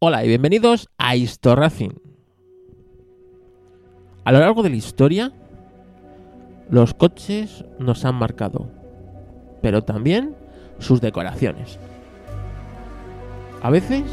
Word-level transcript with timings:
Hola 0.00 0.24
y 0.24 0.28
bienvenidos 0.28 0.88
a 0.96 1.16
Historracing. 1.16 2.00
A 4.24 4.30
lo 4.30 4.38
largo 4.38 4.62
de 4.62 4.70
la 4.70 4.76
historia, 4.76 5.32
los 6.70 6.94
coches 6.94 7.64
nos 7.80 8.04
han 8.04 8.14
marcado, 8.14 8.70
pero 9.60 9.82
también 9.82 10.36
sus 10.78 11.00
decoraciones. 11.00 11.80
A 13.60 13.70
veces, 13.70 14.04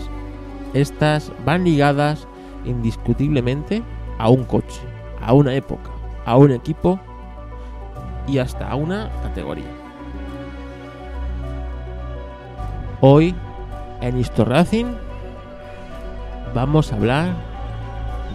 estas 0.73 1.31
van 1.45 1.65
ligadas 1.65 2.27
indiscutiblemente 2.65 3.83
a 4.17 4.29
un 4.29 4.43
coche, 4.43 4.81
a 5.21 5.33
una 5.33 5.53
época, 5.53 5.91
a 6.25 6.35
un 6.35 6.49
equipo 6.49 6.99
y 8.27 8.39
hasta 8.39 8.67
a 8.67 8.73
una 8.73 9.11
categoría. 9.21 9.69
Hoy, 13.01 13.35
en 14.01 14.17
Historracing, 14.17 15.04
vamos 16.55 16.91
a 16.91 16.95
hablar 16.95 17.35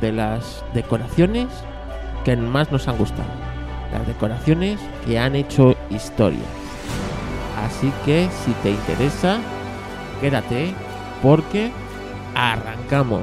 de 0.00 0.12
las 0.12 0.62
decoraciones 0.74 1.48
que 2.24 2.36
más 2.36 2.70
nos 2.70 2.86
han 2.86 2.98
gustado. 2.98 3.30
Las 3.92 4.06
decoraciones 4.06 4.78
que 5.04 5.18
han 5.18 5.34
hecho 5.34 5.74
historia. 5.88 6.44
Así 7.66 7.90
que 8.04 8.28
si 8.44 8.52
te 8.62 8.70
interesa, 8.70 9.38
quédate 10.20 10.74
porque 11.22 11.72
arrancamos. 12.34 13.22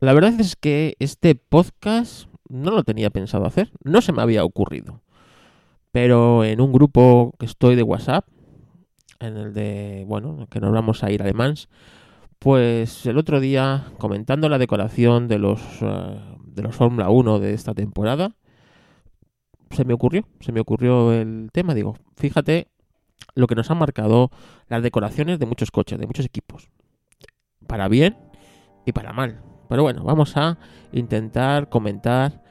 La 0.00 0.14
verdad 0.14 0.40
es 0.40 0.56
que 0.56 0.96
este 0.98 1.34
podcast 1.34 2.26
no 2.48 2.70
lo 2.70 2.84
tenía 2.84 3.10
pensado 3.10 3.44
hacer, 3.44 3.70
no 3.84 4.00
se 4.00 4.12
me 4.12 4.22
había 4.22 4.44
ocurrido. 4.44 5.02
Pero 5.92 6.42
en 6.42 6.62
un 6.62 6.72
grupo 6.72 7.34
que 7.38 7.44
estoy 7.44 7.76
de 7.76 7.82
WhatsApp, 7.82 8.26
en 9.18 9.36
el 9.36 9.52
de, 9.52 10.04
bueno, 10.08 10.46
que 10.50 10.58
nos 10.58 10.72
vamos 10.72 11.04
a 11.04 11.10
ir 11.10 11.22
a 11.22 11.54
pues 12.38 13.04
el 13.04 13.18
otro 13.18 13.40
día, 13.40 13.92
comentando 13.98 14.48
la 14.48 14.56
decoración 14.56 15.28
de 15.28 15.38
los, 15.38 15.60
uh, 15.82 16.38
de 16.46 16.62
los 16.62 16.74
Fórmula 16.74 17.10
1 17.10 17.38
de 17.38 17.52
esta 17.52 17.74
temporada, 17.74 18.34
se 19.70 19.84
me 19.84 19.92
ocurrió, 19.92 20.26
se 20.40 20.50
me 20.50 20.60
ocurrió 20.60 21.12
el 21.12 21.50
tema. 21.52 21.74
Digo, 21.74 21.98
fíjate 22.16 22.68
lo 23.34 23.46
que 23.46 23.54
nos 23.54 23.70
han 23.70 23.76
marcado 23.76 24.30
las 24.68 24.82
decoraciones 24.82 25.38
de 25.38 25.44
muchos 25.44 25.70
coches, 25.70 25.98
de 25.98 26.06
muchos 26.06 26.24
equipos. 26.24 26.70
Para 27.66 27.88
bien 27.88 28.16
y 28.86 28.92
para 28.92 29.12
mal. 29.12 29.49
Pero 29.70 29.84
bueno, 29.84 30.02
vamos 30.02 30.36
a 30.36 30.58
intentar 30.92 31.68
comentar 31.68 32.42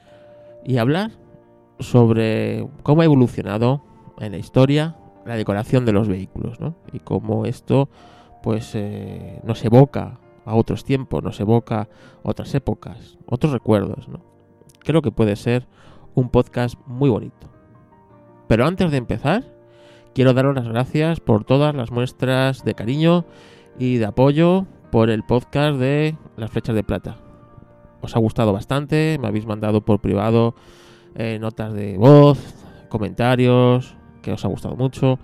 y 0.64 0.78
hablar 0.78 1.10
sobre 1.78 2.66
cómo 2.82 3.02
ha 3.02 3.04
evolucionado 3.04 3.84
en 4.18 4.32
la 4.32 4.38
historia 4.38 4.96
la 5.26 5.36
decoración 5.36 5.84
de 5.84 5.92
los 5.92 6.08
vehículos, 6.08 6.60
¿no? 6.60 6.76
Y 6.94 7.00
cómo 7.00 7.44
esto, 7.44 7.90
pues, 8.42 8.74
eh, 8.74 9.38
nos 9.44 9.62
evoca 9.66 10.18
a 10.46 10.54
otros 10.54 10.82
tiempos, 10.82 11.22
nos 11.22 11.38
evoca 11.40 11.90
otras 12.22 12.54
épocas, 12.54 13.18
otros 13.26 13.52
recuerdos. 13.52 14.08
Creo 14.78 15.02
que 15.02 15.12
puede 15.12 15.36
ser 15.36 15.66
un 16.14 16.30
podcast 16.30 16.76
muy 16.86 17.10
bonito. 17.10 17.50
Pero 18.48 18.64
antes 18.64 18.90
de 18.90 18.96
empezar, 18.96 19.44
quiero 20.14 20.32
daros 20.32 20.54
las 20.54 20.66
gracias 20.66 21.20
por 21.20 21.44
todas 21.44 21.74
las 21.74 21.90
muestras 21.90 22.64
de 22.64 22.74
cariño 22.74 23.26
y 23.78 23.98
de 23.98 24.06
apoyo 24.06 24.66
por 24.90 25.10
el 25.10 25.22
podcast 25.22 25.78
de 25.78 26.16
Las 26.36 26.50
Flechas 26.50 26.74
de 26.74 26.82
Plata. 26.82 27.16
Os 28.00 28.16
ha 28.16 28.18
gustado 28.18 28.52
bastante, 28.52 29.18
me 29.20 29.28
habéis 29.28 29.46
mandado 29.46 29.82
por 29.82 30.00
privado 30.00 30.54
eh, 31.14 31.38
notas 31.40 31.72
de 31.74 31.96
voz, 31.96 32.38
comentarios, 32.88 33.94
que 34.22 34.32
os 34.32 34.44
ha 34.44 34.48
gustado 34.48 34.76
mucho, 34.76 35.18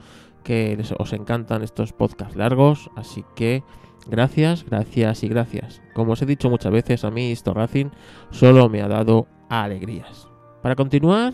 que 0.45 0.79
os 0.99 1.13
encantan 1.13 1.63
estos 1.63 1.93
podcasts 1.93 2.37
largos, 2.37 2.91
así 2.97 3.25
que 3.35 3.65
gracias, 4.09 4.65
gracias 4.65 5.25
y 5.25 5.29
gracias. 5.29 5.83
Como 5.95 6.13
os 6.13 6.23
he 6.23 6.27
dicho 6.27 6.51
muchas 6.51 6.73
veces, 6.73 7.05
a 7.05 7.11
mí 7.11 7.33
esto 7.33 7.55
Racing 7.55 7.91
solo 8.31 8.69
me 8.69 8.83
ha 8.83 8.89
dado 8.89 9.27
alegrías. 9.49 10.29
Para 10.63 10.77
continuar, 10.77 11.33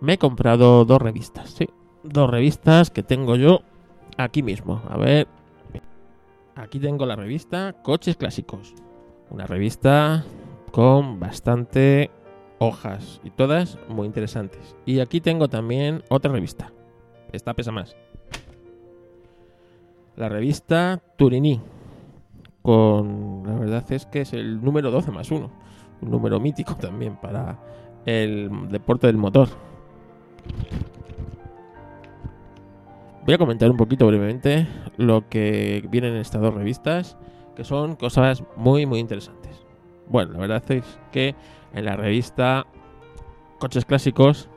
me 0.00 0.14
he 0.14 0.18
comprado 0.18 0.84
dos 0.84 1.00
revistas, 1.00 1.50
sí, 1.50 1.68
dos 2.02 2.30
revistas 2.30 2.90
que 2.90 3.02
tengo 3.02 3.36
yo 3.36 3.62
aquí 4.16 4.42
mismo. 4.42 4.82
A 4.88 4.96
ver, 4.96 5.28
Aquí 6.54 6.78
tengo 6.78 7.06
la 7.06 7.16
revista 7.16 7.74
Coches 7.82 8.16
Clásicos. 8.16 8.74
Una 9.30 9.46
revista 9.46 10.22
con 10.70 11.18
bastante 11.18 12.10
hojas 12.58 13.20
y 13.24 13.30
todas 13.30 13.78
muy 13.88 14.06
interesantes. 14.06 14.76
Y 14.84 15.00
aquí 15.00 15.22
tengo 15.22 15.48
también 15.48 16.02
otra 16.10 16.30
revista. 16.30 16.70
Esta 17.32 17.54
pesa 17.54 17.72
más. 17.72 17.96
La 20.16 20.28
revista 20.28 21.00
Turini. 21.16 21.60
Con. 22.60 23.42
La 23.46 23.54
verdad 23.54 23.90
es 23.90 24.04
que 24.06 24.20
es 24.20 24.34
el 24.34 24.62
número 24.62 24.90
12 24.90 25.10
más 25.10 25.30
1. 25.30 25.50
Un 26.02 26.10
número 26.10 26.38
mítico 26.38 26.76
también 26.76 27.16
para 27.16 27.58
el 28.04 28.68
deporte 28.68 29.06
del 29.06 29.16
motor. 29.16 29.48
Voy 33.24 33.34
a 33.34 33.38
comentar 33.38 33.70
un 33.70 33.76
poquito 33.76 34.04
brevemente 34.08 34.66
lo 34.96 35.28
que 35.28 35.86
viene 35.88 36.08
en 36.08 36.16
estas 36.16 36.40
dos 36.40 36.52
revistas, 36.52 37.16
que 37.54 37.62
son 37.62 37.94
cosas 37.94 38.42
muy, 38.56 38.84
muy 38.84 38.98
interesantes. 38.98 39.64
Bueno, 40.08 40.32
la 40.32 40.38
verdad 40.38 40.64
es 40.72 40.98
que 41.12 41.36
en 41.72 41.84
la 41.84 41.94
revista 41.94 42.66
Coches 43.60 43.84
Clásicos, 43.84 44.50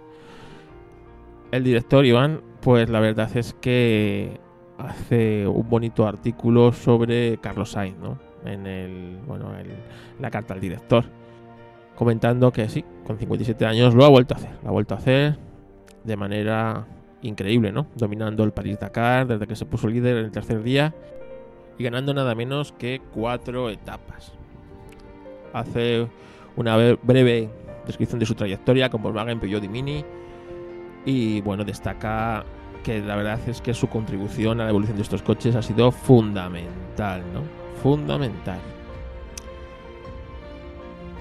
el 1.52 1.64
director 1.64 2.08
Iván, 2.08 2.42
pues 2.62 2.90
la 2.90 3.00
verdad 3.00 3.30
es 3.38 3.54
que 3.54 4.40
hace 4.80 5.46
un 5.46 5.70
bonito 5.70 6.08
artículo 6.08 6.74
sobre 6.74 7.38
Carlos 7.38 7.72
Sainz, 7.72 8.00
¿no? 8.00 8.18
En 8.46 8.66
el, 8.66 9.20
bueno, 9.28 9.52
la 10.20 10.32
carta 10.32 10.56
al 10.56 10.60
director, 10.60 11.06
comentando 11.96 12.52
que 12.52 12.68
sí, 12.68 12.84
con 13.06 13.20
57 13.20 13.64
años 13.68 13.94
lo 13.94 14.06
ha 14.06 14.10
vuelto 14.10 14.34
a 14.34 14.38
hacer, 14.38 14.58
lo 14.64 14.70
ha 14.70 14.72
vuelto 14.72 14.96
a 14.96 14.98
hacer 14.98 15.38
de 16.04 16.18
manera 16.18 16.88
increíble, 17.26 17.72
¿no? 17.72 17.88
Dominando 17.96 18.44
el 18.44 18.52
París-Dakar 18.52 19.28
desde 19.28 19.48
que 19.48 19.56
se 19.56 19.66
puso 19.66 19.88
líder 19.88 20.18
en 20.18 20.26
el 20.26 20.32
tercer 20.32 20.64
día 20.64 20.94
y 21.78 21.84
ganando 21.84 22.14
nada 22.14 22.36
menos 22.36 22.72
que 22.72 23.02
cuatro 23.14 23.70
etapas. 23.70 24.34
Hace 25.54 26.08
una 26.56 26.78
breve 27.02 27.50
descripción 27.86 28.20
de 28.20 28.26
su 28.26 28.36
trayectoria 28.36 28.90
con 28.90 29.02
Volkswagen, 29.02 29.40
Peugeot 29.40 29.64
y 29.64 29.70
Mini 29.70 30.06
y 31.06 31.42
bueno, 31.42 31.64
destaca 31.64 32.46
que 32.84 33.00
la 33.02 33.16
verdad 33.16 33.40
es 33.48 33.62
que 33.62 33.74
su 33.74 33.88
contribución 33.88 34.62
a 34.62 34.66
la 34.66 34.70
evolución 34.70 34.98
de 34.98 35.04
estos 35.04 35.22
coches 35.22 35.56
ha 35.56 35.62
sido 35.62 35.92
fundamental, 35.92 37.24
¿no? 37.34 37.42
Fundamental. 37.82 38.60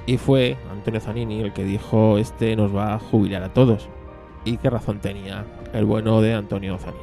Y 0.06 0.18
fue 0.18 0.56
Antonio 0.70 1.00
Zanini 1.00 1.40
el 1.40 1.52
que 1.52 1.64
dijo, 1.64 2.18
este 2.18 2.54
nos 2.56 2.74
va 2.74 2.94
a 2.94 2.98
jubilar 2.98 3.42
a 3.42 3.52
todos. 3.52 3.88
Y 4.44 4.58
qué 4.58 4.70
razón 4.70 5.00
tenía 5.00 5.44
el 5.72 5.84
bueno 5.84 6.20
de 6.20 6.34
Antonio 6.34 6.78
Zanini. 6.78 7.02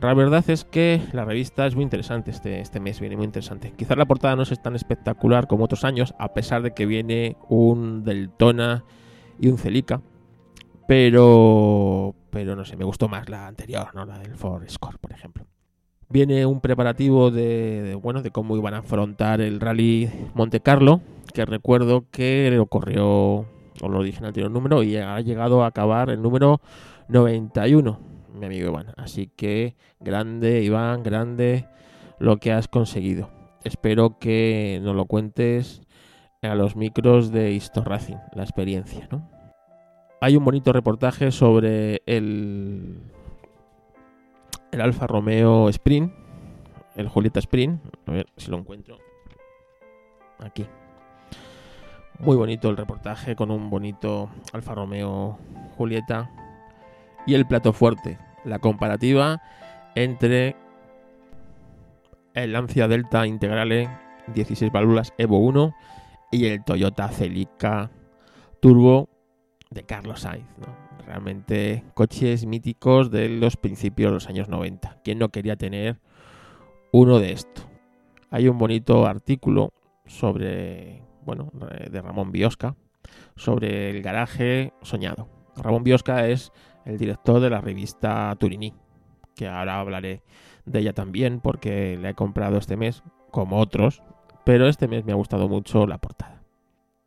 La 0.00 0.14
verdad 0.14 0.48
es 0.50 0.64
que 0.64 1.00
la 1.12 1.24
revista 1.24 1.64
es 1.66 1.76
muy 1.76 1.84
interesante 1.84 2.32
este, 2.32 2.60
este 2.60 2.80
mes, 2.80 2.98
viene 2.98 3.16
muy 3.16 3.24
interesante. 3.24 3.72
Quizás 3.76 3.96
la 3.96 4.04
portada 4.04 4.34
no 4.34 4.42
es 4.42 4.60
tan 4.60 4.74
espectacular 4.74 5.46
como 5.46 5.64
otros 5.64 5.84
años, 5.84 6.12
a 6.18 6.34
pesar 6.34 6.62
de 6.62 6.72
que 6.72 6.86
viene 6.86 7.36
un 7.48 8.02
Deltona 8.02 8.84
y 9.38 9.46
un 9.46 9.58
Celica. 9.58 10.00
Pero, 10.88 12.14
pero 12.30 12.56
no 12.56 12.64
sé, 12.64 12.76
me 12.76 12.84
gustó 12.84 13.08
más 13.08 13.28
la 13.28 13.46
anterior, 13.46 13.94
¿no? 13.94 14.04
La 14.04 14.18
del 14.18 14.34
Ford 14.34 14.68
Score, 14.68 14.98
por 14.98 15.12
ejemplo. 15.12 15.46
Viene 16.08 16.44
un 16.46 16.60
preparativo 16.60 17.30
de, 17.30 17.96
bueno, 18.02 18.22
de 18.22 18.30
cómo 18.30 18.56
iban 18.56 18.74
a 18.74 18.78
afrontar 18.78 19.40
el 19.40 19.60
Rally 19.60 20.10
Monte 20.34 20.60
Carlo, 20.60 21.00
que 21.32 21.46
recuerdo 21.46 22.06
que 22.10 22.58
ocurrió, 22.60 23.46
os 23.80 23.90
lo 23.90 24.02
dije 24.02 24.18
en 24.18 24.24
el 24.24 24.28
anterior 24.28 24.50
número, 24.50 24.82
y 24.82 24.96
ha 24.96 25.20
llegado 25.20 25.64
a 25.64 25.68
acabar 25.68 26.10
el 26.10 26.22
número 26.22 26.60
91, 27.08 27.98
mi 28.34 28.46
amigo 28.46 28.68
Iván. 28.68 28.94
Así 28.96 29.28
que 29.28 29.76
grande, 30.00 30.62
Iván, 30.62 31.02
grande 31.02 31.68
lo 32.18 32.36
que 32.38 32.52
has 32.52 32.68
conseguido. 32.68 33.30
Espero 33.64 34.18
que 34.18 34.80
nos 34.82 34.96
lo 34.96 35.04
cuentes 35.06 35.82
a 36.42 36.54
los 36.54 36.76
micros 36.76 37.30
de 37.30 37.52
Histo 37.52 37.84
Racing, 37.84 38.16
la 38.34 38.42
experiencia. 38.42 39.08
Hay 40.20 40.36
un 40.36 40.44
bonito 40.44 40.72
reportaje 40.72 41.30
sobre 41.30 42.02
el 42.06 43.00
el 44.72 44.80
Alfa 44.80 45.06
Romeo 45.06 45.68
Sprint, 45.68 46.12
el 46.96 47.08
Julieta 47.08 47.38
Sprint, 47.38 47.80
a 48.06 48.12
ver 48.12 48.26
si 48.36 48.50
lo 48.50 48.58
encuentro. 48.58 48.98
Aquí. 50.38 50.66
Muy 52.22 52.36
bonito 52.36 52.70
el 52.70 52.76
reportaje 52.76 53.34
con 53.34 53.50
un 53.50 53.68
bonito 53.68 54.30
Alfa 54.52 54.76
Romeo 54.76 55.40
Julieta 55.76 56.30
y 57.26 57.34
el 57.34 57.46
plato 57.46 57.72
fuerte, 57.72 58.16
la 58.44 58.60
comparativa 58.60 59.42
entre 59.96 60.54
el 62.34 62.52
Lancia 62.52 62.86
Delta 62.86 63.26
Integrale 63.26 63.90
16 64.32 64.70
válvulas 64.70 65.12
Evo 65.18 65.38
1 65.38 65.74
y 66.30 66.46
el 66.46 66.62
Toyota 66.62 67.08
Celica 67.08 67.90
Turbo 68.60 69.08
de 69.70 69.82
Carlos 69.82 70.20
Sainz. 70.20 70.46
Realmente 71.04 71.82
coches 71.94 72.46
míticos 72.46 73.10
de 73.10 73.30
los 73.30 73.56
principios 73.56 74.12
de 74.12 74.14
los 74.14 74.28
años 74.28 74.48
90. 74.48 75.00
¿Quién 75.02 75.18
no 75.18 75.30
quería 75.30 75.56
tener 75.56 75.98
uno 76.92 77.18
de 77.18 77.32
estos? 77.32 77.66
Hay 78.30 78.46
un 78.46 78.58
bonito 78.58 79.06
artículo 79.08 79.72
sobre, 80.06 81.02
bueno, 81.24 81.50
de 81.90 82.00
Ramón 82.00 82.32
Biosca, 82.32 82.76
sobre 83.36 83.90
el 83.90 84.02
garaje 84.02 84.72
soñado. 84.82 85.28
Ramón 85.56 85.84
Biosca 85.84 86.28
es 86.28 86.52
el 86.84 86.98
director 86.98 87.40
de 87.40 87.50
la 87.50 87.60
revista 87.60 88.34
Turini, 88.38 88.74
que 89.34 89.48
ahora 89.48 89.80
hablaré 89.80 90.22
de 90.64 90.80
ella 90.80 90.92
también 90.92 91.40
porque 91.40 91.98
la 92.00 92.10
he 92.10 92.14
comprado 92.14 92.58
este 92.58 92.76
mes, 92.76 93.02
como 93.30 93.58
otros, 93.58 94.02
pero 94.44 94.68
este 94.68 94.88
mes 94.88 95.04
me 95.04 95.12
ha 95.12 95.16
gustado 95.16 95.48
mucho 95.48 95.86
la 95.86 95.98
portada 95.98 96.42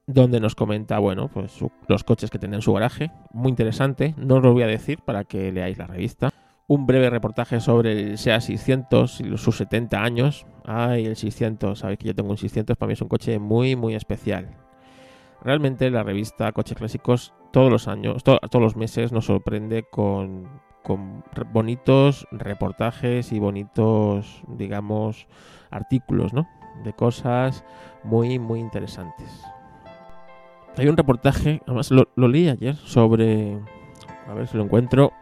donde 0.08 0.40
nos 0.40 0.56
comenta, 0.56 1.00
bueno, 1.00 1.30
pues 1.30 1.60
los 1.88 2.04
coches 2.04 2.30
que 2.30 2.40
tienen 2.40 2.56
en 2.56 2.62
su 2.62 2.74
garaje. 2.74 3.12
Muy 3.32 3.50
interesante, 3.50 4.14
no 4.18 4.36
os 4.36 4.44
lo 4.44 4.54
voy 4.54 4.64
a 4.64 4.68
decir 4.68 5.00
para 5.02 5.24
que 5.24 5.52
leáis 5.52 5.78
la 5.78 5.88
revista. 5.88 6.30
Un 6.68 6.88
breve 6.88 7.12
reportaje 7.12 7.60
sobre 7.60 7.92
el 7.92 8.18
SEA 8.18 8.42
600 8.42 9.22
y 9.22 9.38
sus 9.38 9.58
70 9.58 10.02
años. 10.02 10.48
Ay, 10.66 11.06
el 11.06 11.16
600, 11.16 11.78
sabéis 11.78 12.00
que 12.00 12.08
yo 12.08 12.16
tengo 12.16 12.32
un 12.32 12.38
600, 12.38 12.76
para 12.76 12.88
mí 12.88 12.94
es 12.94 13.02
un 13.02 13.08
coche 13.08 13.38
muy, 13.38 13.76
muy 13.76 13.94
especial. 13.94 14.50
Realmente 15.42 15.92
la 15.92 16.02
revista 16.02 16.52
Coches 16.54 16.76
Clásicos 16.76 17.34
todos 17.52 17.72
los 17.72 17.88
años, 17.88 18.24
todos 18.24 18.62
los 18.62 18.76
meses 18.76 19.12
nos 19.12 19.26
sorprende 19.26 19.84
con, 19.84 20.50
con 20.82 21.24
bonitos 21.54 22.28
reportajes 22.32 23.32
y 23.32 23.40
bonitos, 23.40 24.42
digamos, 24.48 25.28
artículos, 25.70 26.34
¿no? 26.34 26.48
De 26.84 26.94
cosas 26.94 27.64
muy, 28.04 28.40
muy 28.40 28.60
interesantes. 28.60 29.44
Hay 30.78 30.88
un 30.88 30.98
reportaje, 30.98 31.62
además 31.66 31.92
lo, 31.92 32.08
leí 32.28 32.50
ayer, 32.50 32.76
sobre. 32.76 33.58
A 34.28 34.34
ver 34.34 34.48
si 34.48 34.58
lo 34.58 34.64
encuentro. 34.64 35.14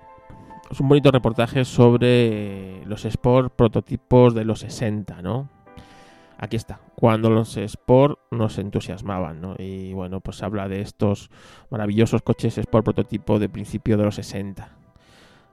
Es 0.74 0.80
un 0.80 0.90
bonito 0.90 1.12
reportaje 1.12 1.66
sobre 1.66 2.84
los 2.88 3.06
Sport 3.06 3.54
prototipos 3.56 4.34
de 4.34 4.44
los 4.44 4.62
60, 4.62 5.22
¿no? 5.22 5.48
Aquí 6.40 6.56
está, 6.56 6.80
cuando 6.96 7.30
los 7.30 7.58
Sport 7.58 8.18
nos 8.31 8.58
entusiasmaban, 8.58 9.40
¿no? 9.40 9.54
Y 9.60 9.94
bueno, 9.94 10.20
pues 10.20 10.42
habla 10.42 10.68
de 10.68 10.81
estos 10.81 11.30
maravillosos 11.70 12.24
coches 12.24 12.58
Sport 12.58 12.86
prototipo 12.86 13.38
de 13.38 13.50
principio 13.50 13.98
de 13.98 14.06
los 14.06 14.16
60. 14.16 14.75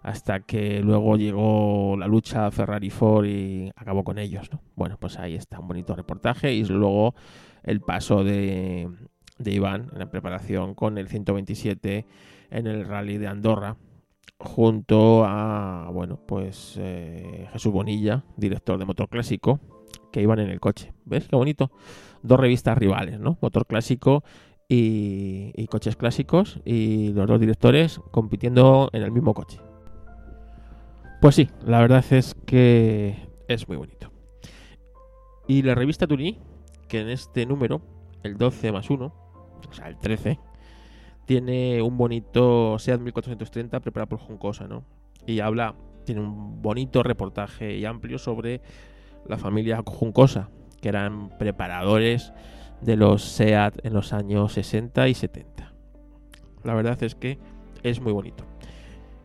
Hasta 0.02 0.40
que 0.40 0.81
luego 0.81 1.19
llegó 1.19 1.99
la 1.99 2.06
lucha 2.06 2.50
Ferrari-Ford 2.50 3.26
y 3.26 3.70
acabó 3.76 4.05
con 4.05 4.17
ellos, 4.17 4.50
¿no? 4.50 4.62
Bueno, 4.75 4.96
pues 4.99 5.19
ahí 5.19 5.34
está, 5.34 5.61
un 5.61 5.69
bonito 5.69 5.94
reportaje 5.94 6.55
y 6.55 6.64
luego 6.64 7.14
el 7.62 7.82
paso 7.82 8.25
de, 8.25 8.88
de 9.37 9.50
Iván 9.50 9.90
en 9.93 9.99
la 9.99 10.11
preparación 10.11 10.75
con 10.75 10.96
el 10.96 11.08
127 11.08 12.06
en 12.52 12.67
el 12.67 12.87
rally 12.87 13.19
de 13.19 13.26
Andorra 13.26 13.76
junto 14.40 15.25
a 15.26 15.90
bueno 15.92 16.19
pues 16.26 16.76
eh, 16.81 17.46
Jesús 17.52 17.72
Bonilla 17.72 18.25
director 18.37 18.78
de 18.78 18.87
Motor 18.87 19.08
Clásico 19.08 19.60
que 20.10 20.22
iban 20.22 20.38
en 20.38 20.48
el 20.50 20.60
coche. 20.60 20.92
Ves 21.04 21.28
qué 21.28 21.37
bonito. 21.37 21.70
Dos 22.22 22.40
revistas 22.40 22.76
rivales 22.76 23.20
no 23.20 23.38
Motor 23.40 23.66
Clásico 23.66 24.25
y, 24.69 25.52
y 25.54 25.66
coches 25.66 25.96
clásicos 25.96 26.60
y 26.64 27.12
los 27.12 27.26
dos 27.26 27.40
directores 27.40 28.00
compitiendo 28.10 28.88
en 28.92 29.02
el 29.02 29.12
mismo 29.12 29.34
coche. 29.34 29.60
Pues 31.20 31.34
sí 31.34 31.48
la 31.64 31.81
verdad 31.81 32.04
es 32.10 32.34
que 32.46 33.28
es 33.46 33.69
muy 33.69 33.76
bonito. 33.76 34.10
Y 35.46 35.62
la 35.62 35.75
revista 35.75 36.06
Turini 36.06 36.38
que 36.88 37.00
en 37.00 37.10
este 37.10 37.46
número 37.46 37.82
el 38.22 38.36
12 38.36 38.72
más 38.72 38.90
1 38.90 39.20
o 39.69 39.72
sea, 39.72 39.88
el 39.88 39.98
13, 39.98 40.38
tiene 41.31 41.81
un 41.81 41.97
bonito 41.97 42.77
SEAT 42.81 42.99
1430 42.99 43.79
preparado 43.79 44.09
por 44.09 44.19
Juncosa, 44.19 44.67
¿no? 44.67 44.82
Y 45.29 45.38
habla, 45.38 45.77
tiene 46.05 46.23
un 46.23 46.61
bonito 46.61 47.05
reportaje 47.05 47.77
y 47.77 47.85
amplio 47.85 48.19
sobre 48.19 48.61
la 49.29 49.38
familia 49.38 49.81
Juncosa, 49.87 50.50
que 50.81 50.88
eran 50.88 51.29
preparadores 51.38 52.32
de 52.81 52.97
los 52.97 53.23
SEAT 53.23 53.87
en 53.87 53.93
los 53.93 54.12
años 54.12 54.55
60 54.55 55.06
y 55.06 55.15
70. 55.15 55.73
La 56.65 56.75
verdad 56.75 57.00
es 57.05 57.15
que 57.15 57.38
es 57.85 58.00
muy 58.00 58.11
bonito. 58.11 58.43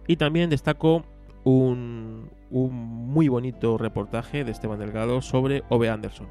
Y 0.06 0.18
también 0.18 0.52
destaco 0.52 1.02
un, 1.44 2.30
muy 2.52 3.30
bonito 3.30 3.80
reportaje 3.80 4.44
de 4.44 4.52
Esteban 4.52 4.78
Delgado 4.78 5.24
sobre 5.24 5.64
Ove 5.70 5.90
Anderson 5.90 6.28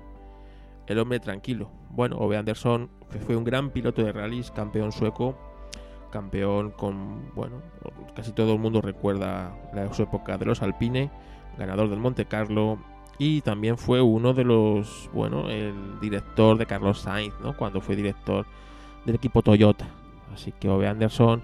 el 0.86 0.98
hombre 0.98 1.18
tranquilo. 1.18 1.70
Bueno, 1.90 2.18
Ove 2.18 2.36
Anderson 2.36 2.90
fue 3.26 3.36
un 3.36 3.42
gran 3.42 3.70
piloto 3.70 4.04
de 4.04 4.12
rallies, 4.12 4.50
campeón 4.50 4.92
sueco, 4.92 5.34
campeón 6.14 6.70
con, 6.70 7.34
bueno, 7.34 7.56
casi 8.14 8.30
todo 8.30 8.52
el 8.52 8.60
mundo 8.60 8.80
recuerda 8.80 9.52
la, 9.74 9.92
su 9.92 10.04
época 10.04 10.38
de 10.38 10.44
los 10.44 10.62
Alpine, 10.62 11.10
ganador 11.58 11.90
del 11.90 11.98
Monte 11.98 12.24
Carlo 12.24 12.78
y 13.18 13.40
también 13.40 13.76
fue 13.76 14.00
uno 14.00 14.32
de 14.32 14.44
los, 14.44 15.10
bueno, 15.12 15.50
el 15.50 15.98
director 16.00 16.56
de 16.56 16.66
Carlos 16.66 17.00
Sainz, 17.00 17.34
¿no? 17.42 17.56
Cuando 17.56 17.80
fue 17.80 17.96
director 17.96 18.46
del 19.04 19.16
equipo 19.16 19.42
Toyota. 19.42 19.86
Así 20.32 20.52
que 20.52 20.68
Ove 20.68 20.86
Anderson, 20.86 21.42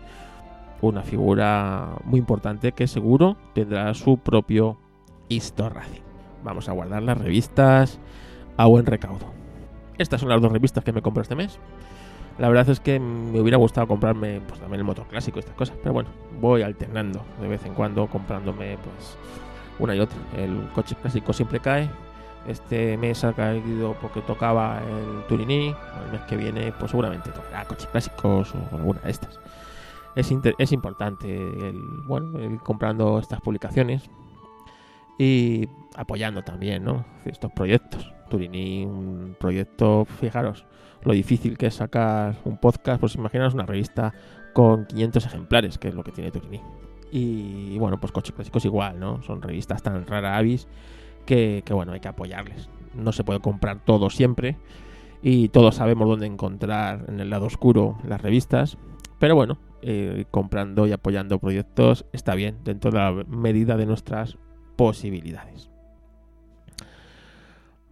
una 0.82 1.02
figura 1.02 1.96
muy 2.04 2.20
importante 2.20 2.70
que 2.70 2.86
seguro 2.86 3.36
tendrá 3.54 3.92
su 3.94 4.18
propio 4.18 4.78
Histo 5.28 5.68
Vamos 6.44 6.68
a 6.68 6.72
guardar 6.72 7.02
las 7.02 7.18
revistas 7.18 7.98
a 8.56 8.66
buen 8.66 8.86
recaudo. 8.86 9.26
Estas 9.98 10.20
son 10.20 10.30
las 10.30 10.40
dos 10.40 10.52
revistas 10.52 10.84
que 10.84 10.92
me 10.92 11.02
compro 11.02 11.22
este 11.22 11.34
mes. 11.34 11.58
La 12.40 12.48
verdad 12.48 12.70
es 12.70 12.80
que 12.80 12.98
me 12.98 13.38
hubiera 13.38 13.58
gustado 13.58 13.86
comprarme 13.86 14.40
pues 14.48 14.58
también 14.58 14.80
el 14.80 14.86
motor 14.86 15.06
clásico 15.06 15.38
y 15.38 15.40
estas 15.40 15.54
cosas, 15.54 15.76
pero 15.82 15.92
bueno, 15.92 16.08
voy 16.40 16.62
alternando 16.62 17.22
de 17.38 17.46
vez 17.46 17.62
en 17.66 17.74
cuando 17.74 18.06
comprándome 18.06 18.78
pues 18.78 19.18
una 19.78 19.94
y 19.94 20.00
otra. 20.00 20.16
El 20.38 20.66
coche 20.74 20.94
clásico 20.94 21.34
siempre 21.34 21.60
cae. 21.60 21.90
Este 22.46 22.96
mes 22.96 23.22
ha 23.24 23.34
caído 23.34 23.94
porque 24.00 24.22
tocaba 24.22 24.80
el 24.80 25.26
Turini. 25.26 25.68
El 26.06 26.12
mes 26.12 26.22
que 26.22 26.38
viene, 26.38 26.72
pues 26.72 26.92
seguramente 26.92 27.30
tocará 27.30 27.66
coches 27.66 27.86
clásicos 27.88 28.54
o 28.54 28.76
alguna 28.76 29.00
de 29.00 29.10
estas. 29.10 29.38
Es, 30.16 30.32
es 30.58 30.72
importante 30.72 31.28
el, 31.30 31.78
bueno, 32.06 32.38
el 32.38 32.58
comprando 32.60 33.18
estas 33.18 33.42
publicaciones 33.42 34.08
y 35.18 35.68
apoyando 35.94 36.42
también 36.42 36.84
¿no? 36.84 37.04
estos 37.26 37.52
proyectos. 37.52 38.10
Turini, 38.30 38.86
un 38.86 39.36
proyecto, 39.38 40.06
fijaros, 40.06 40.64
lo 41.02 41.12
difícil 41.12 41.56
que 41.56 41.66
es 41.66 41.74
sacar 41.74 42.36
un 42.44 42.58
podcast, 42.58 43.00
pues 43.00 43.14
imaginaos 43.14 43.54
una 43.54 43.66
revista 43.66 44.12
con 44.52 44.86
500 44.86 45.26
ejemplares, 45.26 45.78
que 45.78 45.88
es 45.88 45.94
lo 45.94 46.04
que 46.04 46.12
tiene 46.12 46.30
Turini. 46.30 46.60
Y 47.10 47.78
bueno, 47.78 47.98
pues 47.98 48.12
Coches 48.12 48.34
Clásicos 48.34 48.64
igual, 48.64 49.00
¿no? 49.00 49.22
Son 49.22 49.42
revistas 49.42 49.82
tan 49.82 50.06
rara 50.06 50.36
avis 50.36 50.68
que, 51.26 51.62
bueno, 51.70 51.92
hay 51.92 52.00
que 52.00 52.08
apoyarles. 52.08 52.68
No 52.94 53.12
se 53.12 53.24
puede 53.24 53.40
comprar 53.40 53.84
todo 53.84 54.10
siempre 54.10 54.56
y 55.22 55.48
todos 55.48 55.76
sabemos 55.76 56.08
dónde 56.08 56.26
encontrar 56.26 57.04
en 57.08 57.20
el 57.20 57.30
lado 57.30 57.46
oscuro 57.46 57.98
las 58.06 58.20
revistas, 58.20 58.78
pero 59.18 59.34
bueno, 59.34 59.58
eh, 59.82 60.24
comprando 60.30 60.86
y 60.86 60.92
apoyando 60.92 61.38
proyectos 61.38 62.06
está 62.12 62.34
bien 62.34 62.58
dentro 62.64 62.90
de 62.90 62.98
la 62.98 63.12
medida 63.28 63.76
de 63.76 63.86
nuestras 63.86 64.38
posibilidades. 64.76 65.69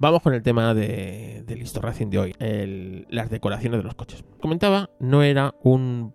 Vamos 0.00 0.22
con 0.22 0.32
el 0.32 0.44
tema 0.44 0.74
de, 0.74 1.44
Listo 1.48 1.80
Racing 1.80 2.06
de 2.06 2.18
hoy, 2.18 2.36
las 3.08 3.30
decoraciones 3.30 3.80
de 3.80 3.82
los 3.82 3.96
coches. 3.96 4.24
Comentaba, 4.40 4.90
no 5.00 5.24
era 5.24 5.56
un 5.64 6.14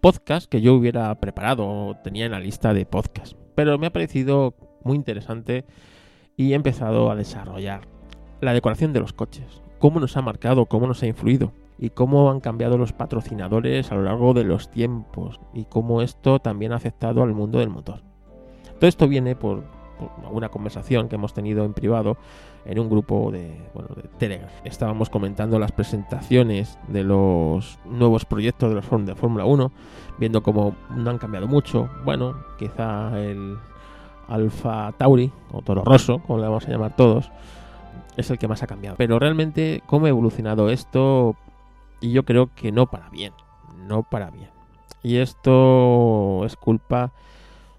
podcast 0.00 0.50
que 0.50 0.60
yo 0.60 0.74
hubiera 0.74 1.14
preparado 1.20 1.64
o 1.68 1.96
tenía 2.02 2.26
en 2.26 2.32
la 2.32 2.40
lista 2.40 2.74
de 2.74 2.84
podcast, 2.84 3.34
pero 3.54 3.78
me 3.78 3.86
ha 3.86 3.92
parecido 3.92 4.56
muy 4.82 4.96
interesante 4.96 5.64
y 6.36 6.50
he 6.50 6.56
empezado 6.56 7.12
a 7.12 7.14
desarrollar 7.14 7.82
la 8.40 8.54
decoración 8.54 8.92
de 8.92 8.98
los 8.98 9.12
coches, 9.12 9.62
cómo 9.78 10.00
nos 10.00 10.16
ha 10.16 10.22
marcado, 10.22 10.66
cómo 10.66 10.88
nos 10.88 11.00
ha 11.04 11.06
influido 11.06 11.52
y 11.78 11.90
cómo 11.90 12.28
han 12.28 12.40
cambiado 12.40 12.76
los 12.76 12.92
patrocinadores 12.92 13.92
a 13.92 13.94
lo 13.94 14.02
largo 14.02 14.34
de 14.34 14.42
los 14.42 14.68
tiempos 14.68 15.38
y 15.54 15.66
cómo 15.66 16.02
esto 16.02 16.40
también 16.40 16.72
ha 16.72 16.76
afectado 16.76 17.22
al 17.22 17.34
mundo 17.34 17.60
del 17.60 17.70
motor. 17.70 18.02
Todo 18.80 18.88
esto 18.88 19.06
viene 19.06 19.36
por, 19.36 19.62
una 20.30 20.48
conversación 20.48 21.08
que 21.08 21.16
hemos 21.16 21.34
tenido 21.34 21.64
en 21.64 21.72
privado 21.72 22.16
en 22.64 22.78
un 22.78 22.88
grupo 22.88 23.30
de, 23.32 23.60
bueno, 23.74 23.88
de 23.94 24.02
Telegram. 24.18 24.48
Estábamos 24.64 25.10
comentando 25.10 25.58
las 25.58 25.72
presentaciones 25.72 26.78
de 26.88 27.02
los 27.04 27.78
nuevos 27.84 28.24
proyectos 28.24 28.70
de, 28.70 28.76
la 28.76 28.98
de 29.04 29.14
Fórmula 29.14 29.44
1, 29.44 29.72
viendo 30.18 30.42
cómo 30.42 30.76
no 30.90 31.10
han 31.10 31.18
cambiado 31.18 31.48
mucho. 31.48 31.88
Bueno, 32.04 32.36
quizá 32.58 33.18
el 33.20 33.56
Alfa 34.28 34.92
Tauri, 34.92 35.32
o 35.52 35.62
Toro 35.62 35.82
Rosso, 35.84 36.20
como 36.20 36.38
le 36.38 36.46
vamos 36.46 36.66
a 36.66 36.70
llamar 36.70 36.96
todos, 36.96 37.30
es 38.16 38.30
el 38.30 38.38
que 38.38 38.48
más 38.48 38.62
ha 38.62 38.66
cambiado. 38.66 38.96
Pero 38.96 39.18
realmente, 39.18 39.82
¿cómo 39.86 40.06
ha 40.06 40.10
evolucionado 40.10 40.70
esto? 40.70 41.36
Y 42.00 42.12
yo 42.12 42.24
creo 42.24 42.50
que 42.54 42.72
no 42.72 42.86
para 42.86 43.08
bien. 43.10 43.32
No 43.86 44.02
para 44.02 44.30
bien. 44.30 44.50
Y 45.02 45.16
esto 45.16 46.44
es 46.44 46.56
culpa, 46.56 47.12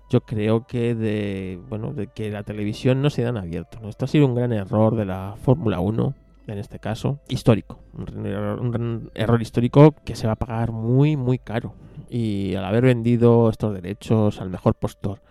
yo 0.10 0.22
creo 0.22 0.66
que 0.68 0.96
de, 0.96 1.60
bueno, 1.70 1.94
de 1.94 2.08
que 2.08 2.30
la 2.30 2.44
televisión 2.44 3.02
no 3.02 3.10
se 3.10 3.24
dan 3.24 3.38
abierto. 3.38 3.80
Esto 3.88 4.06
ha 4.06 4.08
sido 4.08 4.26
un 4.26 4.36
gran 4.36 4.54
error 4.54 4.96
de 4.96 5.06
la 5.06 5.36
Fórmula 5.42 5.80
1, 5.80 6.14
en 6.48 6.58
este 6.58 6.80
caso, 6.80 7.20
histórico. 7.28 7.80
Un, 7.94 9.10
error 9.16 9.42
histórico 9.42 9.96
que 10.06 10.16
se 10.16 10.28
va 10.28 10.34
a 10.34 10.38
pagar 10.38 10.72
muy, 10.72 11.16
muy 11.16 11.40
caro. 11.40 11.74
Y 12.10 12.56
al 12.56 12.66
haber 12.66 12.84
vendido 12.84 13.50
estos 13.50 13.74
derechos 13.74 14.40
al 14.40 14.50
mejor 14.50 14.76
postor 14.76 15.22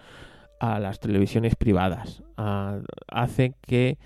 a 0.58 0.80
las 0.80 1.00
televisiones 1.00 1.54
privadas, 1.56 2.22
hace 3.08 3.54
que 3.60 3.98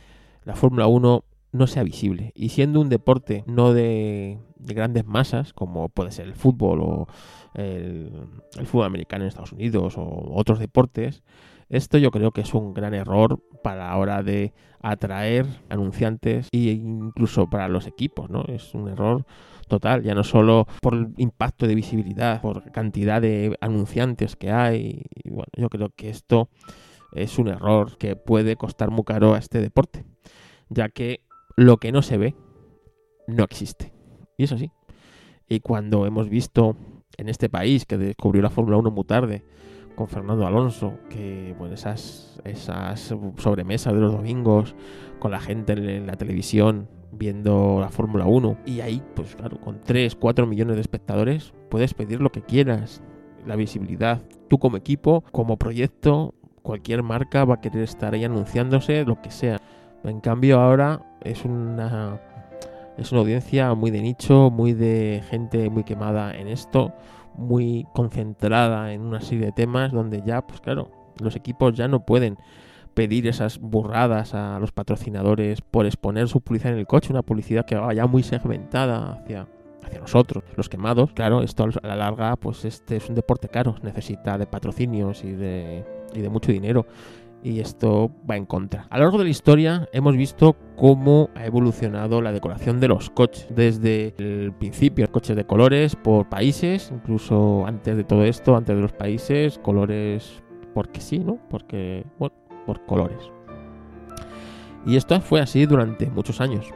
la 0.45 0.55
Fórmula 0.55 0.87
1 0.87 1.25
no 1.53 1.67
sea 1.67 1.83
visible. 1.83 2.33
Y 2.35 2.51
siendo 2.51 2.81
un 2.81 2.89
deporte 2.89 3.45
no 3.47 3.73
de, 3.73 4.39
grandes 4.59 5.07
masas, 5.07 5.53
como 5.53 5.89
puede 5.89 6.11
ser 6.11 6.27
el 6.27 6.35
fútbol 6.35 6.81
o 6.81 7.09
el, 7.55 8.29
fútbol 8.65 8.87
americano 8.87 9.25
en 9.25 9.29
Estados 9.29 9.53
Unidos 9.53 9.97
o 9.97 10.33
otros 10.35 10.59
deportes, 10.59 11.23
esto 11.69 11.99
yo 11.99 12.11
creo 12.11 12.31
que 12.31 12.43
es 12.43 12.55
un 12.55 12.75
gran 12.75 12.95
error 12.95 13.41
para 13.63 13.89
la 13.89 13.97
hora 13.97 14.23
de 14.23 14.53
atraer 14.81 15.47
anunciantes 15.69 16.49
e 16.53 16.59
incluso 16.59 17.51
para 17.51 17.69
los 17.69 17.89
equipos, 17.89 18.31
¿no? 18.31 18.45
Es 18.47 18.73
un 18.73 18.89
error 18.89 19.27
total, 19.67 20.05
ya 20.05 20.15
no 20.15 20.23
solo 20.23 20.67
por 20.81 20.95
el 20.95 21.09
impacto 21.17 21.67
de 21.67 21.75
visibilidad, 21.75 22.41
por 22.41 22.71
cantidad 22.71 23.21
de 23.21 23.57
anunciantes 23.61 24.37
que 24.37 24.53
hay. 24.53 25.03
Y 25.13 25.31
bueno, 25.31 25.51
yo 25.57 25.69
creo 25.69 25.91
que 25.91 26.09
esto 26.09 26.49
es 27.13 27.37
un 27.39 27.49
error 27.49 27.99
que 27.99 28.15
puede 28.15 28.55
costar 28.55 28.93
muy 28.93 29.03
caro 29.03 29.35
a 29.35 29.39
este 29.39 29.61
deporte 29.61 30.05
ya 30.69 30.89
que 30.89 31.21
lo 31.57 31.79
que 31.79 31.91
no 31.91 32.03
se 32.03 32.19
ve 32.19 32.37
no 33.27 33.45
existe. 33.45 33.93
Y 34.37 34.45
eso 34.45 34.59
sí. 34.59 34.71
Y 35.49 35.61
cuando 35.61 36.07
hemos 36.07 36.29
visto 36.29 36.77
en 37.17 37.29
este 37.29 37.49
país 37.49 37.87
que 37.87 37.97
descubrió 37.97 38.43
la 38.43 38.51
Fórmula 38.51 38.77
1 38.77 38.91
muy 38.91 39.05
tarde, 39.05 39.43
con 39.97 40.09
Fernando 40.09 40.47
Alonso, 40.47 40.99
que 41.09 41.55
bueno, 41.59 41.75
esas, 41.75 42.41
esas 42.45 43.15
sobremesas 43.39 43.95
de 43.95 44.01
los 44.01 44.13
domingos, 44.13 44.75
con 45.19 45.31
la 45.31 45.41
gente 45.41 45.73
en 45.73 46.07
la 46.07 46.17
televisión 46.17 46.89
viendo 47.13 47.79
la 47.81 47.89
Fórmula 47.89 48.27
1, 48.27 48.59
y 48.67 48.81
ahí, 48.81 49.03
pues 49.15 49.35
claro, 49.35 49.59
con 49.59 49.83
3, 49.83 50.15
4 50.17 50.47
millones 50.47 50.77
de 50.77 50.83
espectadores, 50.83 51.55
puedes 51.71 51.95
pedir 51.95 52.21
lo 52.21 52.31
que 52.31 52.43
quieras, 52.43 53.03
la 53.47 53.57
visibilidad. 53.57 54.23
Tú 54.49 54.59
como 54.59 54.77
equipo, 54.77 55.25
como 55.33 55.57
proyecto, 55.57 56.35
cualquier 56.63 57.03
marca 57.03 57.47
va 57.47 57.55
a 57.55 57.61
querer 57.63 57.83
estar 57.83 58.13
ahí 58.13 58.25
anunciándose, 58.25 59.05
lo 59.05 59.23
que 59.23 59.31
sea. 59.31 59.59
En 60.05 60.21
cambio 60.21 60.61
ahora 60.61 61.16
es 61.31 61.45
una 61.45 62.21
es 62.97 63.13
una 63.13 63.21
audiencia 63.21 63.75
muy 63.75 63.91
de 63.91 64.01
nicho, 64.01 64.51
muy 64.51 64.73
de 64.73 65.23
gente 65.29 65.69
muy 65.69 65.85
quemada 65.85 66.35
en 66.35 66.49
esto, 66.49 66.95
muy 67.35 67.87
concentrada 67.93 68.93
en 68.93 69.03
una 69.03 69.21
serie 69.21 69.47
de 69.47 69.53
temas 69.53 69.93
donde 69.93 70.23
ya, 70.25 70.47
pues 70.47 70.61
claro, 70.61 70.91
los 71.21 71.37
equipos 71.37 71.75
ya 71.75 71.89
no 71.89 72.07
pueden 72.07 72.39
pedir 72.95 73.27
esas 73.27 73.59
burradas 73.59 74.33
a 74.35 74.59
los 74.59 74.73
patrocinadores 74.73 75.61
por 75.61 75.85
exponer 75.85 76.29
su 76.29 76.41
publicidad 76.41 76.73
en 76.73 76.79
el 76.79 76.87
coche, 76.87 77.13
una 77.13 77.23
publicidad 77.23 77.67
que 77.67 77.77
va 77.77 77.93
ya 77.93 78.07
muy 78.07 78.23
segmentada 78.23 79.13
hacia 79.13 79.47
hacia 79.87 80.01
nosotros, 80.01 80.43
los 80.57 80.69
quemados. 80.69 81.13
Claro, 81.13 81.43
esto 81.43 81.69
a 81.83 81.87
la 81.87 81.97
larga, 81.97 82.37
pues 82.37 82.65
este 82.65 82.97
es 82.97 83.09
un 83.09 83.15
deporte 83.15 83.49
caro, 83.49 83.77
necesita 83.83 84.37
de 84.37 84.47
patrocinios 84.47 85.23
y 85.23 85.33
de, 85.33 85.85
y 86.13 86.21
de 86.21 86.29
mucho 86.29 86.51
dinero 86.51 86.87
y 87.47 87.61
esto 87.61 88.11
va 88.29 88.37
en 88.37 88.45
contra. 88.45 88.89
A 88.91 88.99
lo 88.99 89.05
largo 89.05 89.19
de 89.19 89.25
la 89.25 89.31
historia 89.31 89.89
hemos 89.93 90.17
visto 90.17 90.57
cómo 90.75 91.31
ha 91.37 91.47
evolucionado 91.47 92.21
la 92.21 92.33
decoración 92.33 92.81
de 92.81 92.89
los 92.89 93.09
coches. 93.09 93.47
Desde 93.55 94.15
el 94.19 94.53
principio, 94.53 95.09
coches 95.13 95.37
de 95.37 95.47
colores 95.47 95.95
por 95.95 96.29
países, 96.29 96.91
incluso 96.93 97.65
antes 97.65 97.97
de 97.97 98.03
todo 98.03 98.25
esto, 98.25 98.57
antes 98.57 98.75
de 98.75 98.83
los 98.83 98.93
países, 98.93 99.59
colores 99.59 100.43
porque 100.75 101.01
sí, 101.01 101.21
¿no? 101.21 101.39
Porque, 101.49 102.05
bueno, 102.19 102.35
por 102.67 102.85
colores. 102.85 103.31
Y 104.85 104.97
esto 104.97 105.21
fue 105.21 105.41
así 105.41 105.67
durante 105.67 106.11
muchos 106.11 106.41
años. 106.41 106.67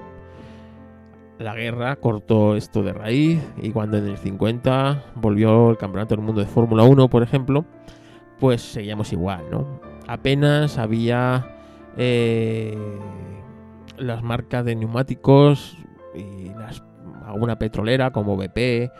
La 1.40 1.56
guerra 1.56 1.96
cortó 1.96 2.54
esto 2.54 2.84
de 2.84 2.92
raíz 2.92 3.42
y 3.60 3.70
cuando 3.70 3.96
en 3.96 4.06
el 4.06 4.18
50 4.18 5.14
volvió 5.16 5.70
el 5.70 5.78
Campeonato 5.78 6.14
del 6.14 6.24
Mundo 6.24 6.40
de 6.40 6.46
Fórmula 6.46 6.84
1, 6.84 7.08
por 7.08 7.24
ejemplo, 7.24 7.64
pues 8.38 8.62
seguíamos 8.62 9.12
igual, 9.12 9.42
¿no? 9.50 9.89
Apenas 10.10 10.76
había 10.76 11.46
eh, 11.96 12.76
las 13.96 14.24
marcas 14.24 14.64
de 14.64 14.74
neumáticos 14.74 15.76
y 16.16 16.48
las, 16.48 16.82
alguna 17.24 17.60
petrolera 17.60 18.10
como 18.10 18.36
BP 18.36 18.90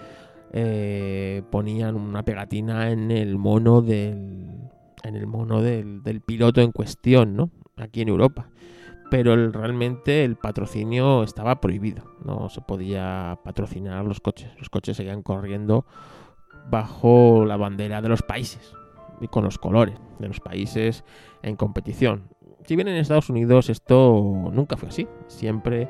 eh, 0.52 1.43
ponían 1.50 1.97
una 1.97 2.23
pegatina 2.23 2.93
en 2.93 3.11
el 3.11 3.38
mono 3.38 3.83
del 3.83 4.71
en 5.02 5.17
el 5.17 5.26
mono 5.26 5.62
del, 5.62 6.23
piloto 6.25 6.61
en 6.61 6.73
cuestión, 6.73 7.35
¿no? 7.35 7.50
Aquí 7.76 8.02
en 8.02 8.09
Europa. 8.09 8.49
Pero 9.11 9.35
realmente 9.50 10.25
el 10.25 10.37
patrocinio 10.37 11.25
estaba 11.25 11.61
prohibido. 11.61 12.05
No 12.23 12.50
se 12.50 12.61
podía 12.61 13.38
patrocinar 13.43 14.05
los 14.05 14.21
coches. 14.21 14.52
Los 14.59 14.69
coches 14.69 14.99
seguían 14.99 15.23
corriendo 15.23 15.87
bajo 16.71 17.45
la 17.47 17.57
bandera 17.57 18.02
de 18.02 18.11
los 18.11 18.23
países 18.23 18.76
y 19.21 19.29
con 19.29 19.45
los 19.45 19.59
colores 19.59 19.97
de 20.19 20.29
los 20.29 20.41
países 20.41 21.05
en 21.43 21.57
competición. 21.57 22.29
Si 22.65 22.77
bien 22.77 22.89
en 22.89 22.97
Estados 22.97 23.31
Unidos 23.31 23.71
esto 23.71 24.50
nunca 24.53 24.77
fue 24.77 24.89
así, 24.89 25.09
siempre 25.29 25.89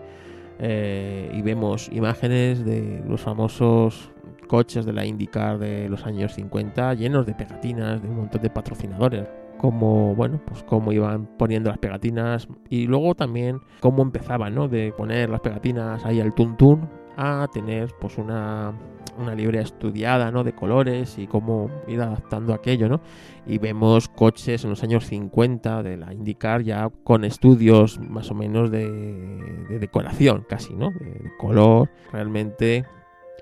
eh, 0.58 1.30
y 1.34 1.42
vemos 1.42 1.88
imágenes 1.92 2.64
de 2.64 3.02
los 3.06 3.20
famosos 3.20 4.12
coches 4.46 4.84
de 4.84 4.92
la 4.92 5.06
IndyCar 5.06 5.58
de 5.58 5.88
los 5.88 6.04
años 6.06 6.34
50 6.34 6.94
llenos 6.94 7.24
de 7.24 7.34
pegatinas, 7.34 8.02
de 8.02 8.08
un 8.08 8.16
montón 8.16 8.42
de 8.42 8.50
patrocinadores 8.50 9.28
como 9.58 10.14
bueno 10.14 10.40
pues 10.46 10.62
cómo 10.62 10.90
iban 10.92 11.26
poniendo 11.36 11.68
las 11.68 11.78
pegatinas 11.78 12.48
y 12.68 12.86
luego 12.86 13.14
también 13.14 13.60
cómo 13.80 14.02
empezaban 14.02 14.54
no 14.54 14.68
de 14.68 14.92
poner 14.96 15.28
las 15.28 15.40
pegatinas 15.40 16.04
ahí 16.06 16.18
al 16.20 16.34
tuntún 16.34 16.88
a 17.16 17.46
tener 17.52 17.94
pues 18.00 18.18
una 18.18 18.74
una 19.20 19.34
librea 19.34 19.62
estudiada, 19.62 20.30
¿no? 20.30 20.44
De 20.44 20.54
colores 20.54 21.18
y 21.18 21.26
cómo 21.26 21.70
ir 21.86 22.00
adaptando 22.00 22.54
aquello, 22.54 22.88
¿no? 22.88 23.00
Y 23.46 23.58
vemos 23.58 24.08
coches 24.08 24.64
en 24.64 24.70
los 24.70 24.82
años 24.82 25.06
50 25.06 25.82
de 25.82 25.96
la 25.96 26.12
IndyCar 26.12 26.62
ya 26.62 26.90
con 27.04 27.24
estudios 27.24 27.98
más 27.98 28.30
o 28.30 28.34
menos 28.34 28.70
de, 28.70 29.68
decoración, 29.80 30.44
casi, 30.48 30.74
¿no? 30.74 30.90
De, 30.90 31.30
color. 31.38 31.90
Realmente 32.12 32.84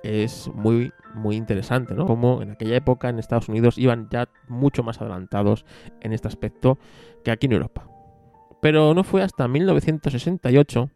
es 0.03 0.51
muy, 0.55 0.93
muy 1.15 1.37
interesante, 1.37 1.95
¿no? 1.95 2.07
Como 2.07 2.43
en 2.43 2.53
aquella 2.53 2.77
época 2.77 3.09
en 3.09 3.19
Estados 3.19 3.49
Unidos 3.49 3.79
iban 3.79 4.09
ya 4.11 4.29
mucho 4.49 4.83
más 4.83 5.01
adelantados 5.01 5.65
en 6.01 6.13
este 6.13 6.29
aspecto 6.29 6.79
que 7.25 7.31
aquí 7.31 7.47
en 7.47 7.53
Europa. 7.53 7.89
Pero 8.61 8.95
no 8.95 9.05
fue 9.05 9.23
hasta 9.23 9.47
1968 9.47 10.91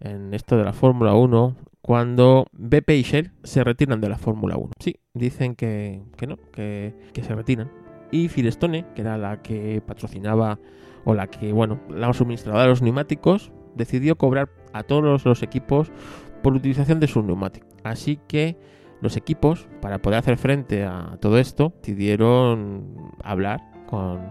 en 0.00 0.34
esto 0.34 0.56
de 0.56 0.64
la 0.64 0.72
Fórmula 0.72 1.14
1 1.14 1.56
cuando 1.84 2.46
BP 2.52 2.90
y 2.92 3.02
Shell 3.02 3.32
se 3.42 3.62
retiran 3.62 4.00
de 4.00 4.08
la 4.08 4.16
Fórmula 4.16 4.56
1. 4.56 4.70
Sí, 4.80 4.96
dicen 5.12 5.54
que, 5.54 6.00
no, 6.26 6.38
que, 6.50 6.94
se 7.14 7.34
retiran. 7.34 7.70
Y 8.10 8.28
Firestone, 8.28 8.86
que 8.94 9.02
era 9.02 9.18
la 9.18 9.42
que 9.42 9.82
patrocinaba 9.86 10.58
o 11.04 11.12
la 11.12 11.26
que, 11.26 11.52
bueno, 11.52 11.80
la 11.90 12.10
suministradora 12.14 12.62
de 12.62 12.70
los 12.70 12.80
neumáticos, 12.80 13.52
decidió 13.74 14.16
cobrar 14.16 14.48
a 14.72 14.82
todos 14.84 15.26
los 15.26 15.42
equipos 15.42 15.92
por 16.42 16.54
utilización 16.54 17.00
de 17.00 17.06
sus 17.06 17.22
neumáticos. 17.22 17.68
Así 17.82 18.18
que 18.28 18.56
los 19.02 19.18
equipos, 19.18 19.68
para 19.82 19.98
poder 19.98 20.20
hacer 20.20 20.38
frente 20.38 20.84
a 20.84 21.18
todo 21.20 21.36
esto, 21.36 21.74
decidieron 21.82 23.12
hablar 23.22 23.60
con, 23.84 24.22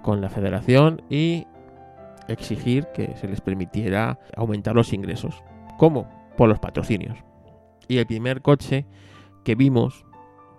con 0.00 0.22
la 0.22 0.30
federación 0.30 1.02
y 1.10 1.46
exigir 2.28 2.86
que 2.94 3.14
se 3.16 3.28
les 3.28 3.42
permitiera 3.42 4.18
aumentar 4.34 4.74
los 4.74 4.94
ingresos. 4.94 5.44
¿Cómo? 5.76 6.21
Por 6.36 6.48
los 6.48 6.58
patrocinios. 6.58 7.18
Y 7.88 7.98
el 7.98 8.06
primer 8.06 8.42
coche 8.42 8.86
que 9.44 9.54
vimos 9.54 10.04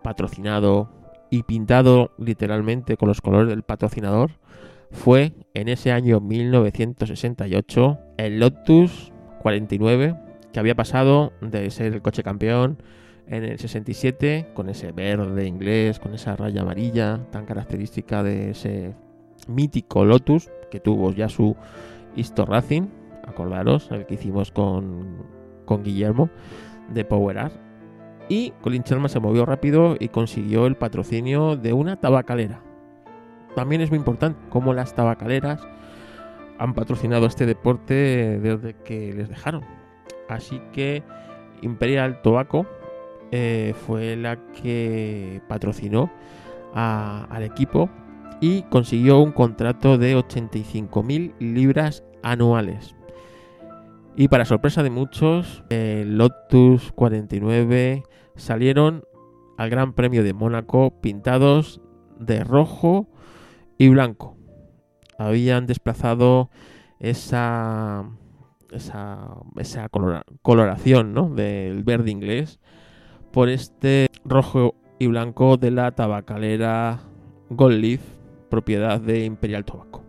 patrocinado 0.04 0.90
y 1.30 1.44
pintado 1.44 2.12
literalmente 2.18 2.98
con 2.98 3.08
los 3.08 3.22
colores 3.22 3.50
del 3.50 3.64
patrocinador 3.64 4.32
fue 4.92 5.34
en 5.56 5.70
ese 5.70 5.92
año 5.92 6.20
1968 6.20 8.00
el 8.18 8.40
Lotus 8.40 9.12
49, 9.42 10.16
que 10.52 10.60
había 10.60 10.76
pasado 10.76 11.34
de 11.42 11.70
ser 11.72 11.94
el 11.94 12.02
coche 12.02 12.22
campeón 12.22 12.78
en 13.28 13.44
el 13.44 13.58
67 13.58 14.52
con 14.54 14.70
ese 14.70 14.92
verde 14.92 15.48
inglés, 15.48 16.00
con 16.00 16.14
esa 16.14 16.36
raya 16.36 16.62
amarilla 16.62 17.26
tan 17.32 17.46
característica 17.46 18.22
de 18.22 18.52
ese 18.52 18.94
mítico 19.48 20.06
Lotus 20.06 20.52
que 20.70 20.80
tuvo 20.80 21.12
ya 21.12 21.30
su 21.30 21.56
Histo 22.16 22.46
Racing, 22.46 22.84
acordaros, 23.26 23.90
el 23.92 24.06
que 24.06 24.16
hicimos 24.16 24.52
con, 24.52 25.26
con 25.66 25.84
Guillermo 25.84 26.30
de 26.90 27.06
Power 27.06 27.38
Art. 27.38 27.54
Y 28.30 28.52
Colin 28.62 28.84
Sherman 28.84 29.10
se 29.10 29.20
movió 29.20 29.46
rápido 29.46 29.96
y 30.00 30.08
consiguió 30.08 30.66
el 30.66 30.76
patrocinio 30.76 31.58
de 31.58 31.74
una 31.74 32.00
tabacalera. 32.00 32.62
También 33.56 33.82
es 33.82 33.90
muy 33.90 34.00
importante 34.00 34.40
cómo 34.50 34.74
las 34.74 34.96
tabacaleras 34.96 35.62
han 36.58 36.74
patrocinado 36.74 37.26
este 37.26 37.46
deporte 37.46 37.94
desde 38.40 38.76
que 38.84 39.14
les 39.14 39.30
dejaron. 39.30 39.64
Así 40.30 40.62
que 40.72 41.04
Imperial 41.62 42.22
Tobacco 42.22 42.66
eh, 43.32 43.74
fue 43.86 44.16
la 44.16 44.38
que 44.54 45.42
patrocinó 45.48 46.12
al 46.74 47.44
equipo 47.44 47.90
y 48.42 48.64
consiguió 48.64 49.20
un 49.20 49.32
contrato 49.32 49.98
de 49.98 50.18
85.000 50.18 51.34
libras 51.40 52.04
anuales. 52.24 52.96
Y 54.16 54.28
para 54.28 54.46
sorpresa 54.46 54.84
de 54.84 54.90
muchos, 54.90 55.64
el 55.70 56.18
Lotus 56.18 56.92
49 56.92 58.04
salieron 58.36 59.04
al 59.58 59.70
Gran 59.70 59.94
Premio 59.94 60.24
de 60.24 60.34
Mónaco 60.34 61.02
pintados 61.02 61.82
de 62.20 62.44
rojo 62.44 63.08
y 63.78 63.90
blanco. 63.90 64.38
Habían 65.18 65.66
desplazado 65.66 66.50
esa 67.00 68.06
esa, 68.74 69.38
esa 69.58 69.90
coloración 70.42 71.14
¿no? 71.14 71.30
del 71.30 71.84
verde 71.84 72.12
inglés 72.12 72.60
por 73.32 73.50
este 73.50 74.08
rojo 74.26 74.76
y 75.00 75.08
blanco 75.08 75.58
de 75.58 75.72
la 75.72 75.92
tabacalera 75.92 77.02
Gold 77.50 77.80
Leaf, 77.80 78.02
propiedad 78.50 79.00
de 79.00 79.26
Imperial 79.26 79.66
Tobacco. 79.66 80.04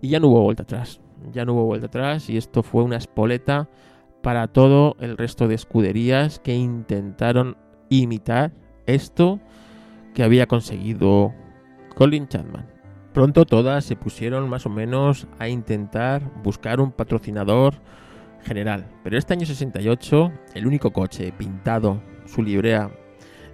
Y 0.00 0.10
ya 0.10 0.20
no 0.20 0.28
hubo 0.28 0.42
vuelta 0.42 0.62
atrás, 0.64 1.00
ya 1.32 1.44
no 1.44 1.54
hubo 1.54 1.64
vuelta 1.64 1.86
atrás 1.86 2.28
y 2.30 2.36
esto 2.36 2.62
fue 2.62 2.82
una 2.82 2.96
espoleta 2.96 3.68
para 4.22 4.48
todo 4.48 4.96
el 5.00 5.16
resto 5.16 5.48
de 5.48 5.54
escuderías 5.54 6.40
que 6.40 6.54
intentaron 6.54 7.56
imitar 7.88 8.52
esto 8.86 9.40
que 10.14 10.22
había 10.24 10.46
conseguido 10.46 11.34
Colin 11.94 12.26
Chapman. 12.28 12.66
Pronto 13.12 13.44
todas 13.46 13.84
se 13.84 13.96
pusieron 13.96 14.48
más 14.48 14.66
o 14.66 14.70
menos 14.70 15.26
a 15.38 15.48
intentar 15.48 16.22
buscar 16.42 16.80
un 16.80 16.92
patrocinador 16.92 17.74
general, 18.42 18.86
pero 19.02 19.16
este 19.18 19.32
año 19.32 19.46
68 19.46 20.32
el 20.54 20.66
único 20.66 20.92
coche 20.92 21.32
pintado 21.32 22.02
su 22.26 22.42
librea 22.42 22.90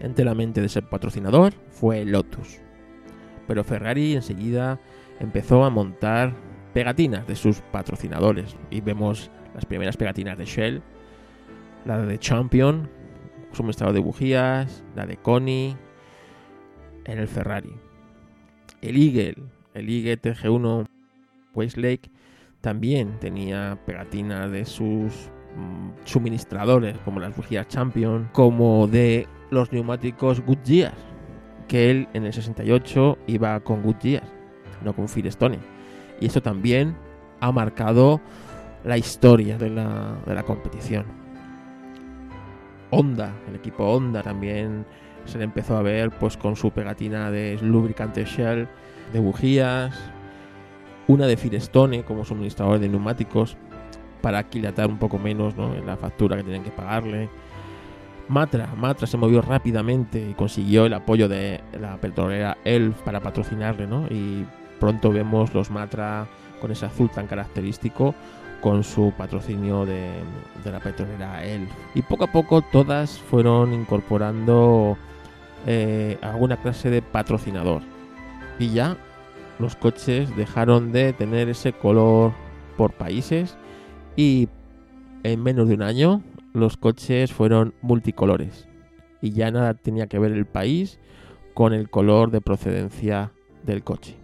enteramente 0.00 0.60
de 0.60 0.68
ser 0.68 0.88
patrocinador 0.88 1.54
fue 1.70 2.04
Lotus. 2.04 2.60
Pero 3.46 3.64
Ferrari 3.64 4.14
enseguida 4.14 4.80
empezó 5.20 5.64
a 5.64 5.70
montar 5.70 6.34
pegatinas 6.72 7.26
de 7.26 7.36
sus 7.36 7.60
patrocinadores 7.72 8.56
y 8.70 8.80
vemos 8.80 9.30
las 9.54 9.66
primeras 9.66 9.96
pegatinas 9.96 10.38
de 10.38 10.44
Shell, 10.44 10.82
la 11.84 11.98
de 11.98 12.18
Champion, 12.18 12.88
suministrador 13.52 13.94
de 13.94 14.00
bujías, 14.00 14.84
la 14.96 15.06
de 15.06 15.16
Connie 15.16 15.76
en 17.04 17.18
el 17.18 17.28
Ferrari. 17.28 17.74
El 18.80 18.96
Eagle, 18.96 19.36
el 19.74 19.88
Eagle 19.88 20.20
TG1 20.20 20.86
Westlake 21.54 22.10
también 22.60 23.18
tenía 23.20 23.78
pegatinas 23.84 24.50
de 24.50 24.64
sus 24.64 25.30
mm, 25.56 25.90
suministradores, 26.04 26.96
como 27.04 27.20
las 27.20 27.36
bujías 27.36 27.68
Champion, 27.68 28.30
como 28.32 28.86
de 28.86 29.26
los 29.50 29.72
neumáticos 29.72 30.40
Goodyear, 30.40 30.94
que 31.68 31.90
él 31.90 32.08
en 32.14 32.24
el 32.24 32.32
68 32.32 33.18
iba 33.26 33.60
con 33.60 33.82
Goodyear, 33.82 34.24
no 34.82 34.94
con 34.94 35.08
Firestone. 35.08 35.71
Y 36.22 36.26
eso 36.26 36.40
también 36.40 36.94
ha 37.40 37.50
marcado 37.50 38.20
la 38.84 38.96
historia 38.96 39.58
de 39.58 39.70
la, 39.70 40.16
de 40.24 40.34
la 40.36 40.44
competición. 40.44 41.04
Honda, 42.90 43.32
el 43.48 43.56
equipo 43.56 43.84
Honda 43.84 44.22
también 44.22 44.86
se 45.24 45.38
le 45.38 45.44
empezó 45.44 45.76
a 45.76 45.82
ver 45.82 46.12
pues 46.12 46.36
con 46.36 46.54
su 46.54 46.70
pegatina 46.70 47.32
de 47.32 47.58
lubricante 47.60 48.24
Shell, 48.24 48.68
de 49.12 49.18
bujías, 49.18 49.98
una 51.08 51.26
de 51.26 51.36
Firestone 51.36 52.04
como 52.04 52.24
suministrador 52.24 52.78
de 52.78 52.88
neumáticos 52.88 53.56
para 54.20 54.38
aquilatar 54.38 54.88
un 54.88 54.98
poco 54.98 55.18
menos 55.18 55.56
¿no? 55.56 55.74
la 55.74 55.96
factura 55.96 56.36
que 56.36 56.44
tienen 56.44 56.62
que 56.62 56.70
pagarle. 56.70 57.28
Matra, 58.28 58.68
Matra 58.76 59.08
se 59.08 59.16
movió 59.16 59.42
rápidamente 59.42 60.24
y 60.30 60.34
consiguió 60.34 60.86
el 60.86 60.94
apoyo 60.94 61.28
de 61.28 61.60
la 61.80 61.96
petrolera 61.96 62.58
Elf 62.64 63.02
para 63.02 63.18
patrocinarle, 63.18 63.88
¿no? 63.88 64.06
Y 64.06 64.46
pronto 64.82 65.12
vemos 65.12 65.54
los 65.54 65.70
Matra 65.70 66.26
con 66.60 66.72
ese 66.72 66.86
azul 66.86 67.08
tan 67.08 67.28
característico 67.28 68.16
con 68.60 68.82
su 68.82 69.12
patrocinio 69.16 69.86
de, 69.86 70.10
la 70.64 70.80
petrolera 70.80 71.44
Elf. 71.44 71.70
Y 71.94 72.02
poco 72.02 72.24
a 72.24 72.32
poco 72.32 72.62
todas 72.62 73.20
fueron 73.20 73.72
incorporando 73.72 74.96
eh, 75.68 76.18
alguna 76.20 76.56
clase 76.56 76.90
de 76.90 77.00
patrocinador. 77.00 77.82
Y 78.58 78.70
ya 78.70 78.96
los 79.60 79.76
coches 79.76 80.36
dejaron 80.36 80.90
de 80.90 81.12
tener 81.12 81.48
ese 81.48 81.72
color 81.72 82.32
por 82.76 82.92
países 82.92 83.56
y 84.16 84.48
en 85.22 85.44
menos 85.44 85.68
de 85.68 85.74
un 85.74 85.82
año 85.82 86.22
los 86.54 86.76
coches 86.76 87.32
fueron 87.32 87.72
multicolores 87.82 88.66
y 89.20 89.30
ya 89.30 89.52
nada 89.52 89.74
tenía 89.74 90.08
que 90.08 90.18
ver 90.18 90.32
el 90.32 90.46
país 90.46 90.98
con 91.54 91.72
el 91.72 91.88
color 91.88 92.32
de 92.32 92.40
procedencia 92.40 93.30
del 93.62 93.84
coche. 93.84 94.21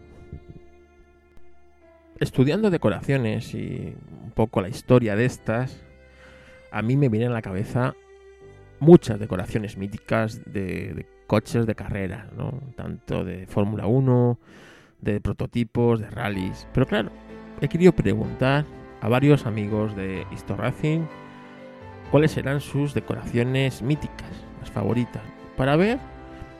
Estudiando 2.20 2.70
decoraciones 2.70 3.54
y 3.54 3.94
un 4.24 4.32
poco 4.32 4.60
la 4.60 4.68
historia 4.68 5.14
de 5.14 5.24
estas, 5.24 5.80
a 6.72 6.82
mí 6.82 6.96
me 6.96 7.08
vienen 7.08 7.30
a 7.30 7.34
la 7.34 7.42
cabeza 7.42 7.94
muchas 8.80 9.20
decoraciones 9.20 9.76
míticas 9.76 10.40
de, 10.52 11.06
coches 11.28 11.66
de 11.66 11.74
carrera, 11.76 12.28
¿no? 12.36 12.60
tanto 12.74 13.24
de 13.24 13.46
Fórmula 13.46 13.86
1, 13.86 14.38
de 15.00 15.20
prototipos, 15.20 16.00
de 16.00 16.10
rallies. 16.10 16.66
Pero 16.72 16.86
claro, 16.86 17.10
he 17.60 17.68
querido 17.68 17.92
preguntar 17.92 18.64
a 19.00 19.08
varios 19.08 19.46
amigos 19.46 19.94
de 19.94 20.26
Histo 20.32 20.56
Racing 20.56 21.02
cuáles 22.10 22.32
serán 22.32 22.60
sus 22.60 22.94
decoraciones 22.94 23.82
míticas, 23.82 24.30
las 24.60 24.70
favoritas, 24.70 25.22
para 25.56 25.76
ver 25.76 25.98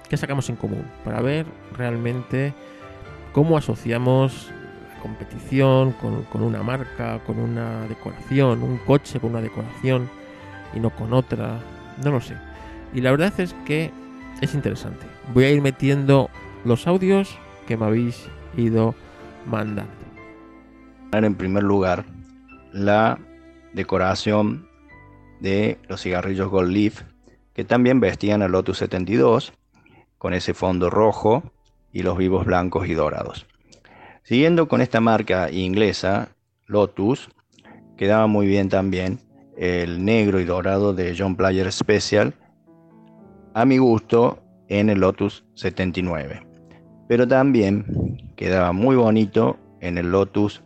qué 0.08 0.16
sacamos 0.16 0.48
en 0.50 0.56
común, 0.56 0.84
para 1.04 1.20
ver 1.20 1.46
realmente 1.76 2.52
cómo 3.32 3.56
asociamos 3.56 4.52
competición 4.98 5.92
con, 5.92 6.42
una 6.42 6.62
marca, 6.62 7.20
con 7.26 7.38
una 7.38 7.86
decoración, 7.88 8.62
un 8.62 8.78
coche 8.78 9.20
con 9.20 9.30
una 9.30 9.40
decoración 9.40 10.08
y 10.74 10.80
no 10.80 10.90
con 10.90 11.12
otra, 11.12 11.58
no 12.04 12.10
lo 12.10 12.20
sé. 12.20 12.36
Y 12.94 13.00
la 13.00 13.10
verdad 13.10 13.32
es 13.38 13.54
que 13.64 13.90
es 14.40 14.54
interesante. 14.54 15.06
Voy 15.34 15.44
a 15.44 15.50
ir 15.50 15.60
metiendo 15.60 16.30
los 16.64 16.86
audios 16.86 17.38
que 17.66 17.76
me 17.76 17.86
habéis 17.86 18.28
ido 18.56 18.94
mandando. 19.46 19.92
En 21.12 21.34
primer 21.34 21.62
lugar, 21.62 22.04
la 22.72 23.18
decoración 23.72 24.68
de 25.40 25.78
los 25.88 26.02
cigarrillos 26.02 26.48
Gold 26.48 26.70
Leaf, 26.70 27.02
que 27.54 27.64
también 27.64 28.00
vestían 28.00 28.42
el 28.42 28.52
Lotus 28.52 28.78
72, 28.78 29.52
con 30.18 30.34
ese 30.34 30.52
fondo 30.54 30.90
rojo 30.90 31.42
y 31.92 32.02
los 32.02 32.16
vivos 32.16 32.44
blancos 32.44 32.88
y 32.88 32.94
dorados. 32.94 33.46
Siguiendo 34.28 34.68
con 34.68 34.82
esta 34.82 35.00
marca 35.00 35.50
inglesa, 35.50 36.28
Lotus, 36.66 37.30
quedaba 37.96 38.26
muy 38.26 38.46
bien 38.46 38.68
también 38.68 39.20
el 39.56 40.04
negro 40.04 40.38
y 40.38 40.44
dorado 40.44 40.92
de 40.92 41.16
John 41.18 41.34
Player 41.34 41.72
Special, 41.72 42.34
a 43.54 43.64
mi 43.64 43.78
gusto, 43.78 44.42
en 44.68 44.90
el 44.90 45.00
Lotus 45.00 45.46
79. 45.54 46.46
Pero 47.08 47.26
también 47.26 48.34
quedaba 48.36 48.72
muy 48.72 48.96
bonito 48.96 49.56
en 49.80 49.96
el 49.96 50.10
Lotus 50.10 50.62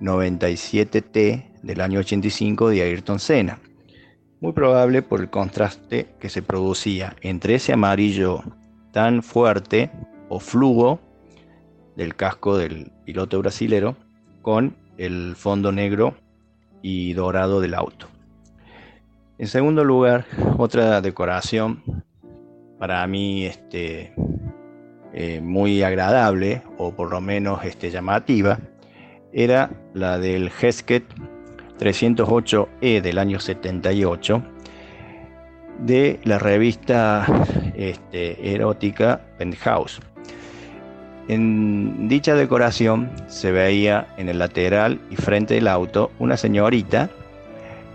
97T 0.00 1.60
del 1.62 1.80
año 1.80 2.00
85 2.00 2.70
de 2.70 2.82
Ayrton 2.82 3.20
Senna. 3.20 3.60
Muy 4.40 4.52
probable 4.54 5.02
por 5.02 5.20
el 5.20 5.30
contraste 5.30 6.16
que 6.18 6.28
se 6.28 6.42
producía 6.42 7.14
entre 7.20 7.54
ese 7.54 7.72
amarillo 7.72 8.42
tan 8.90 9.22
fuerte 9.22 9.88
o 10.28 10.40
flujo 10.40 10.98
del 11.98 12.14
casco 12.14 12.56
del 12.56 12.92
piloto 13.04 13.40
brasilero 13.40 13.96
con 14.40 14.76
el 14.98 15.34
fondo 15.34 15.72
negro 15.72 16.14
y 16.80 17.12
dorado 17.12 17.60
del 17.60 17.74
auto. 17.74 18.06
En 19.36 19.48
segundo 19.48 19.84
lugar, 19.84 20.24
otra 20.58 21.00
decoración 21.00 21.82
para 22.78 23.04
mí 23.08 23.44
este, 23.46 24.14
eh, 25.12 25.40
muy 25.40 25.82
agradable 25.82 26.62
o 26.78 26.94
por 26.94 27.10
lo 27.10 27.20
menos 27.20 27.64
este, 27.64 27.90
llamativa 27.90 28.60
era 29.32 29.70
la 29.92 30.18
del 30.18 30.50
Hesketh 30.60 31.04
308E 31.80 33.00
del 33.00 33.18
año 33.18 33.40
78 33.40 34.42
de 35.80 36.20
la 36.22 36.38
revista 36.38 37.26
este, 37.74 38.54
erótica 38.54 39.20
Penthouse. 39.36 40.00
En 41.28 42.08
dicha 42.08 42.34
decoración 42.34 43.10
se 43.28 43.52
veía 43.52 44.06
en 44.16 44.30
el 44.30 44.38
lateral 44.38 44.98
y 45.10 45.16
frente 45.16 45.54
del 45.54 45.68
auto 45.68 46.10
una 46.18 46.38
señorita 46.38 47.10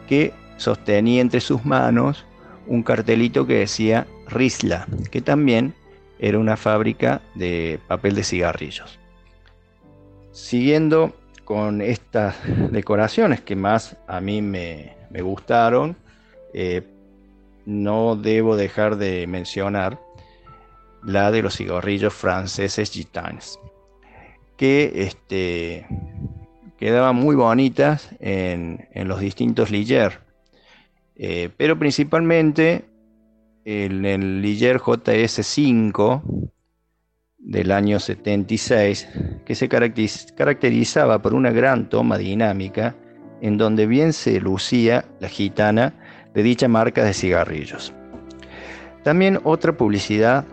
que 0.07 0.31
sostenía 0.57 1.19
entre 1.19 1.41
sus 1.41 1.65
manos 1.65 2.25
un 2.67 2.83
cartelito 2.83 3.47
que 3.47 3.55
decía 3.55 4.05
Risla, 4.27 4.87
que 5.09 5.21
también 5.21 5.73
era 6.19 6.37
una 6.37 6.57
fábrica 6.57 7.21
de 7.33 7.79
papel 7.87 8.15
de 8.15 8.23
cigarrillos. 8.23 8.99
Siguiendo 10.31 11.13
con 11.43 11.81
estas 11.81 12.35
decoraciones 12.71 13.41
que 13.41 13.55
más 13.55 13.97
a 14.07 14.21
mí 14.21 14.41
me, 14.41 14.95
gustaron, 15.21 15.97
eh, 16.53 16.83
no 17.65 18.15
debo 18.15 18.55
dejar 18.55 18.97
de 18.97 19.25
mencionar 19.27 19.99
la 21.05 21.31
de 21.31 21.41
los 21.41 21.57
cigarrillos 21.57 22.13
franceses 22.13 22.91
Gitanes, 22.91 23.59
que 24.57 24.91
este, 24.95 25.85
quedaban 26.77 27.15
muy 27.15 27.35
bonitas 27.35 28.09
en, 28.19 28.87
los 28.93 29.19
distintos 29.19 29.71
Ligier, 29.71 30.19
eh, 31.15 31.49
pero 31.57 31.77
principalmente 31.77 32.85
en 33.65 34.05
el 34.05 34.41
Ligier 34.41 34.79
JS5 34.79 36.51
del 37.37 37.71
año 37.71 37.99
76, 37.99 39.07
que 39.45 39.55
se 39.55 39.67
caracterizaba 39.67 41.21
por 41.21 41.33
una 41.33 41.51
gran 41.51 41.89
toma 41.89 42.17
dinámica 42.17 42.95
en 43.41 43.57
donde 43.57 43.85
bien 43.85 44.13
se 44.13 44.39
lucía 44.39 45.05
la 45.19 45.27
gitana 45.27 45.93
de 46.33 46.43
dicha 46.43 46.67
marca 46.67 47.03
de 47.03 47.13
cigarrillos. 47.13 47.93
También 49.03 49.39
otra 49.43 49.75
publicidad, 49.75 50.45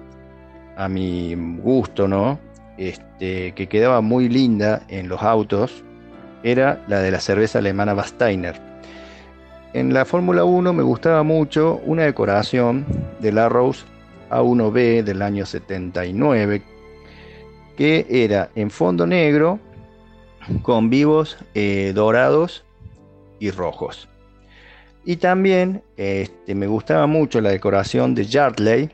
a 0.81 0.89
mi 0.89 1.35
gusto, 1.59 2.09
¿no? 2.09 2.39
Este, 2.79 3.53
que 3.53 3.67
quedaba 3.69 4.01
muy 4.01 4.31
linda 4.31 4.83
en 4.89 5.11
los 5.11 5.23
autos, 5.23 5.85
era 6.43 6.83
la 6.89 7.01
de 7.01 7.11
la 7.11 7.21
cerveza 7.21 7.59
alemana 7.59 7.93
Basteiner. 7.93 8.59
En 9.75 9.93
la 9.93 10.07
Fórmula 10.07 10.45
1 10.45 10.73
me 10.73 10.83
gustaba 10.83 11.23
mucho 11.23 11.83
una 11.85 12.05
decoración 12.05 12.87
del 13.21 13.37
Arrows 13.37 13.85
A1B 14.31 15.05
del 15.05 15.21
año 15.21 15.45
79, 15.45 16.63
que 17.77 18.07
era 18.09 18.49
en 18.55 18.71
fondo 18.71 19.07
negro 19.07 19.59
con 20.63 20.89
vivos 20.89 21.37
eh, 21.55 21.93
dorados 21.95 22.65
y 23.39 23.51
rojos. 23.51 24.09
Y 25.05 25.17
también 25.17 25.83
este, 25.99 26.55
me 26.55 26.67
gustaba 26.67 27.07
mucho 27.07 27.43
la 27.43 27.51
decoración 27.51 28.15
de 28.15 28.25
Yardley, 28.25 28.91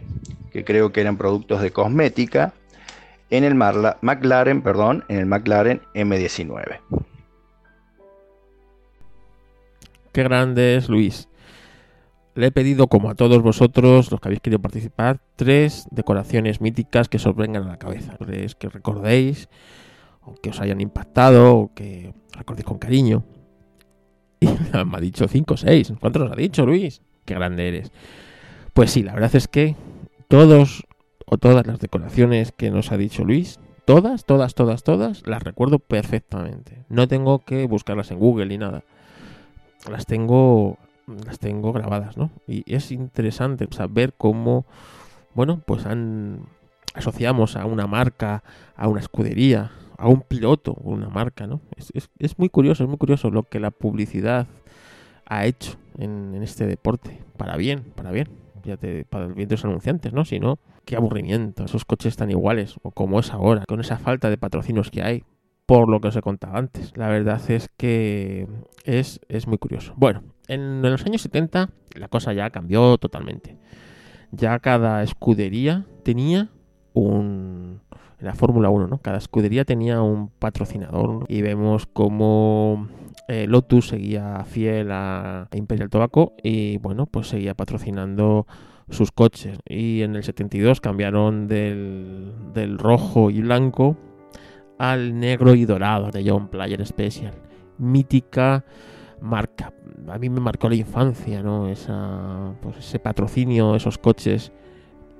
que 0.56 0.64
creo 0.64 0.90
que 0.90 1.02
eran 1.02 1.18
productos 1.18 1.60
de 1.60 1.70
cosmética, 1.70 2.54
en 3.28 3.44
el 3.44 3.54
McLaren, 3.54 4.62
perdón, 4.62 5.04
en 5.08 5.18
el 5.18 5.26
McLaren 5.26 5.82
M19. 5.94 6.80
Qué 10.12 10.22
grande 10.22 10.76
es 10.76 10.88
Luis. 10.88 11.28
Le 12.34 12.46
he 12.46 12.52
pedido, 12.52 12.86
como 12.86 13.10
a 13.10 13.14
todos 13.14 13.42
vosotros, 13.42 14.10
los 14.10 14.18
que 14.18 14.28
habéis 14.28 14.40
querido 14.40 14.62
participar, 14.62 15.20
tres 15.36 15.86
decoraciones 15.90 16.62
míticas 16.62 17.10
que 17.10 17.18
os 17.18 17.36
vengan 17.36 17.64
a 17.64 17.68
la 17.68 17.78
cabeza. 17.78 18.16
Que 18.58 18.70
recordéis, 18.70 19.50
o 20.22 20.36
que 20.36 20.48
os 20.48 20.60
hayan 20.62 20.80
impactado, 20.80 21.54
o 21.54 21.74
que 21.74 22.14
recordéis 22.32 22.64
con 22.64 22.78
cariño. 22.78 23.24
Y 24.40 24.46
me 24.46 24.96
ha 24.96 25.00
dicho 25.00 25.28
cinco 25.28 25.52
o 25.52 25.56
seis. 25.58 25.92
¿Cuántos 26.00 26.22
nos 26.22 26.32
ha 26.32 26.36
dicho, 26.36 26.64
Luis? 26.64 27.02
Qué 27.26 27.34
grande 27.34 27.68
eres. 27.68 27.92
Pues 28.72 28.90
sí, 28.90 29.02
la 29.02 29.12
verdad 29.12 29.34
es 29.34 29.48
que 29.48 29.76
todos 30.28 30.84
o 31.26 31.38
todas 31.38 31.66
las 31.66 31.78
decoraciones 31.78 32.52
que 32.52 32.70
nos 32.70 32.92
ha 32.92 32.96
dicho 32.96 33.24
Luis, 33.24 33.58
todas, 33.84 34.24
todas, 34.24 34.54
todas, 34.54 34.82
todas, 34.82 35.26
las 35.26 35.42
recuerdo 35.42 35.78
perfectamente. 35.78 36.84
No 36.88 37.08
tengo 37.08 37.40
que 37.40 37.66
buscarlas 37.66 38.10
en 38.10 38.18
Google 38.18 38.46
ni 38.46 38.58
nada. 38.58 38.84
Las 39.90 40.06
tengo 40.06 40.78
las 41.06 41.38
tengo 41.38 41.72
grabadas, 41.72 42.16
¿no? 42.16 42.30
Y 42.48 42.64
es 42.66 42.90
interesante 42.90 43.68
saber 43.70 44.12
cómo, 44.16 44.66
bueno, 45.34 45.62
pues 45.64 45.86
han 45.86 46.48
asociamos 46.94 47.56
a 47.56 47.66
una 47.66 47.86
marca, 47.86 48.42
a 48.74 48.88
una 48.88 49.00
escudería, 49.00 49.70
a 49.98 50.08
un 50.08 50.22
piloto, 50.22 50.74
una 50.82 51.08
marca, 51.08 51.46
¿no? 51.46 51.60
Es, 51.76 52.38
muy 52.38 52.48
curioso, 52.48 52.84
es 52.84 52.88
muy 52.88 52.98
curioso 52.98 53.30
lo 53.30 53.42
que 53.44 53.60
la 53.60 53.70
publicidad 53.70 54.46
ha 55.26 55.46
hecho 55.46 55.76
en, 55.98 56.34
este 56.42 56.66
deporte. 56.66 57.22
Para 57.36 57.56
bien, 57.56 57.84
para 57.94 58.10
bien. 58.10 58.28
Para 59.08 59.26
el 59.26 59.34
bien 59.34 59.48
de 59.48 59.54
los 59.54 59.64
anunciantes, 59.64 60.12
¿no? 60.12 60.24
Si 60.24 60.40
no, 60.40 60.58
qué 60.84 60.96
aburrimiento. 60.96 61.64
Esos 61.64 61.84
coches 61.84 62.16
tan 62.16 62.30
iguales, 62.30 62.76
o 62.82 62.90
como 62.90 63.20
es 63.20 63.32
ahora, 63.32 63.64
con 63.66 63.80
esa 63.80 63.98
falta 63.98 64.30
de 64.30 64.38
patrocinios 64.38 64.90
que 64.90 65.02
hay, 65.02 65.24
por 65.66 65.88
lo 65.88 66.00
que 66.00 66.08
os 66.08 66.16
he 66.16 66.22
contado 66.22 66.56
antes. 66.56 66.92
La 66.96 67.08
verdad 67.08 67.40
es 67.50 67.68
que 67.76 68.46
es, 68.84 69.20
es 69.28 69.46
muy 69.46 69.58
curioso. 69.58 69.94
Bueno, 69.96 70.22
en 70.48 70.82
los 70.82 71.04
años 71.04 71.22
70 71.22 71.70
la 71.94 72.08
cosa 72.08 72.32
ya 72.32 72.50
cambió 72.50 72.98
totalmente. 72.98 73.56
Ya 74.30 74.58
cada 74.58 75.02
escudería 75.02 75.86
tenía 76.02 76.50
un... 76.92 77.80
En 78.18 78.26
la 78.26 78.34
Fórmula 78.34 78.70
1, 78.70 78.86
¿no? 78.86 78.98
Cada 78.98 79.18
escudería 79.18 79.66
tenía 79.66 80.00
un 80.00 80.30
patrocinador 80.30 81.26
y 81.28 81.42
vemos 81.42 81.84
cómo 81.84 82.88
eh, 83.28 83.46
Lotus 83.48 83.88
seguía 83.88 84.44
fiel 84.44 84.90
a 84.92 85.48
Imperial 85.52 85.90
Tobacco 85.90 86.34
y 86.42 86.78
bueno, 86.78 87.06
pues 87.06 87.28
seguía 87.28 87.54
patrocinando 87.54 88.46
sus 88.88 89.10
coches. 89.10 89.58
Y 89.68 90.02
en 90.02 90.14
el 90.14 90.22
72 90.22 90.80
cambiaron 90.80 91.48
del, 91.48 92.78
rojo 92.78 93.30
y 93.30 93.40
blanco 93.40 93.96
al 94.78 95.18
negro 95.18 95.54
y 95.54 95.64
dorado 95.64 96.10
de 96.10 96.28
John 96.28 96.48
Player 96.48 96.84
Special. 96.86 97.32
Mítica 97.78 98.64
marca. 99.20 99.72
A 100.08 100.18
mí 100.18 100.28
me 100.28 100.40
marcó 100.40 100.68
la 100.68 100.76
infancia, 100.76 101.42
¿no? 101.42 101.68
Esa, 101.68 102.54
pues 102.60 102.76
ese 102.78 102.98
patrocinio, 103.00 103.74
esos 103.74 103.98
coches 103.98 104.52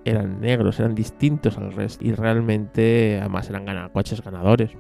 eran 0.05 0.41
negros, 0.41 0.79
eran 0.79 0.95
distintos 0.95 1.59
al 1.59 1.73
resto. 1.73 2.05
Y 2.05 2.13
realmente, 2.13 3.19
además, 3.19 3.51
eran 3.51 3.89
coches 3.89 4.23
ganadores. 4.23 4.71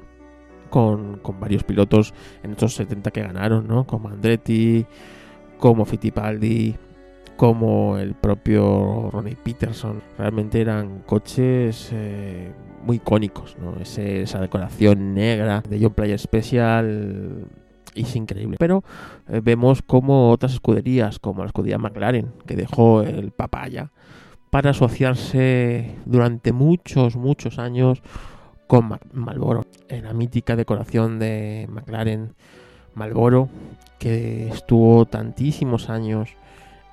Con, 0.70 1.20
varios 1.40 1.64
pilotos 1.64 2.14
en 2.42 2.52
estos 2.52 2.74
70 2.74 3.10
que 3.10 3.22
ganaron, 3.22 3.66
¿no? 3.66 3.86
Como 3.86 4.08
Andretti, 4.08 4.86
como 5.58 5.84
Fittipaldi, 5.84 6.76
como 7.36 7.98
el 7.98 8.14
propio 8.14 9.10
Ronnie 9.10 9.36
Peterson. 9.36 10.02
Realmente 10.18 10.60
eran 10.60 11.02
coches 11.06 11.90
eh, 11.92 12.52
muy 12.84 12.96
icónicos, 12.96 13.56
¿no? 13.58 13.76
esa 13.80 14.40
decoración 14.40 15.14
negra 15.14 15.62
de 15.68 15.78
John 15.80 15.94
Player 15.94 16.18
Special 16.18 17.46
es 17.94 18.16
increíble. 18.16 18.56
Pero 18.58 18.84
eh, 19.28 19.40
vemos 19.42 19.82
como 19.82 20.30
otras 20.30 20.52
escuderías, 20.52 21.18
como 21.18 21.42
la 21.42 21.46
escudería 21.46 21.78
McLaren, 21.78 22.32
que 22.46 22.56
dejó 22.56 23.02
el 23.02 23.30
papaya, 23.30 23.90
para 24.50 24.70
asociarse 24.70 25.96
durante 26.04 26.52
muchos, 26.52 27.16
muchos 27.16 27.58
años 27.58 28.02
con 28.66 28.98
Malboro. 29.12 29.66
En 29.88 30.04
la 30.04 30.12
mítica 30.12 30.56
decoración 30.56 31.18
de 31.18 31.66
McLaren 31.70 32.34
Malboro, 32.94 33.48
que 33.98 34.48
estuvo 34.48 35.06
tantísimos 35.06 35.90
años 35.90 36.30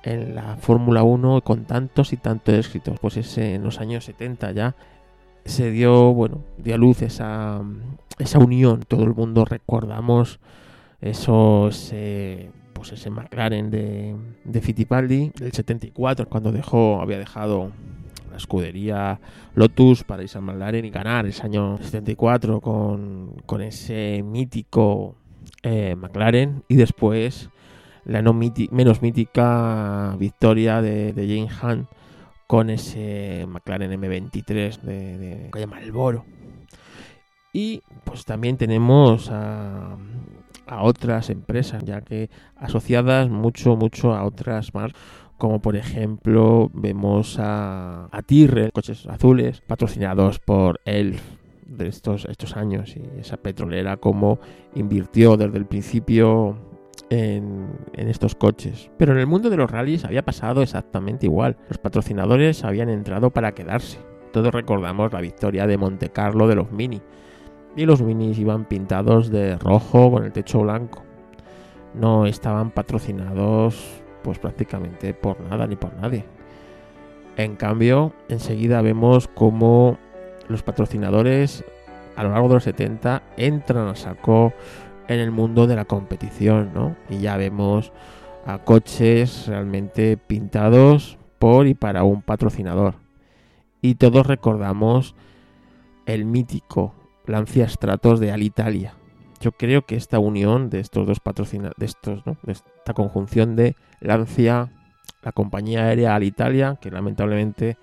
en 0.02 0.34
la 0.34 0.56
Fórmula 0.56 1.02
1 1.02 1.40
con 1.42 1.64
tantos 1.64 2.12
y 2.12 2.16
tantos 2.16 2.54
éxitos. 2.54 2.98
Pues 3.00 3.16
ese, 3.16 3.54
en 3.54 3.64
los 3.64 3.80
años 3.80 4.04
70 4.04 4.52
ya 4.52 4.76
se 5.44 5.70
dio, 5.70 6.12
bueno, 6.12 6.42
dio 6.58 6.74
a 6.74 6.78
luz 6.78 7.02
esa, 7.02 7.62
esa 8.18 8.38
unión. 8.38 8.84
Todo 8.86 9.04
el 9.04 9.14
mundo 9.14 9.44
recordamos 9.44 10.40
eso, 11.00 11.68
ese, 11.68 12.50
pues 12.72 12.92
ese 12.92 13.10
McLaren 13.10 13.70
de, 13.70 14.14
de 14.44 14.60
Fittipaldi 14.60 15.32
del 15.38 15.52
74, 15.52 16.28
cuando 16.28 16.52
dejó, 16.52 17.00
había 17.00 17.18
dejado 17.18 17.72
la 18.34 18.38
escudería 18.38 19.20
Lotus 19.54 20.02
para 20.02 20.24
irse 20.24 20.38
al 20.38 20.44
McLaren 20.44 20.84
y 20.84 20.90
ganar 20.90 21.24
ese 21.24 21.44
año 21.44 21.78
74 21.78 22.60
con, 22.60 23.36
con 23.46 23.62
ese 23.62 24.24
mítico 24.24 25.14
eh, 25.62 25.94
McLaren 25.94 26.64
y 26.66 26.74
después 26.74 27.48
la 28.04 28.22
no 28.22 28.34
menos 28.34 29.02
mítica 29.02 30.16
victoria 30.18 30.82
de, 30.82 31.12
de 31.12 31.28
James 31.28 31.62
Hunt 31.62 31.88
con 32.48 32.70
ese 32.70 33.46
McLaren 33.46 33.92
M23 33.92 34.80
de, 34.80 35.18
de 35.18 35.50
calle 35.50 35.68
Malboro. 35.68 36.24
Y 37.52 37.82
pues 38.02 38.24
también 38.24 38.56
tenemos 38.56 39.30
a, 39.30 39.96
a 40.66 40.82
otras 40.82 41.30
empresas, 41.30 41.84
ya 41.84 42.00
que 42.00 42.30
asociadas 42.56 43.28
mucho, 43.30 43.76
mucho 43.76 44.12
a 44.12 44.24
otras 44.24 44.74
marcas, 44.74 45.00
como 45.38 45.60
por 45.60 45.76
ejemplo 45.76 46.70
vemos 46.72 47.36
a, 47.38 48.08
Tyrrell, 48.26 48.72
coches 48.72 49.06
azules, 49.06 49.60
patrocinados 49.60 50.38
por 50.38 50.80
Elf 50.84 51.20
de 51.66 51.88
estos, 51.88 52.26
estos 52.26 52.56
años 52.56 52.96
y 52.96 53.02
esa 53.18 53.36
petrolera 53.36 53.96
como 53.96 54.38
invirtió 54.74 55.36
desde 55.36 55.58
el 55.58 55.66
principio 55.66 56.56
en, 57.10 57.68
en, 57.94 58.08
estos 58.08 58.34
coches. 58.34 58.90
Pero 58.98 59.12
en 59.12 59.18
el 59.18 59.26
mundo 59.26 59.50
de 59.50 59.56
los 59.56 59.70
rallies 59.70 60.04
había 60.04 60.24
pasado 60.24 60.62
exactamente 60.62 61.26
igual. 61.26 61.56
Los 61.68 61.78
patrocinadores 61.78 62.64
habían 62.64 62.88
entrado 62.88 63.30
para 63.30 63.52
quedarse. 63.52 63.98
Todos 64.32 64.52
recordamos 64.52 65.12
la 65.12 65.20
victoria 65.20 65.66
de 65.66 65.78
Monte 65.78 66.10
Carlo 66.10 66.46
de 66.48 66.56
los 66.56 66.70
Mini. 66.70 67.00
Y 67.76 67.86
los 67.86 68.02
Minis 68.02 68.38
iban 68.38 68.66
pintados 68.66 69.30
de 69.30 69.56
rojo 69.56 70.10
con 70.10 70.24
el 70.24 70.32
techo 70.32 70.60
blanco. 70.60 71.02
No 71.94 72.26
estaban 72.26 72.70
patrocinados 72.70 74.03
pues 74.24 74.40
prácticamente 74.40 75.14
por 75.14 75.40
nada 75.42 75.68
ni 75.68 75.76
por 75.76 75.94
nadie. 75.94 76.24
En 77.36 77.54
cambio, 77.54 78.12
enseguida 78.28 78.82
vemos 78.82 79.28
cómo 79.28 79.98
los 80.48 80.62
patrocinadores 80.64 81.64
a 82.16 82.24
lo 82.24 82.30
largo 82.30 82.48
de 82.48 82.54
los 82.54 82.64
70 82.64 83.22
entran 83.36 83.86
a 83.86 83.94
saco 83.94 84.52
en 85.08 85.20
el 85.20 85.30
mundo 85.30 85.66
de 85.66 85.76
la 85.76 85.84
competición, 85.84 86.72
¿no? 86.74 86.96
Y 87.10 87.18
ya 87.18 87.36
vemos 87.36 87.92
a 88.46 88.58
coches 88.58 89.46
realmente 89.46 90.16
pintados 90.16 91.18
por 91.38 91.66
y 91.66 91.74
para 91.74 92.04
un 92.04 92.22
patrocinador. 92.22 92.94
Y 93.82 93.96
todos 93.96 94.26
recordamos 94.26 95.14
el 96.06 96.24
mítico 96.24 96.94
Lancia 97.26 97.68
Stratos 97.68 98.20
de 98.20 98.32
Alitalia. 98.32 98.94
Yo 99.44 99.52
creo 99.52 99.82
que 99.82 99.94
esta 99.96 100.18
unión 100.18 100.70
de 100.70 100.80
estos 100.80 101.06
dos 101.06 101.20
patrocinadores, 101.20 101.76
de 101.76 101.84
estos, 101.84 102.24
¿no? 102.24 102.38
Esta 102.46 102.94
conjunción 102.94 103.56
de 103.56 103.76
Lancia, 104.00 104.70
la 105.22 105.32
compañía 105.32 105.84
aérea 105.84 106.14
Alitalia, 106.14 106.78
que 106.80 106.90
lamentablemente 106.90 107.76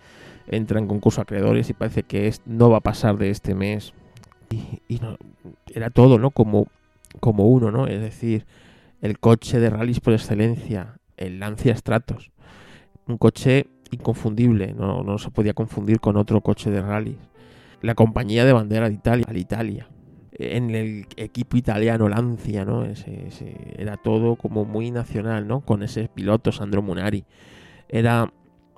entra 0.47 0.79
en 0.79 0.87
concurso 0.87 1.21
acreedores 1.21 1.69
y 1.69 1.73
parece 1.73 2.01
que 2.01 2.27
es, 2.27 2.41
no 2.47 2.71
va 2.71 2.77
a 2.77 2.81
pasar 2.81 3.19
de 3.19 3.29
este 3.29 3.53
mes. 3.53 3.93
Y, 4.89 4.97
no, 5.01 5.17
era 5.67 5.91
todo, 5.91 6.17
¿no? 6.17 6.31
Como, 6.31 6.65
como 7.19 7.45
uno, 7.45 7.69
¿no? 7.69 7.85
Es 7.85 8.01
decir, 8.01 8.47
el 9.03 9.19
coche 9.19 9.59
de 9.59 9.69
rallies 9.69 9.99
por 9.99 10.13
excelencia, 10.13 10.95
el 11.15 11.39
Lancia 11.39 11.77
Stratos. 11.77 12.31
Un 13.05 13.19
coche 13.19 13.67
inconfundible, 13.91 14.73
no, 14.73 15.03
no 15.03 15.19
se 15.19 15.29
podía 15.29 15.53
confundir 15.53 15.99
con 15.99 16.17
otro 16.17 16.41
coche 16.41 16.71
de 16.71 16.81
rallies. 16.81 17.19
La 17.83 17.93
compañía 17.93 18.45
de 18.45 18.53
bandera 18.53 18.89
de 18.89 18.95
Italia, 18.95 19.25
Alitalia. 19.29 19.90
En 20.41 20.69
el 20.71 21.07
equipo 21.17 21.57
italiano 21.57 22.09
Lancia, 22.09 22.65
¿no? 22.65 22.85
Ese, 22.85 23.27
ese, 23.27 23.55
era 23.77 23.97
todo 23.97 24.35
como 24.35 24.65
muy 24.65 24.91
nacional, 24.91 25.47
¿no? 25.47 25.61
Con 25.61 25.83
ese 25.83 26.07
piloto 26.07 26.51
Sandro 26.51 26.81
Munari. 26.81 27.25
Era 27.89 28.31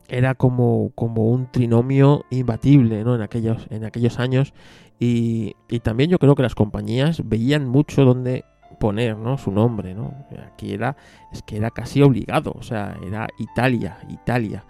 era 0.08 0.36
como, 0.36 0.92
como 0.96 1.30
un 1.30 1.50
trinomio 1.52 2.26
imbatible 2.30 3.04
¿no? 3.04 3.16
en, 3.16 3.22
aquellos, 3.22 3.66
en 3.70 3.86
aquellos 3.86 4.20
años 4.20 4.54
y, 5.00 5.56
y, 5.70 5.80
también 5.80 6.10
yo 6.10 6.20
creo 6.20 6.36
que 6.36 6.44
las 6.44 6.56
compañías 6.56 7.22
veían 7.28 7.68
mucho 7.68 8.06
dónde 8.06 8.46
poner 8.80 9.18
¿no? 9.18 9.38
su 9.38 9.52
nombre 9.52 9.94
¿no? 9.94 10.14
aquí 10.52 10.74
era 10.74 10.98
es 11.32 11.42
que 11.42 11.58
era 11.58 11.72
casi 11.72 12.02
obligado 12.02 12.54
o 12.58 12.64
sea 12.64 12.98
era 13.06 13.28
Italia 13.40 13.98
Italia 14.10 14.66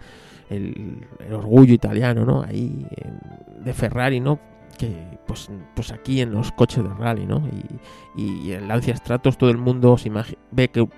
el, 0.50 1.06
el 1.26 1.32
orgullo 1.34 1.74
italiano 1.74 2.24
no 2.24 2.42
ahí 2.42 2.86
de 3.64 3.74
Ferrari 3.74 4.20
no 4.20 4.38
que 4.74 5.18
pues, 5.26 5.50
pues 5.74 5.92
aquí 5.92 6.20
en 6.20 6.32
los 6.32 6.52
coches 6.52 6.84
de 6.84 6.94
rally 6.94 7.26
no 7.26 7.42
y, 8.16 8.46
y 8.46 8.52
el 8.52 8.68
Lancia 8.68 8.96
Stratos 8.96 9.38
todo 9.38 9.50
el 9.50 9.58
mundo 9.58 9.96
se 9.98 10.10
ve 10.50 10.68
que 10.68 10.88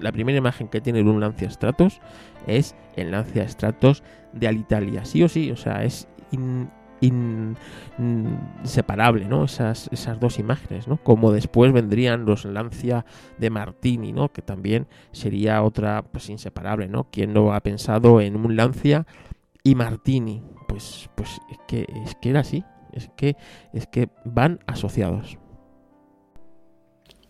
la 0.00 0.12
primera 0.12 0.38
imagen 0.38 0.68
que 0.68 0.80
tiene 0.80 1.02
de 1.02 1.10
un 1.10 1.20
Lancia 1.20 1.50
Stratos 1.50 2.00
es 2.46 2.74
el 2.96 3.10
Lancia 3.10 3.48
Stratos 3.48 4.02
de 4.32 4.48
Alitalia. 4.48 5.04
Sí 5.04 5.22
o 5.22 5.28
sí, 5.28 5.50
o 5.50 5.56
sea, 5.56 5.84
es 5.84 6.08
inseparable, 8.62 9.26
¿no? 9.26 9.44
Esas, 9.44 9.88
esas 9.92 10.18
dos 10.20 10.38
imágenes, 10.38 10.88
¿no? 10.88 10.96
Como 10.98 11.32
después 11.32 11.72
vendrían 11.72 12.24
los 12.24 12.44
Lancia 12.44 13.04
de 13.38 13.50
Martini, 13.50 14.12
¿no? 14.12 14.32
Que 14.32 14.42
también 14.42 14.86
sería 15.12 15.62
otra, 15.62 16.02
pues 16.02 16.28
inseparable, 16.30 16.88
¿no? 16.88 17.08
¿Quién 17.10 17.32
no 17.32 17.52
ha 17.52 17.60
pensado 17.60 18.20
en 18.20 18.36
un 18.36 18.56
Lancia 18.56 19.06
y 19.62 19.74
Martini? 19.74 20.42
Pues, 20.68 21.08
pues 21.14 21.40
es 21.50 21.58
que, 21.68 21.86
es 22.04 22.14
que 22.16 22.30
era 22.30 22.40
así, 22.40 22.64
es 22.94 23.10
que, 23.16 23.36
es 23.72 23.86
que 23.86 24.08
van 24.24 24.60
asociados. 24.66 25.38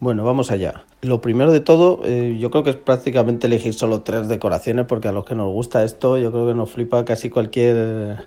Bueno, 0.00 0.24
vamos 0.24 0.50
allá. 0.50 0.85
Lo 1.00 1.20
primero 1.20 1.50
de 1.53 1.61
todo, 1.61 2.00
eh, 2.05 2.37
yo 2.38 2.50
creo 2.50 2.62
que 2.62 2.70
es 2.70 2.77
prácticamente 2.77 3.46
elegir 3.46 3.74
solo 3.74 4.03
tres 4.03 4.29
decoraciones, 4.29 4.87
porque 4.87 5.09
a 5.09 5.12
los 5.12 5.24
que 5.24 5.35
nos 5.35 5.50
gusta 5.53 5.85
esto, 5.85 6.18
yo 6.18 6.31
creo 6.31 6.46
que 6.46 6.55
nos 6.55 6.70
flipa 6.70 7.05
casi 7.05 7.31
cualquier, 7.31 8.27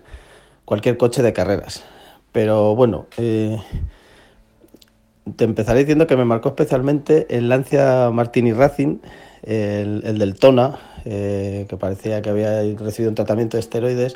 cualquier 0.65 0.97
coche 0.97 1.21
de 1.21 1.33
carreras. 1.33 1.83
Pero 2.31 2.75
bueno, 2.75 3.05
eh, 3.17 3.57
te 5.35 5.43
empezaré 5.43 5.79
diciendo 5.79 6.07
que 6.07 6.17
me 6.17 6.25
marcó 6.25 6.49
especialmente 6.49 7.27
el 7.29 7.49
Lancia 7.49 8.09
Martini 8.11 8.53
Racing, 8.53 8.99
el, 9.43 10.01
el 10.03 10.17
del 10.17 10.35
Tona, 10.39 10.79
eh, 11.05 11.65
que 11.69 11.77
parecía 11.77 12.21
que 12.21 12.29
había 12.29 12.61
recibido 12.75 13.09
un 13.09 13.15
tratamiento 13.15 13.57
de 13.57 13.61
esteroides 13.61 14.15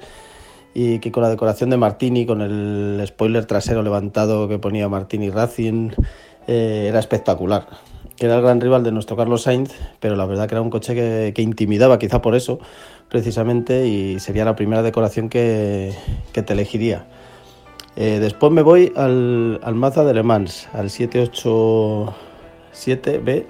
y 0.74 1.00
que 1.00 1.12
con 1.12 1.24
la 1.24 1.30
decoración 1.30 1.70
de 1.70 1.78
Martini, 1.78 2.26
con 2.26 2.42
el 2.42 3.02
spoiler 3.06 3.46
trasero 3.46 3.84
levantado 3.84 4.48
que 4.48 4.58
ponía 4.58 4.88
Martini 4.88 5.30
Racing, 5.30 5.90
eh, 6.48 6.86
era 6.90 7.00
espectacular. 7.00 7.68
Era 8.20 8.36
el 8.36 8.42
gran 8.42 8.62
rival 8.62 8.84
de 8.84 8.92
nuestro 8.92 9.18
Carlos 9.18 9.42
Sainz, 9.44 9.74
pero 10.00 10.16
la 10.16 10.26
verdad 10.26 10.48
que 10.48 10.54
era 10.54 10.62
un 10.62 10.70
coche 10.70 11.34
que, 11.34 11.42
intimidaba, 11.42 11.98
quizá 11.98 12.22
por 12.22 12.36
eso, 12.36 12.60
precisamente, 13.10 13.88
y 13.88 14.20
sería 14.20 14.46
la 14.46 14.56
primera 14.56 14.84
decoración 14.84 15.28
que, 15.28 15.94
te 16.32 16.54
elegiría. 16.54 17.08
Eh, 17.96 18.20
después 18.22 18.54
me 18.54 18.62
voy 18.62 18.94
al, 18.96 19.60
al, 19.64 19.76
Mazda 19.76 20.06
de 20.06 20.14
Le 20.14 20.24
Mans, 20.24 20.70
al 20.72 20.90
787B, 20.90 23.48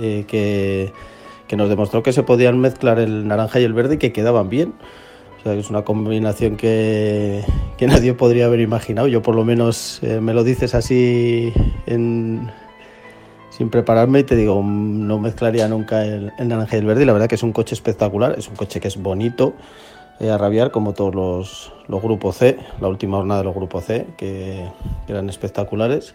eh, 0.00 0.24
que, 0.28 0.92
que 1.48 1.56
nos 1.56 1.70
demostró 1.70 2.02
que 2.02 2.12
se 2.12 2.22
podían 2.22 2.60
mezclar 2.60 3.00
el 3.00 3.26
naranja 3.26 3.58
y 3.58 3.64
el 3.64 3.72
verde 3.72 3.94
y 3.94 3.98
que 3.98 4.12
quedaban 4.12 4.50
bien. 4.50 4.74
O 5.40 5.42
sea, 5.42 5.54
es 5.54 5.70
una 5.70 5.82
combinación 5.82 6.56
que, 6.56 7.42
que, 7.78 7.86
nadie 7.86 8.12
podría 8.12 8.44
haber 8.44 8.60
imaginado. 8.60 9.08
Yo 9.08 9.22
por 9.22 9.34
lo 9.34 9.42
menos 9.42 9.98
eh, 10.02 10.20
me 10.20 10.34
lo 10.34 10.44
dices 10.44 10.74
así 10.74 11.50
en, 11.86 12.50
sin 13.48 13.70
prepararme 13.70 14.20
y 14.20 14.24
te 14.24 14.36
digo, 14.36 14.62
mm, 14.62 15.06
no 15.06 15.18
mezclaría 15.18 15.66
nunca 15.66 16.04
el, 16.04 16.30
el, 16.38 16.48
naranja 16.48 16.76
y 16.76 16.80
el 16.80 16.86
verde. 16.86 17.04
Y 17.04 17.06
la 17.06 17.14
verdad 17.14 17.26
que 17.26 17.36
es 17.36 17.42
un 17.42 17.52
coche 17.52 17.74
espectacular, 17.74 18.34
es 18.38 18.48
un 18.48 18.56
coche 18.56 18.80
que 18.80 18.88
es 18.88 19.00
bonito 19.00 19.54
eh, 20.18 20.28
a 20.28 20.36
rabiar, 20.36 20.70
como 20.70 20.92
todos 20.92 21.14
los, 21.14 21.72
los, 21.88 22.02
grupos 22.02 22.36
C, 22.36 22.58
la 22.78 22.88
última 22.88 23.16
jornada 23.16 23.40
de 23.40 23.44
los 23.44 23.54
grupos 23.54 23.84
C, 23.84 24.08
que, 24.18 24.68
eran 25.08 25.30
espectaculares. 25.30 26.14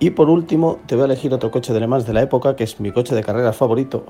Y 0.00 0.10
por 0.10 0.28
último, 0.28 0.80
te 0.84 0.96
voy 0.96 1.02
a 1.02 1.04
elegir 1.06 1.32
otro 1.32 1.50
coche 1.50 1.72
de 1.72 1.80
Le 1.80 1.86
Mans 1.86 2.06
de 2.06 2.12
la 2.12 2.20
época, 2.20 2.56
que 2.56 2.64
es 2.64 2.78
mi 2.78 2.92
coche 2.92 3.14
de 3.14 3.22
carreras 3.22 3.56
favorito, 3.56 4.04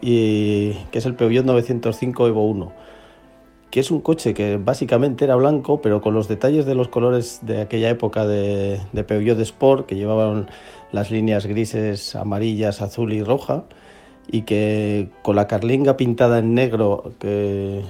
y 0.00 0.74
que 0.92 0.98
es 0.98 1.06
el 1.06 1.16
Peugeot 1.16 1.44
905 1.44 2.28
Evo 2.28 2.46
1 2.46 2.89
que 3.70 3.80
es 3.80 3.90
un 3.90 4.00
coche 4.00 4.34
que 4.34 4.56
básicamente 4.56 5.24
era 5.24 5.36
blanco, 5.36 5.80
pero 5.80 6.00
con 6.00 6.14
los 6.14 6.28
detalles 6.28 6.66
de 6.66 6.74
los 6.74 6.88
colores 6.88 7.40
de 7.42 7.62
aquella 7.62 7.88
época 7.88 8.26
de, 8.26 8.80
de 8.92 9.04
Peugeot 9.04 9.38
Sport, 9.40 9.86
que 9.86 9.94
llevaban 9.94 10.48
las 10.92 11.10
líneas 11.10 11.46
grises, 11.46 12.16
amarillas, 12.16 12.82
azul 12.82 13.12
y 13.12 13.22
roja, 13.22 13.64
y 14.26 14.42
que 14.42 15.10
con 15.22 15.36
la 15.36 15.46
carlinga 15.46 15.96
pintada 15.96 16.40
en 16.40 16.54
negro, 16.54 17.12
que, 17.20 17.82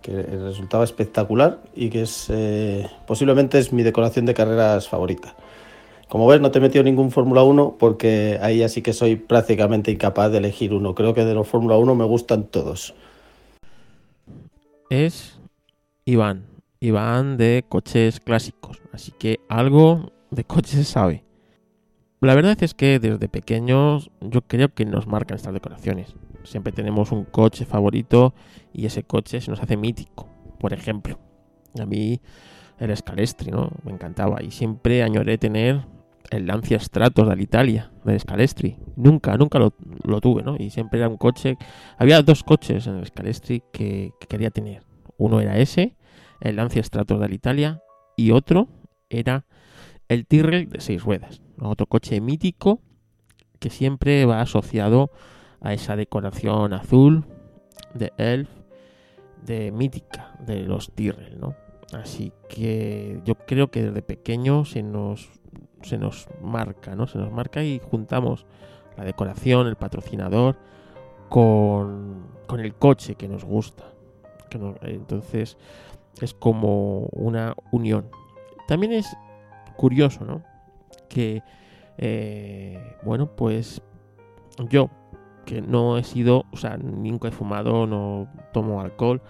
que 0.00 0.22
resultaba 0.22 0.84
espectacular 0.84 1.60
y 1.74 1.90
que 1.90 2.02
es 2.02 2.28
eh, 2.30 2.86
posiblemente 3.06 3.58
es 3.58 3.72
mi 3.72 3.82
decoración 3.82 4.24
de 4.26 4.34
carreras 4.34 4.88
favorita. 4.88 5.34
Como 6.08 6.26
ves, 6.26 6.40
no 6.42 6.50
te 6.50 6.58
he 6.58 6.62
metido 6.62 6.84
ningún 6.84 7.10
Fórmula 7.10 7.42
1 7.42 7.76
porque 7.78 8.38
ahí 8.42 8.62
así 8.62 8.82
que 8.82 8.92
soy 8.92 9.16
prácticamente 9.16 9.90
incapaz 9.90 10.30
de 10.30 10.38
elegir 10.38 10.74
uno. 10.74 10.94
Creo 10.94 11.14
que 11.14 11.24
de 11.24 11.32
los 11.32 11.48
Fórmula 11.48 11.76
1 11.76 11.94
me 11.94 12.04
gustan 12.04 12.44
todos 12.44 12.94
es 14.92 15.40
Iván. 16.04 16.44
Iván 16.78 17.38
de 17.38 17.64
coches 17.66 18.20
clásicos. 18.20 18.82
Así 18.92 19.10
que 19.12 19.40
algo 19.48 20.12
de 20.30 20.44
coches 20.44 20.72
se 20.72 20.84
sabe. 20.84 21.24
La 22.20 22.34
verdad 22.34 22.62
es 22.62 22.74
que 22.74 22.98
desde 22.98 23.28
pequeños 23.28 24.10
yo 24.20 24.42
creo 24.42 24.68
que 24.68 24.84
nos 24.84 25.06
marcan 25.06 25.36
estas 25.36 25.54
decoraciones. 25.54 26.14
Siempre 26.44 26.74
tenemos 26.74 27.10
un 27.10 27.24
coche 27.24 27.64
favorito 27.64 28.34
y 28.72 28.84
ese 28.84 29.02
coche 29.02 29.40
se 29.40 29.50
nos 29.50 29.60
hace 29.60 29.78
mítico. 29.78 30.28
Por 30.60 30.74
ejemplo, 30.74 31.18
a 31.80 31.86
mí 31.86 32.20
el 32.78 32.94
Scalestri, 32.94 33.50
¿no? 33.50 33.70
Me 33.84 33.92
encantaba 33.92 34.42
y 34.42 34.50
siempre 34.50 35.02
añoré 35.02 35.38
tener 35.38 35.86
el 36.32 36.46
Lancia 36.46 36.78
Stratos 36.80 37.28
de 37.28 37.42
Italia, 37.42 37.90
de 38.04 38.18
Scalestri. 38.18 38.76
Nunca, 38.96 39.36
nunca 39.36 39.58
lo, 39.58 40.20
tuve, 40.20 40.42
¿no? 40.42 40.56
Y 40.58 40.70
siempre 40.70 40.98
era 40.98 41.08
un 41.08 41.16
coche. 41.16 41.58
Había 41.98 42.22
dos 42.22 42.42
coches 42.42 42.86
en 42.86 42.96
el 42.96 43.06
Scalestri 43.06 43.62
que, 43.72 44.12
quería 44.28 44.50
tener. 44.50 44.82
Uno 45.18 45.40
era 45.40 45.58
ese, 45.58 45.96
el 46.40 46.56
Lancia 46.56 46.82
Stratos 46.82 47.20
de 47.20 47.34
Italia, 47.34 47.82
y 48.16 48.30
otro 48.30 48.68
era 49.10 49.44
el 50.08 50.26
Tyrrell 50.26 50.68
de 50.68 50.80
seis 50.80 51.02
ruedas. 51.02 51.42
Otro 51.60 51.86
coche 51.86 52.20
mítico 52.20 52.80
que 53.58 53.70
siempre 53.70 54.24
va 54.24 54.40
asociado 54.40 55.10
a 55.60 55.72
esa 55.72 55.96
decoración 55.96 56.72
azul 56.72 57.24
de 57.94 58.12
Elf, 58.16 58.48
de 59.44 59.70
Mítica, 59.70 60.34
de 60.40 60.62
los 60.62 60.92
Tyrrell, 60.92 61.38
¿no? 61.38 61.54
Así 61.92 62.32
que 62.48 63.20
yo 63.24 63.34
creo 63.34 63.70
que 63.70 63.82
desde 63.82 64.02
pequeño 64.02 64.64
se 64.64 64.82
nos, 64.82 65.28
se 65.82 65.98
nos 65.98 66.28
marca, 66.42 66.94
¿no? 66.94 67.06
Se 67.06 67.18
nos 67.18 67.32
marca 67.32 67.62
y 67.62 67.78
juntamos 67.78 68.46
la 68.96 69.04
decoración, 69.04 69.66
el 69.66 69.76
patrocinador, 69.76 70.56
con, 71.28 72.26
con 72.46 72.60
el 72.60 72.74
coche 72.74 73.14
que 73.14 73.28
nos 73.28 73.44
gusta. 73.44 73.84
entonces 74.82 75.56
es 76.20 76.34
como 76.34 77.08
una 77.12 77.54
unión. 77.70 78.08
También 78.68 78.92
es 78.92 79.16
curioso, 79.76 80.24
¿no? 80.24 80.42
Que, 81.08 81.42
eh, 81.98 82.96
bueno, 83.02 83.26
pues 83.34 83.82
yo, 84.68 84.90
que 85.44 85.60
no 85.60 85.98
he 85.98 86.04
sido, 86.04 86.44
o 86.52 86.56
sea, 86.56 86.76
nunca 86.76 87.28
he 87.28 87.32
fumado, 87.32 87.86
no 87.86 88.28
tomo 88.52 88.80
alcohol, 88.80 89.22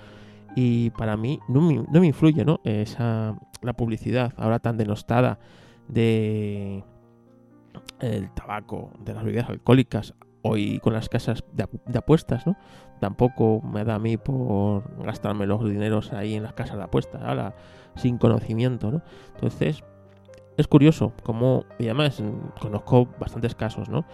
y 0.55 0.91
para 0.91 1.17
mí 1.17 1.41
no 1.49 1.61
me, 1.61 2.07
influye, 2.07 2.45
¿no? 2.45 2.61
Esa, 2.65 3.37
la 3.63 3.73
publicidad 3.73 4.33
ahora 4.37 4.59
tan 4.59 4.77
denostada 4.77 5.39
de 5.89 6.85
el 8.01 8.31
tabaco, 8.35 8.91
de 8.99 9.15
las 9.15 9.25
bebidas 9.25 9.49
alcohólicas, 9.49 10.15
hoy 10.43 10.81
con 10.81 10.93
las 10.93 11.09
casas 11.09 11.45
de, 11.53 11.99
apuestas, 11.99 12.47
¿no? 12.47 12.57
Tampoco 13.01 13.61
me 13.63 13.85
da 13.85 13.95
a 13.95 13.99
mí 13.99 14.17
por 14.17 14.97
gastarme 15.05 15.47
los 15.47 15.65
dineros 15.65 16.13
ahí 16.13 16.35
en 16.35 16.43
las 16.43 16.53
casas 16.53 16.77
de 16.77 16.85
apuestas, 16.85 17.23
ahora 17.23 17.55
sin 17.97 18.19
conocimiento, 18.19 18.91
¿no? 18.91 19.03
Entonces, 19.35 19.85
es 20.57 20.67
curioso 20.67 21.13
como, 21.23 21.65
y 21.79 21.85
además 21.85 22.23
conozco 22.61 23.09
bastantes 23.19 23.55
casos, 23.55 23.89
¿no? 23.89 24.05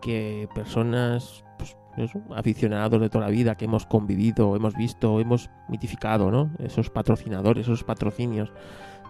Que 0.00 0.48
personas 0.54 1.44
aficionados 2.34 3.00
de 3.00 3.08
toda 3.08 3.24
la 3.24 3.30
vida 3.30 3.56
que 3.56 3.64
hemos 3.64 3.86
convivido, 3.86 4.54
hemos 4.54 4.74
visto, 4.74 5.18
hemos 5.20 5.50
mitificado, 5.68 6.30
¿no? 6.30 6.50
Esos 6.58 6.90
patrocinadores, 6.90 7.66
esos 7.66 7.82
patrocinios 7.82 8.52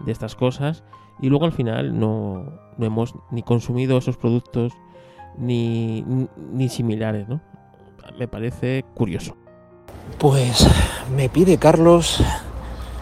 de 0.05 0.11
estas 0.11 0.35
cosas 0.35 0.83
y 1.21 1.29
luego 1.29 1.45
al 1.45 1.51
final 1.51 1.99
no, 1.99 2.45
no 2.77 2.85
hemos 2.85 3.15
ni 3.31 3.43
consumido 3.43 3.97
esos 3.97 4.17
productos 4.17 4.73
ni, 5.37 6.03
ni 6.53 6.69
similares, 6.69 7.27
¿no? 7.27 7.41
Me 8.17 8.27
parece 8.27 8.83
curioso. 8.95 9.35
Pues 10.17 10.67
me 11.15 11.29
pide 11.29 11.57
Carlos 11.57 12.21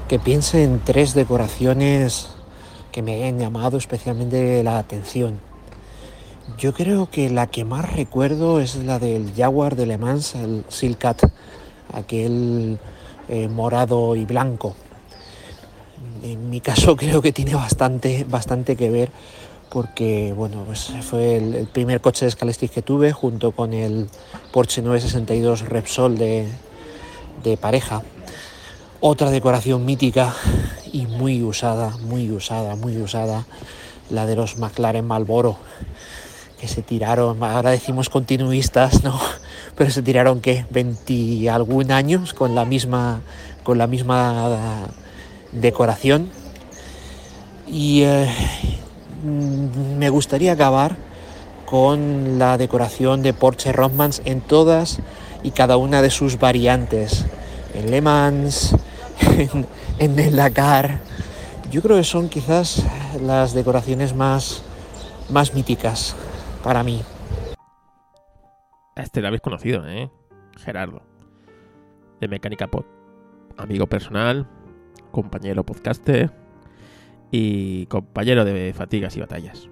que 0.08 0.19
piense 0.19 0.63
en 0.63 0.80
tres 0.80 1.13
decoraciones 1.13 2.36
que 2.91 3.01
me 3.01 3.15
hayan 3.15 3.39
llamado 3.39 3.77
especialmente 3.77 4.63
la 4.63 4.77
atención. 4.80 5.39
Yo 6.58 6.73
creo 6.73 7.10
que 7.10 7.30
la 7.30 7.47
que 7.47 7.65
más 7.65 7.91
recuerdo 7.93 8.60
es 8.60 8.75
la 8.75 8.99
del 8.99 9.34
Jaguar 9.36 9.75
de 9.75 9.86
Le 9.86 9.97
Mans, 9.97 10.34
el 10.36 10.63
Silcat, 10.69 11.21
aquel 11.93 12.80
eh, 13.27 13.47
morado 13.49 14.15
y 14.15 14.25
blanco. 14.25 14.75
En 16.23 16.49
mi 16.49 16.62
caso 16.62 16.95
creo 16.97 17.21
que 17.21 17.32
tiene 17.32 17.56
bastante, 17.56 18.25
bastante 18.27 18.75
que 18.75 18.89
ver 18.89 19.12
porque 19.69 20.34
bueno, 20.36 20.63
pues 20.65 20.93
fue 21.01 21.36
el, 21.38 21.67
primer 21.67 21.99
coche 21.99 22.25
de 22.25 22.32
Scalextric 22.32 22.71
que 22.71 22.82
tuve 22.82 23.12
junto 23.12 23.51
con 23.51 23.73
el 23.73 24.10
Porsche 24.51 24.82
962 24.82 25.67
Repsol 25.67 26.17
de, 26.17 26.47
de 27.43 27.58
pareja. 27.58 28.01
Otra 28.99 29.30
decoración 29.30 29.86
mítica 29.86 30.34
y 30.91 31.06
muy 31.06 31.43
usada, 31.43 31.95
muy 31.97 32.32
usada, 32.32 32.75
muy 32.75 32.97
usada, 32.97 33.45
la 34.10 34.25
de 34.25 34.36
los 34.36 34.58
McLaren 34.58 35.06
Malboro 35.06 35.58
que 36.60 36.67
se 36.67 36.82
tiraron, 36.82 37.43
ahora 37.43 37.69
decimos 37.69 38.10
continuistas, 38.10 39.03
¿no? 39.03 39.19
Pero 39.75 39.91
se 39.91 40.01
tiraron 40.01 40.41
que 40.41 40.65
20 40.71 41.49
algún 41.49 41.91
años 41.91 42.34
con 42.34 42.56
la 42.56 42.65
misma 42.65 43.21
con 43.63 43.77
la 43.77 43.86
misma 43.86 44.88
decoración. 45.62 46.30
Y 47.67 48.04
eh, 48.04 48.30
mm, 49.24 49.98
me 49.98 50.10
gustaría 50.10 50.54
acabar 50.54 50.96
con 51.65 52.39
la 52.39 52.58
decoración 52.58 53.22
de 53.22 53.34
Porsche 53.34 53.74
Rothmans 53.74 54.22
en 54.26 54.41
todas 54.41 55.00
y 55.43 55.52
cada 55.52 55.78
una 55.78 56.02
de 56.02 56.10
sus 56.10 56.39
variantes. 56.39 57.26
En 57.74 57.91
Le 57.91 58.02
Mans, 58.02 58.76
en, 59.20 59.67
en 60.00 60.20
el 60.20 60.36
Dakar. 60.36 61.00
Yo 61.70 61.82
creo 61.82 61.98
que 61.98 62.04
son 62.04 62.30
quizás 62.30 62.84
las 63.22 63.54
decoraciones 63.54 64.15
más, 64.15 64.63
más 65.30 65.54
míticas 65.54 66.15
para 66.63 66.84
mí. 66.84 67.04
Este 68.96 69.22
lo 69.22 69.28
habéis 69.28 69.41
conocido, 69.41 69.88
¿eh? 69.88 70.10
Gerardo. 70.58 71.02
De 72.20 72.28
Mecánica 72.28 72.67
Pod. 72.67 72.86
Amigo 73.58 73.88
personal, 73.88 74.48
compañero 75.17 75.65
podcaster 75.65 76.32
y 77.32 77.88
compañero 77.88 78.45
de 78.45 78.71
fatigas 78.71 79.17
y 79.17 79.19
batallas. 79.19 79.67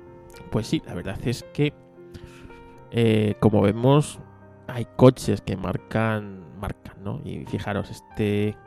Pues 0.50 0.66
sí, 0.66 0.82
la 0.88 0.96
verdad 0.96 1.20
es 1.24 1.46
que, 1.54 1.72
eh, 2.90 3.36
como 3.40 3.62
vemos, 3.62 4.20
hay 4.66 4.88
coches 4.96 5.42
que 5.42 5.56
marcan, 5.56 6.58
marcan, 6.60 7.04
¿no? 7.04 7.22
Y 7.24 7.46
fijaros, 7.46 7.92
este, 7.92 8.58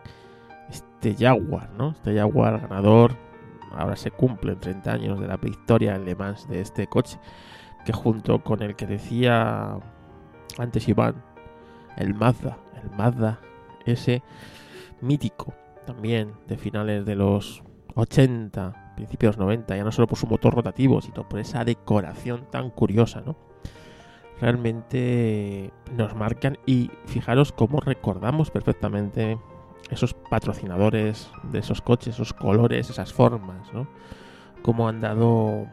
este 0.70 1.16
Jaguar, 1.18 1.70
¿no? 1.70 1.90
Este 1.90 2.14
Jaguar 2.14 2.60
ganador, 2.60 3.16
ahora 3.72 3.96
se 3.96 4.12
cumplen 4.12 4.60
30 4.60 4.92
años 4.92 5.20
de 5.20 5.26
la 5.26 5.36
victoria 5.36 5.96
en 5.96 6.04
de 6.04 6.60
este 6.60 6.86
coche 6.86 7.18
que 7.84 7.92
junto 7.92 8.44
con 8.44 8.62
el 8.62 8.76
que 8.76 8.86
decía 8.86 9.80
antes 10.58 10.86
Iván, 10.86 11.24
el 11.96 12.14
Mazda, 12.14 12.56
el 12.80 12.88
Mazda, 12.96 13.40
ese 13.84 14.22
mítico 15.00 15.52
también 15.88 16.34
de 16.46 16.58
finales 16.58 17.06
de 17.06 17.14
los 17.16 17.62
80, 17.94 18.92
principios 18.94 19.38
90, 19.38 19.74
ya 19.74 19.84
no 19.84 19.90
solo 19.90 20.06
por 20.06 20.18
su 20.18 20.26
motor 20.26 20.54
rotativo, 20.54 21.00
sino 21.00 21.26
por 21.26 21.40
esa 21.40 21.64
decoración 21.64 22.44
tan 22.50 22.68
curiosa, 22.68 23.22
¿no? 23.22 23.36
Realmente 24.38 25.72
nos 25.96 26.14
marcan 26.14 26.58
y 26.66 26.90
fijaros 27.06 27.52
cómo 27.52 27.80
recordamos 27.80 28.50
perfectamente 28.50 29.38
esos 29.88 30.12
patrocinadores 30.12 31.30
de 31.44 31.60
esos 31.60 31.80
coches, 31.80 32.16
esos 32.16 32.34
colores, 32.34 32.90
esas 32.90 33.14
formas, 33.14 33.72
¿no? 33.72 33.88
Cómo 34.60 34.88
han 34.88 35.00
dado 35.00 35.68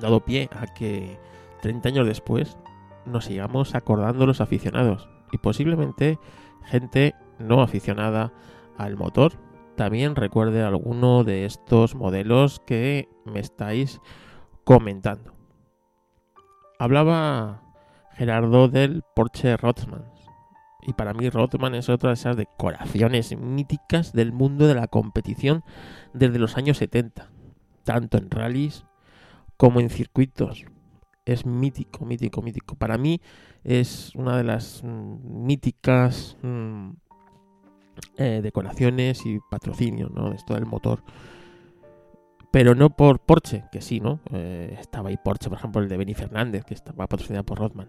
dado 0.00 0.24
pie 0.24 0.50
a 0.52 0.66
que 0.66 1.20
30 1.62 1.90
años 1.90 2.06
después 2.08 2.58
nos 3.06 3.26
sigamos 3.26 3.76
acordando 3.76 4.26
los 4.26 4.40
aficionados 4.40 5.08
y 5.30 5.38
posiblemente 5.38 6.18
gente 6.64 7.14
no 7.38 7.62
aficionada 7.62 8.32
al 8.84 8.96
motor 8.96 9.32
también 9.76 10.14
recuerde 10.14 10.62
alguno 10.62 11.24
de 11.24 11.46
estos 11.46 11.94
modelos 11.94 12.60
que 12.66 13.08
me 13.24 13.40
estáis 13.40 14.00
comentando. 14.64 15.32
Hablaba 16.78 17.62
Gerardo 18.12 18.68
del 18.68 19.02
Porsche 19.14 19.56
Rothman 19.56 20.04
y 20.82 20.92
para 20.92 21.14
mí 21.14 21.28
Rothman 21.30 21.74
es 21.74 21.88
otra 21.88 22.10
de 22.10 22.14
esas 22.14 22.36
decoraciones 22.36 23.36
míticas 23.36 24.12
del 24.12 24.32
mundo 24.32 24.66
de 24.66 24.74
la 24.74 24.86
competición 24.86 25.62
desde 26.12 26.38
los 26.38 26.56
años 26.56 26.78
70, 26.78 27.30
tanto 27.84 28.18
en 28.18 28.30
rallies 28.30 28.84
como 29.56 29.80
en 29.80 29.90
circuitos. 29.90 30.64
Es 31.24 31.46
mítico, 31.46 32.04
mítico, 32.04 32.42
mítico. 32.42 32.76
Para 32.76 32.98
mí 32.98 33.20
es 33.62 34.14
una 34.14 34.36
de 34.36 34.44
las 34.44 34.82
míticas 34.84 36.36
mm, 36.42 36.90
eh, 38.16 38.40
decoraciones 38.42 39.24
y 39.26 39.38
patrocinios, 39.50 40.10
¿no? 40.10 40.32
Esto 40.32 40.54
del 40.54 40.66
motor. 40.66 41.02
Pero 42.50 42.74
no 42.74 42.90
por 42.90 43.20
Porsche, 43.20 43.64
que 43.70 43.80
sí, 43.80 44.00
¿no? 44.00 44.20
Eh, 44.32 44.76
estaba 44.80 45.10
ahí 45.10 45.16
Porsche, 45.22 45.48
por 45.48 45.58
ejemplo, 45.58 45.80
el 45.82 45.88
de 45.88 45.96
Benny 45.96 46.14
Fernández, 46.14 46.64
que 46.64 46.74
estaba 46.74 47.06
patrocinado 47.06 47.44
por 47.44 47.58
Rodman. 47.58 47.88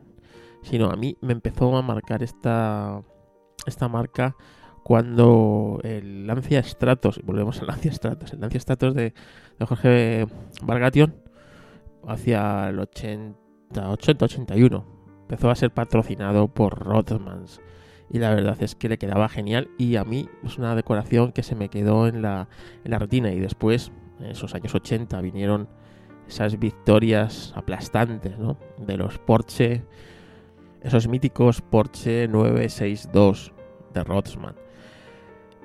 Sino 0.62 0.92
a 0.92 0.96
mí 0.96 1.18
me 1.22 1.34
empezó 1.34 1.76
a 1.76 1.82
marcar 1.82 2.22
esta, 2.22 3.02
esta 3.66 3.88
marca 3.88 4.36
cuando 4.84 5.80
el 5.84 6.28
Lancia 6.28 6.62
Stratos, 6.64 7.22
volvemos 7.24 7.60
al 7.62 7.68
Lancia 7.68 7.92
Stratos, 7.92 8.34
el 8.34 8.42
Lancia 8.42 8.60
Stratos 8.60 8.94
de, 8.96 9.14
Jorge 9.60 10.26
Bargation, 10.64 11.16
hacia 12.08 12.70
el 12.70 12.80
80, 12.80 13.90
80, 13.92 14.26
81. 14.26 14.86
Empezó 15.22 15.50
a 15.50 15.56
ser 15.56 15.72
patrocinado 15.72 16.48
por 16.48 16.80
Rothmans. 16.80 17.62
Y 18.12 18.20
la 18.20 18.34
verdad 18.34 18.58
es 18.62 18.76
que 18.76 18.90
le 18.90 18.98
quedaba 18.98 19.30
genial. 19.30 19.70
Y 19.78 19.96
a 19.96 20.04
mí 20.04 20.28
es 20.44 20.58
una 20.58 20.76
decoración 20.76 21.32
que 21.32 21.44
se 21.44 21.56
me 21.56 21.70
quedó 21.70 22.08
en 22.08 22.22
la, 22.22 22.50
en 22.84 22.92
la 22.92 23.00
retina. 23.00 23.32
Y 23.32 23.40
después, 23.40 23.92
en 24.20 24.28
esos 24.28 24.54
años 24.54 24.76
80, 24.76 25.20
vinieron 25.22 25.70
esas 26.28 26.60
victorias 26.60 27.54
aplastantes 27.56 28.38
¿no? 28.38 28.58
de 28.78 28.98
los 28.98 29.18
Porsche. 29.18 29.84
Esos 30.82 31.08
míticos 31.08 31.62
Porsche 31.62 32.28
962 32.28 33.54
de 33.94 34.04
Rothman. 34.04 34.56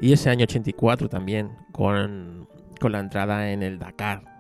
Y 0.01 0.13
ese 0.13 0.31
año 0.31 0.45
84 0.45 1.09
también, 1.09 1.51
con, 1.73 2.49
con 2.81 2.93
la 2.93 3.01
entrada 3.01 3.51
en 3.51 3.63
el 3.63 3.79
Dakar 3.79 4.37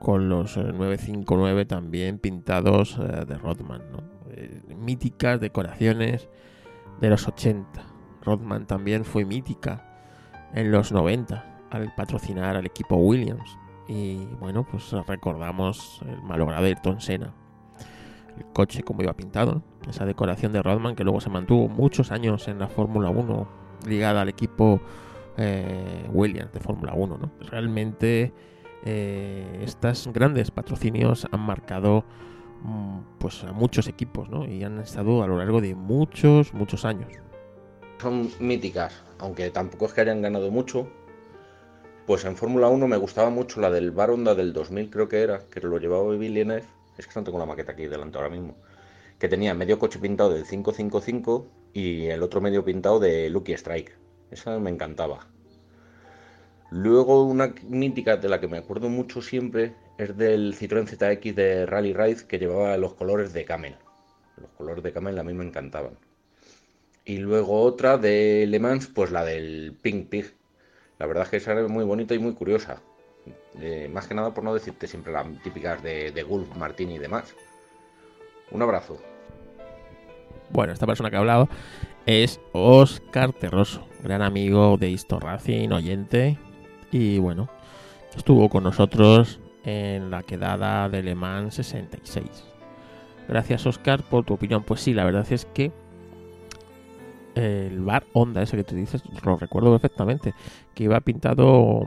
con 0.00 0.30
los 0.30 0.56
959 0.56 1.60
eh, 1.60 1.64
también 1.66 2.18
pintados 2.18 2.98
eh, 2.98 3.24
de 3.26 3.36
Rodman, 3.36 3.82
¿no? 3.92 4.02
Eh, 4.32 4.62
míticas 4.74 5.40
decoraciones 5.40 6.28
de 7.00 7.10
los 7.10 7.26
80. 7.26 7.82
Rodman 8.22 8.66
también 8.66 9.04
fue 9.04 9.24
mítica 9.24 9.86
en 10.54 10.70
los 10.70 10.92
90 10.92 11.44
al 11.70 11.94
patrocinar 11.94 12.56
al 12.56 12.66
equipo 12.66 12.96
Williams. 12.96 13.56
Y 13.88 14.24
bueno, 14.38 14.64
pues 14.64 14.92
recordamos 15.06 16.00
el 16.06 16.22
malogrado 16.22 16.66
Ayrton 16.66 17.00
Senna. 17.00 17.32
El 18.36 18.44
coche 18.52 18.82
como 18.82 19.02
iba 19.02 19.12
pintado, 19.14 19.62
esa 19.88 20.04
decoración 20.04 20.52
de 20.52 20.62
Rodman 20.62 20.94
que 20.94 21.04
luego 21.04 21.20
se 21.20 21.30
mantuvo 21.30 21.68
muchos 21.68 22.12
años 22.12 22.46
en 22.48 22.58
la 22.58 22.68
Fórmula 22.68 23.10
1 23.10 23.48
ligada 23.86 24.20
al 24.20 24.28
equipo 24.28 24.80
eh, 25.36 26.08
Williams 26.12 26.52
de 26.52 26.60
Fórmula 26.60 26.92
1. 26.94 27.18
¿no? 27.18 27.30
Realmente 27.50 28.32
eh, 28.84 29.60
estos 29.62 30.08
grandes 30.12 30.50
patrocinios 30.50 31.26
han 31.30 31.40
marcado 31.40 32.04
pues 33.18 33.42
a 33.44 33.52
muchos 33.52 33.88
equipos 33.88 34.28
¿no? 34.28 34.46
y 34.46 34.62
han 34.64 34.78
estado 34.80 35.22
a 35.22 35.26
lo 35.26 35.38
largo 35.38 35.60
de 35.60 35.74
muchos, 35.74 36.52
muchos 36.54 36.84
años. 36.84 37.12
Son 38.00 38.30
míticas, 38.38 39.02
aunque 39.18 39.50
tampoco 39.50 39.86
es 39.86 39.92
que 39.92 40.00
hayan 40.02 40.22
ganado 40.22 40.50
mucho. 40.50 40.88
Pues 42.06 42.24
en 42.24 42.36
Fórmula 42.36 42.68
1 42.68 42.88
me 42.88 42.96
gustaba 42.96 43.30
mucho 43.30 43.60
la 43.60 43.70
del 43.70 43.90
Baronda 43.90 44.34
del 44.34 44.52
2000 44.52 44.90
creo 44.90 45.08
que 45.08 45.22
era, 45.22 45.46
que 45.46 45.60
lo 45.60 45.78
llevaba 45.78 46.10
Villeneuve, 46.16 46.64
es 46.96 47.06
que 47.06 47.12
no 47.14 47.24
tengo 47.24 47.38
la 47.38 47.46
maqueta 47.46 47.72
aquí 47.72 47.86
delante 47.86 48.18
ahora 48.18 48.30
mismo, 48.30 48.56
que 49.18 49.28
tenía 49.28 49.54
medio 49.54 49.78
coche 49.78 49.98
pintado 49.98 50.30
del 50.30 50.44
555 50.44 51.46
y 51.72 52.06
el 52.06 52.22
otro 52.22 52.40
medio 52.40 52.64
pintado 52.64 52.98
de 52.98 53.30
Lucky 53.30 53.52
Strike. 53.52 53.96
Esa 54.30 54.58
me 54.58 54.70
encantaba. 54.70 55.26
Luego 56.70 57.24
una 57.24 57.52
mítica 57.68 58.16
de 58.16 58.28
la 58.28 58.40
que 58.40 58.48
me 58.48 58.58
acuerdo 58.58 58.88
mucho 58.88 59.20
siempre 59.22 59.74
es 60.00 60.16
del 60.16 60.54
Citroën 60.54 60.86
ZX 60.86 61.34
de 61.34 61.66
Rally 61.66 61.92
Ride 61.92 62.26
que 62.26 62.38
llevaba 62.38 62.76
los 62.76 62.94
colores 62.94 63.32
de 63.32 63.44
Camel. 63.44 63.76
Los 64.36 64.50
colores 64.52 64.82
de 64.82 64.92
Camel 64.92 65.18
a 65.18 65.22
mí 65.22 65.34
me 65.34 65.44
encantaban. 65.44 65.92
Y 67.04 67.18
luego 67.18 67.60
otra 67.62 67.98
de 67.98 68.46
Le 68.48 68.58
Mans, 68.58 68.86
pues 68.86 69.10
la 69.10 69.24
del 69.24 69.76
Pink 69.82 70.08
Pig. 70.08 70.34
La 70.98 71.06
verdad 71.06 71.24
es 71.24 71.30
que 71.30 71.36
esa 71.38 71.52
era 71.52 71.66
muy 71.68 71.84
bonita 71.84 72.14
y 72.14 72.18
muy 72.18 72.34
curiosa. 72.34 72.80
Eh, 73.60 73.90
más 73.92 74.06
que 74.06 74.14
nada 74.14 74.32
por 74.32 74.44
no 74.44 74.54
decirte 74.54 74.86
siempre 74.86 75.12
las 75.12 75.26
típicas 75.42 75.82
de, 75.82 76.12
de 76.12 76.22
Gulf, 76.22 76.54
Martín 76.56 76.90
y 76.90 76.98
demás. 76.98 77.34
Un 78.50 78.62
abrazo. 78.62 78.98
Bueno, 80.50 80.72
esta 80.72 80.86
persona 80.86 81.10
que 81.10 81.16
ha 81.16 81.20
hablado 81.20 81.48
es 82.06 82.40
Oscar 82.52 83.32
Terroso, 83.32 83.86
gran 84.02 84.22
amigo 84.22 84.76
de 84.78 84.90
Histo 84.90 85.20
Racing, 85.20 85.70
oyente. 85.70 86.38
Y 86.90 87.18
bueno, 87.18 87.48
estuvo 88.16 88.48
con 88.48 88.64
nosotros 88.64 89.39
en 89.64 90.10
la 90.10 90.22
quedada 90.22 90.88
de 90.88 91.02
Le 91.02 91.14
Mans 91.14 91.54
66. 91.54 92.44
Gracias, 93.28 93.66
Oscar, 93.66 94.02
por 94.02 94.24
tu 94.24 94.34
opinión. 94.34 94.64
Pues 94.64 94.80
sí, 94.80 94.92
la 94.94 95.04
verdad 95.04 95.26
es 95.30 95.44
que 95.46 95.72
el 97.34 97.80
bar 97.80 98.04
Honda, 98.12 98.42
ese 98.42 98.56
que 98.56 98.64
tú 98.64 98.74
dices, 98.74 99.02
lo 99.24 99.36
recuerdo 99.36 99.70
perfectamente, 99.70 100.34
que 100.74 100.84
iba 100.84 101.00
pintado 101.00 101.86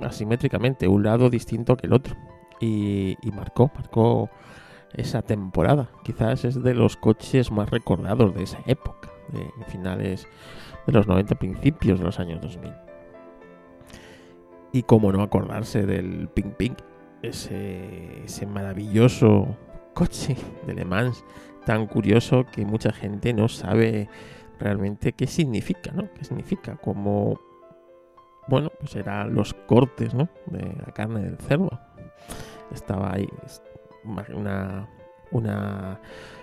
asimétricamente, 0.00 0.88
un 0.88 1.02
lado 1.02 1.30
distinto 1.30 1.76
que 1.76 1.86
el 1.86 1.92
otro. 1.92 2.16
Y, 2.60 3.16
marcó, 3.34 3.70
marcó 3.74 4.30
esa 4.92 5.22
temporada. 5.22 5.88
Quizás 6.04 6.44
es 6.44 6.62
de 6.62 6.74
los 6.74 6.96
coches 6.96 7.50
más 7.50 7.70
recordados 7.70 8.34
de 8.34 8.44
esa 8.44 8.60
época, 8.66 9.08
finales 9.66 10.28
de 10.86 10.92
los 10.92 11.08
90, 11.08 11.34
principios 11.36 11.98
de 11.98 12.04
los 12.04 12.20
años 12.20 12.40
2000. 12.40 12.72
Y 14.72 14.84
cómo 14.84 15.10
no 15.10 15.22
acordarse 15.22 15.86
del 15.86 16.28
Pink 16.28 16.54
Pink, 16.54 16.78
ese, 17.22 18.46
maravilloso 18.46 19.56
coche 19.94 20.36
de 20.66 20.74
Le 20.74 20.84
Mans, 20.84 21.24
tan 21.64 21.86
curioso 21.86 22.44
que 22.52 22.64
mucha 22.64 22.92
gente 22.92 23.32
no 23.32 23.48
sabe 23.48 24.08
realmente 24.58 25.12
qué 25.12 25.26
significa, 25.26 25.92
¿no? 25.92 26.12
¿Qué 26.14 26.24
significa? 26.24 26.76
Como, 26.76 27.38
bueno, 28.48 28.70
pues 28.78 28.96
eran 28.96 29.34
los 29.34 29.54
cortes, 29.54 30.14
¿no? 30.14 30.28
De 30.46 30.74
la 30.84 30.92
carne 30.92 31.20
del 31.20 31.36
cerdo. 31.38 31.70
Estaba 32.72 33.12
ahí 33.14 33.28
una, 34.34 34.88
una 35.30 36.00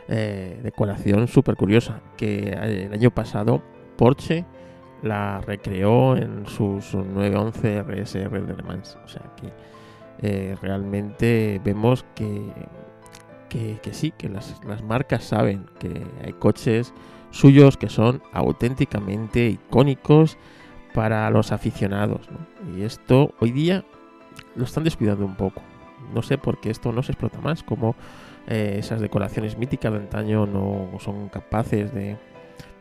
eh, 0.08 0.60
decoración 0.64 1.28
súper 1.28 1.56
curiosa 1.56 2.02
que 2.18 2.50
el 2.50 2.94
año 2.94 3.12
pasado 3.12 3.62
Porsche 3.98 4.46
la 5.02 5.42
recreó 5.42 6.16
en 6.18 6.46
sus 6.46 6.94
911 6.94 7.84
RSR 7.84 8.46
de 8.46 8.56
Le 8.56 8.64
Mans. 8.64 8.98
O 9.04 9.08
sea 9.08 9.24
que 9.36 9.52
eh, 10.22 10.56
realmente 10.62 11.62
vemos 11.64 12.06
que, 12.16 12.52
que, 13.50 13.94
sí, 13.94 14.12
que 14.12 14.30
las, 14.30 14.60
las, 14.66 14.84
marcas 14.84 15.24
saben 15.24 15.66
que 15.80 16.06
hay 16.24 16.34
coches 16.34 16.94
suyos 17.32 17.78
que 17.78 17.90
son 17.90 18.22
auténticamente 18.34 19.48
icónicos 19.48 20.38
para 20.94 21.30
los 21.30 21.52
aficionados. 21.52 22.28
Y 22.76 22.84
esto 22.84 23.34
hoy 23.40 23.52
día 23.52 23.86
lo 24.56 24.66
están 24.66 24.84
descuidando 24.84 25.26
un 25.26 25.36
poco. 25.36 25.62
No 26.14 26.22
sé 26.22 26.38
por 26.38 26.60
qué 26.60 26.70
esto 26.70 26.92
no 26.92 27.04
se 27.04 27.12
explota 27.12 27.40
más, 27.40 27.64
como 27.64 27.96
eh, 28.48 28.78
esas 28.80 29.00
decoraciones 29.00 29.58
míticas 29.58 29.92
de 29.92 30.00
antaño 30.00 30.46
no 30.46 30.90
son 31.00 31.30
capaces 31.30 31.94
de, 31.94 32.18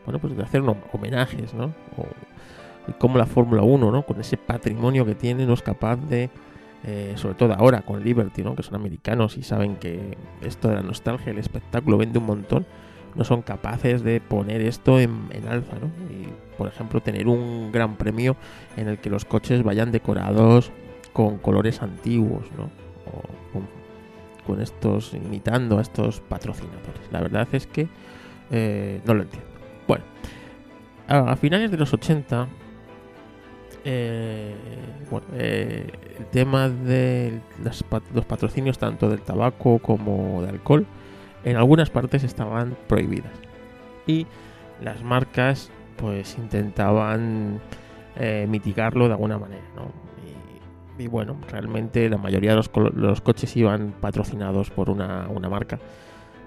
bueno, 0.05 0.19
pues 0.19 0.35
de 0.35 0.43
hacer 0.43 0.63
homenajes, 0.91 1.53
¿no? 1.53 1.65
O, 1.97 2.05
y 2.87 2.93
como 2.93 3.17
la 3.17 3.25
Fórmula 3.25 3.61
1, 3.61 3.91
¿no? 3.91 4.03
Con 4.03 4.19
ese 4.19 4.37
patrimonio 4.37 5.05
que 5.05 5.15
tiene, 5.15 5.45
no 5.45 5.53
es 5.53 5.61
capaz 5.61 5.97
de, 5.97 6.29
eh, 6.83 7.13
sobre 7.15 7.35
todo 7.35 7.53
ahora 7.53 7.81
con 7.81 8.03
Liberty, 8.03 8.43
¿no? 8.43 8.55
Que 8.55 8.63
son 8.63 8.75
americanos 8.75 9.37
y 9.37 9.43
saben 9.43 9.75
que 9.75 10.17
esto 10.41 10.69
de 10.69 10.75
la 10.75 10.81
nostalgia, 10.81 11.31
el 11.31 11.37
espectáculo 11.37 11.97
vende 11.97 12.19
un 12.19 12.25
montón, 12.25 12.65
no 13.15 13.23
son 13.23 13.41
capaces 13.41 14.03
de 14.03 14.21
poner 14.21 14.61
esto 14.61 14.99
en, 14.99 15.27
en 15.31 15.47
alza, 15.47 15.73
¿no? 15.79 15.87
Y, 16.13 16.27
por 16.57 16.67
ejemplo, 16.67 17.01
tener 17.01 17.27
un 17.27 17.71
gran 17.71 17.95
premio 17.95 18.35
en 18.77 18.87
el 18.87 18.99
que 18.99 19.09
los 19.09 19.25
coches 19.25 19.63
vayan 19.63 19.91
decorados 19.91 20.71
con 21.13 21.37
colores 21.37 21.81
antiguos, 21.81 22.45
¿no? 22.57 22.65
O 23.05 23.21
con, 23.53 23.67
con 24.45 24.61
estos, 24.61 25.13
imitando 25.13 25.79
a 25.79 25.81
estos 25.81 26.21
patrocinadores. 26.21 27.11
La 27.11 27.21
verdad 27.21 27.47
es 27.51 27.67
que 27.67 27.87
eh, 28.51 29.01
no 29.05 29.13
lo 29.13 29.23
entiendo. 29.23 29.49
Bueno, 29.87 30.03
a, 31.07 31.35
finales 31.35 31.71
de 31.71 31.77
los 31.77 31.93
80, 31.93 32.47
eh, 33.85 34.55
bueno, 35.09 35.27
eh, 35.33 35.91
el 36.17 36.25
tema 36.27 36.69
de 36.69 37.39
los 38.13 38.25
patrocinios 38.25 38.77
tanto 38.77 39.09
del 39.09 39.21
tabaco 39.21 39.79
como 39.79 40.41
de 40.41 40.49
alcohol 40.49 40.85
en 41.43 41.55
algunas 41.55 41.89
partes 41.89 42.23
estaban 42.23 42.77
prohibidas. 42.87 43.31
Y 44.07 44.27
las 44.81 45.03
marcas 45.03 45.71
pues 45.97 46.37
intentaban 46.37 47.59
eh, 48.15 48.47
mitigarlo 48.49 49.07
de 49.07 49.13
alguna 49.13 49.37
manera 49.37 49.63
y, 50.97 51.07
bueno 51.07 51.37
realmente 51.49 52.09
la 52.09 52.17
mayoría 52.17 52.51
de 52.51 52.57
los, 52.57 53.21
coches 53.21 53.55
iban 53.55 53.93
patrocinados 54.01 54.69
por 54.69 54.89
una, 54.89 55.27
una 55.29 55.49
marca 55.49 55.79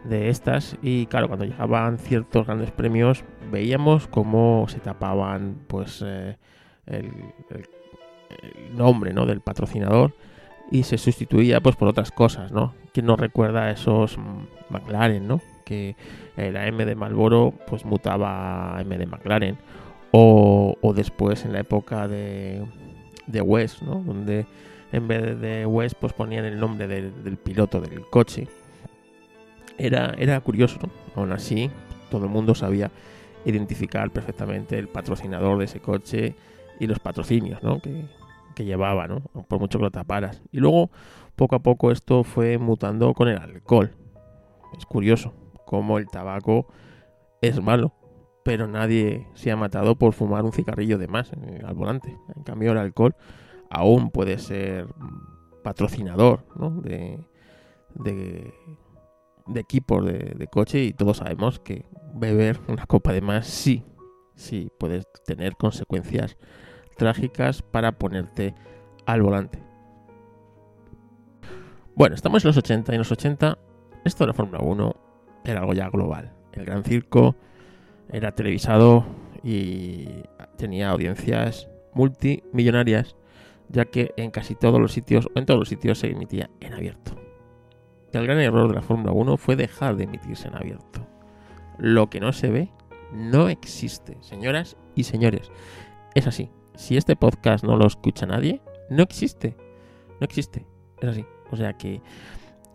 de 0.05 0.29
estas. 0.29 0.77
Y 0.83 1.07
claro 1.07 1.29
cuando 1.29 1.45
llegaban 1.47 1.99
ciertos 1.99 2.47
grandes 2.47 2.71
premios 2.71 3.25
veíamos 3.51 4.09
cómo 4.09 4.67
se 4.69 4.81
tapaban 4.81 5.57
pues 5.69 6.03
eh, 6.05 6.37
el, 6.87 7.11
el, 7.51 8.77
nombre 8.77 9.13
¿no? 9.13 9.27
del 9.27 9.41
patrocinador 9.41 10.15
y 10.71 10.85
se 10.85 10.97
sustituía 10.97 11.61
pues 11.61 11.77
por 11.77 11.89
otras 11.89 12.11
cosas 12.11 12.51
no 12.51 12.75
quien 12.93 13.07
no 13.07 13.17
recuerda 13.17 13.65
a 13.65 13.71
esos 13.71 14.17
McLaren 14.71 15.29
no 15.29 15.41
que 15.65 15.97
la 16.37 16.67
M 16.67 16.85
de 16.85 16.95
Marlboro 16.95 17.53
pues 17.67 17.85
mutaba 17.85 18.77
a 18.77 18.81
M 18.81 18.97
de 18.97 19.07
McLaren 19.07 19.59
o, 20.13 20.77
o 20.81 20.93
después 20.95 21.45
en 21.45 21.53
la 21.53 21.61
época 21.61 22.09
de, 22.09 22.65
de 23.27 23.41
West 23.43 23.83
no 23.83 23.97
donde 23.97 24.47
en 24.93 25.09
vez 25.09 25.39
de 25.41 25.67
West 25.67 25.97
pues 26.01 26.15
ponían 26.15 26.47
el 26.47 26.59
nombre 26.59 26.89
del, 26.89 27.23
del 27.23 27.37
piloto 27.37 27.81
del 27.81 28.07
coche 28.09 28.49
era, 29.79 30.15
era 30.19 30.41
curioso, 30.41 30.79
¿no? 30.83 30.91
Aún 31.15 31.33
así, 31.33 31.71
todo 32.11 32.25
el 32.25 32.31
mundo 32.31 32.55
sabía 32.55 32.91
identificar 33.45 34.11
perfectamente 34.11 34.79
el 34.79 34.89
patrocinador 34.89 35.59
de 35.59 35.65
ese 35.65 35.81
coche 35.81 36.35
y 36.83 36.89
los 36.89 36.99
patrocinios, 36.99 37.63
¿no? 37.63 37.81
Que, 37.81 38.09
que 38.57 38.65
llevaba, 38.65 39.07
¿no? 39.07 39.21
Por 39.21 39.61
mucho 39.61 39.79
que 39.79 39.85
lo 39.85 39.91
taparas. 39.93 40.43
Y 40.51 40.59
luego, 40.59 40.91
poco 41.37 41.55
a 41.55 41.61
poco, 41.61 41.93
esto 41.93 42.25
fue 42.25 42.59
mutando 42.59 43.15
con 43.15 43.29
el 43.29 43.39
alcohol. 43.39 43.95
Es 44.77 44.85
curioso 44.85 45.33
cómo 45.65 45.99
el 45.99 46.09
tabaco 46.09 46.67
es 47.41 47.63
malo, 47.63 47.93
pero 48.45 48.67
nadie 48.67 49.29
se 49.35 49.53
ha 49.53 49.57
matado 49.57 49.95
por 49.95 50.13
fumar 50.13 50.45
un 50.45 50.53
cigarrillo 50.53 50.99
de 50.99 51.07
más 51.07 51.31
al 51.65 51.75
volante. 51.75 52.19
En 52.35 52.43
cambio, 52.43 52.73
el 52.73 52.79
alcohol 52.79 53.15
aún 53.71 54.11
puede 54.11 54.39
ser 54.39 54.89
patrocinador, 55.63 56.45
¿no? 56.57 56.71
De, 56.81 57.21
de 57.95 58.53
equipos 59.55 60.05
de, 60.05 60.35
de, 60.37 60.47
coche 60.49 60.83
y 60.83 60.93
todos 60.93 61.19
sabemos 61.19 61.61
que 61.61 61.85
beber 62.13 62.59
una 62.67 62.87
copa 62.87 63.13
de 63.13 63.21
más 63.21 63.47
sí, 63.47 63.85
sí 64.35 64.71
puedes 64.79 65.07
tener 65.25 65.57
consecuencias 65.57 66.37
trágicas 66.97 67.63
para 67.63 67.93
ponerte 67.93 68.55
al 69.07 69.23
volante. 69.23 69.59
Bueno, 71.95 72.15
estamos 72.15 72.45
en 72.45 72.49
los 72.49 72.57
80 72.57 72.93
y 72.93 72.95
en 72.95 72.99
los 73.01 73.13
80 73.13 73.59
esto 74.05 74.25
de 74.25 74.29
la 74.29 74.35
Fórmula 74.35 74.61
1 74.61 74.97
era 75.45 75.61
algo 75.61 75.75
ya 75.75 75.89
global. 75.89 76.33
El 76.53 76.65
gran 76.65 76.85
circo 76.85 77.37
era 78.11 78.35
televisado 78.35 79.05
y 79.43 80.09
tenía 80.57 80.91
audiencias 80.91 81.69
multimillonarias, 81.95 83.17
ya 83.69 83.85
que 83.85 84.13
en 84.17 84.31
casi 84.31 84.55
todos 84.55 84.81
los 84.81 84.93
sitios, 84.93 85.27
o 85.27 85.39
en 85.39 85.47
todos 85.47 85.61
los 85.61 85.69
sitios, 85.69 85.99
se 85.99 86.11
emitía 86.11 86.51
en 86.61 86.75
abierto. 86.75 87.15
El 88.13 88.25
gran 88.25 88.39
error 88.41 88.69
de 88.69 88.75
la 88.75 88.83
Fórmula 88.83 89.13
1 89.13 89.37
fue 89.37 89.57
dejar 89.57 89.97
de 89.97 90.05
emitirse 90.05 90.49
en 90.49 90.57
abierto. 90.57 91.07
Lo 91.79 92.11
que 92.11 92.21
no 92.21 92.33
se 92.33 92.51
ve 92.51 92.71
no 93.13 93.49
existe, 93.49 94.17
señoras 94.21 94.77
y 94.95 95.05
señores. 95.05 95.51
Es 96.15 96.27
así. 96.27 96.51
Si 96.75 96.97
este 96.97 97.17
podcast 97.17 97.65
no 97.65 97.77
lo 97.77 97.87
escucha 97.87 98.27
nadie, 98.27 98.63
no 98.89 99.03
existe. 99.03 99.57
No 100.21 100.25
existe. 100.25 100.67
Es 101.01 101.09
así. 101.09 101.27
O 101.51 101.57
sea 101.57 101.75
que 101.75 102.01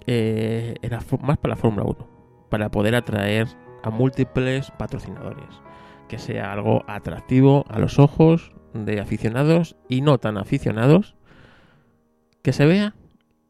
eh, 0.05 0.75
era 0.81 0.99
más 1.21 1.37
para 1.37 1.55
la 1.55 1.61
Fórmula 1.61 1.85
1. 1.85 2.07
Para 2.49 2.69
poder 2.69 2.95
atraer 2.95 3.47
a 3.83 3.89
múltiples 3.89 4.71
patrocinadores. 4.71 5.61
Que 6.07 6.19
sea 6.19 6.51
algo 6.51 6.83
atractivo 6.87 7.65
a 7.69 7.79
los 7.79 7.99
ojos 7.99 8.53
de 8.73 8.99
aficionados 8.99 9.75
y 9.89 10.01
no 10.01 10.19
tan 10.19 10.37
aficionados. 10.37 11.15
Que 12.43 12.53
se 12.53 12.65
vea 12.65 12.95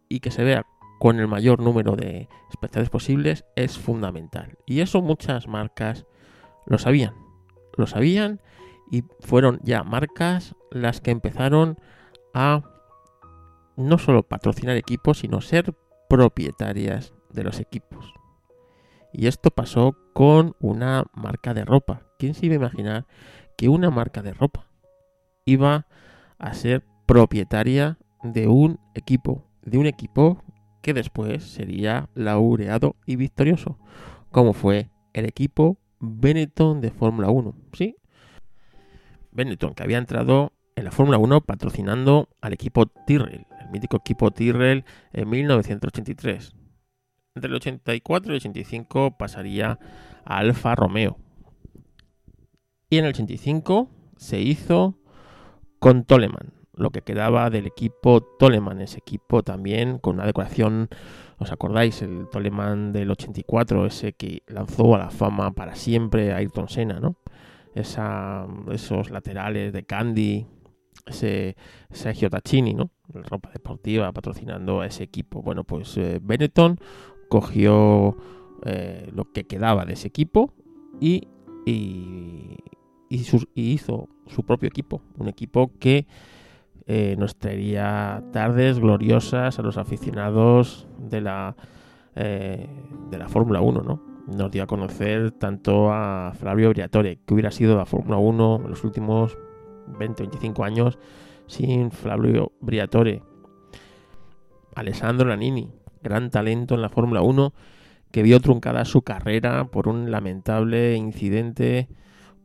y 0.10 0.22
que 0.22 0.32
se 0.32 0.44
vea 0.44 0.66
con 1.00 1.20
el 1.20 1.28
mayor 1.28 1.62
número 1.62 1.96
de 1.96 2.28
espectadores 2.50 2.90
posibles 2.90 3.46
es 3.56 3.78
fundamental. 3.78 4.58
Y 4.66 4.80
eso 4.80 5.02
muchas 5.02 5.48
marcas 5.48 6.06
lo 6.66 6.78
sabían. 6.78 7.14
Lo 7.76 7.86
sabían 7.86 8.42
y 8.92 9.04
fueron 9.20 9.60
ya 9.64 9.84
marcas 9.84 10.56
las 10.72 11.02
que 11.02 11.12
empezaron 11.12 11.78
a 12.34 12.62
no 13.76 13.98
solo 13.98 14.24
patrocinar 14.24 14.76
equipos, 14.76 15.20
sino 15.20 15.42
ser 15.42 15.74
propietarias 16.10 17.14
de 17.32 17.44
los 17.44 17.60
equipos. 17.60 18.14
Y 19.14 19.28
esto 19.28 19.52
pasó 19.52 19.96
con 20.14 20.56
una 20.60 21.06
marca 21.14 21.54
de 21.54 21.66
ropa. 21.66 22.02
¿Quién 22.18 22.34
se 22.34 22.46
iba 22.48 22.54
a 22.54 22.58
imaginar 22.58 23.06
que 23.56 23.70
una 23.70 23.90
marca 23.90 24.22
de 24.22 24.34
ropa 24.34 24.68
iba 25.46 25.88
a 26.38 26.54
ser 26.54 26.84
propietaria 27.06 27.98
de 28.24 28.48
un 28.48 28.80
equipo? 28.96 29.46
De 29.62 29.78
un 29.78 29.86
equipo 29.86 30.44
que 30.82 30.94
después 30.94 31.44
sería 31.44 32.10
laureado 32.16 32.96
y 33.06 33.16
victorioso, 33.16 33.78
como 34.32 34.54
fue 34.54 34.90
el 35.14 35.26
equipo 35.26 35.78
Benetton 36.00 36.82
de 36.82 36.92
Fórmula 36.92 37.30
1. 37.30 37.56
¿Sí? 37.74 37.98
Benetton, 39.32 39.74
que 39.74 39.84
había 39.84 39.98
entrado 39.98 40.54
en 40.76 40.86
la 40.86 40.92
Fórmula 40.92 41.18
1 41.18 41.42
patrocinando 41.42 42.30
al 42.40 42.54
equipo 42.54 42.86
Tyrrell, 42.86 43.48
el 43.60 43.70
mítico 43.70 43.98
equipo 43.98 44.32
Tyrrell 44.32 44.86
en 45.12 45.30
1983. 45.30 46.56
Entre 47.36 47.50
el 47.50 47.56
84 47.56 48.32
y 48.32 48.36
el 48.36 48.38
85 48.38 49.18
pasaría 49.18 49.80
a 50.26 50.38
Alfa 50.38 50.76
Romeo. 50.76 51.18
Y 52.90 52.98
en 52.98 53.06
el 53.06 53.10
85 53.10 53.90
se 54.18 54.40
hizo 54.40 54.98
con 55.80 56.04
Toleman, 56.04 56.54
lo 56.74 56.92
que 56.92 57.02
quedaba 57.02 57.50
del 57.50 57.68
equipo 57.68 58.22
Toleman, 58.22 58.82
ese 58.82 59.00
equipo 59.00 59.44
también 59.44 59.98
con 60.00 60.16
una 60.16 60.26
decoración, 60.26 60.90
¿os 61.38 61.52
acordáis? 61.52 62.02
El 62.02 62.28
Toleman 62.30 62.94
del 62.94 63.12
84, 63.12 63.86
ese 63.86 64.14
que 64.14 64.44
lanzó 64.48 64.96
a 64.96 65.00
la 65.00 65.10
fama 65.10 65.52
para 65.52 65.76
siempre 65.76 66.32
a 66.32 66.38
Ayrton 66.38 66.70
Senna, 66.70 67.00
¿no? 67.00 67.18
Esa, 67.80 68.48
esos 68.72 69.10
laterales 69.12 69.72
de 69.74 69.84
Candy, 69.84 70.46
ese 71.06 71.56
Sergio 71.92 72.30
Tacchini, 72.30 72.74
¿no? 72.74 72.92
ropa 73.14 73.50
deportiva 73.52 74.12
patrocinando 74.12 74.82
a 74.82 74.88
ese 74.88 75.04
equipo. 75.04 75.42
Bueno, 75.42 75.64
pues 75.64 75.98
eh, 75.98 76.20
Benetton 76.22 76.78
cogió 77.30 78.18
eh, 78.66 79.10
lo 79.14 79.32
que 79.32 79.46
quedaba 79.46 79.86
de 79.86 79.94
ese 79.94 80.08
equipo 80.08 80.54
y, 81.00 81.28
y, 81.66 82.58
hizo 83.10 84.10
su 84.26 84.44
propio 84.44 84.68
equipo. 84.68 85.02
Un 85.18 85.30
equipo 85.30 85.72
que 85.80 86.08
eh, 86.88 87.16
nos 87.18 87.38
traería 87.38 88.24
tardes 88.34 88.80
gloriosas 88.80 89.60
a 89.60 89.62
los 89.62 89.78
aficionados 89.78 90.88
de 90.98 91.22
la, 91.22 91.56
de 92.16 93.18
la 93.18 93.30
Fórmula 93.30 93.62
1, 93.62 93.82
¿no? 93.84 94.17
Nos 94.28 94.52
dio 94.52 94.64
a 94.64 94.68
conocer 94.68 95.32
tanto 95.32 95.92
a 95.92 96.34
Flavio 96.38 96.70
Briatore, 96.70 97.20
que 97.26 97.34
hubiera 97.34 97.52
sido 97.52 97.78
la 97.78 97.86
Fórmula 97.86 98.18
1 98.18 98.62
en 98.66 98.70
los 98.70 98.84
últimos 98.84 99.38
20, 99.88 100.24
25 100.24 100.64
años 100.64 101.00
sin 101.48 101.92
Flavio 101.92 102.52
Briatore. 102.60 103.24
Alessandro 104.76 105.30
Nannini, 105.30 105.72
gran 106.04 106.30
talento 106.30 106.76
en 106.76 106.82
la 106.82 106.90
Fórmula 106.90 107.22
1, 107.22 107.54
que 108.12 108.22
vio 108.22 108.40
truncada 108.40 108.86
su 108.86 109.02
carrera 109.02 109.66
por 109.72 109.88
un 109.88 110.12
lamentable 110.12 110.96
incidente 110.96 111.88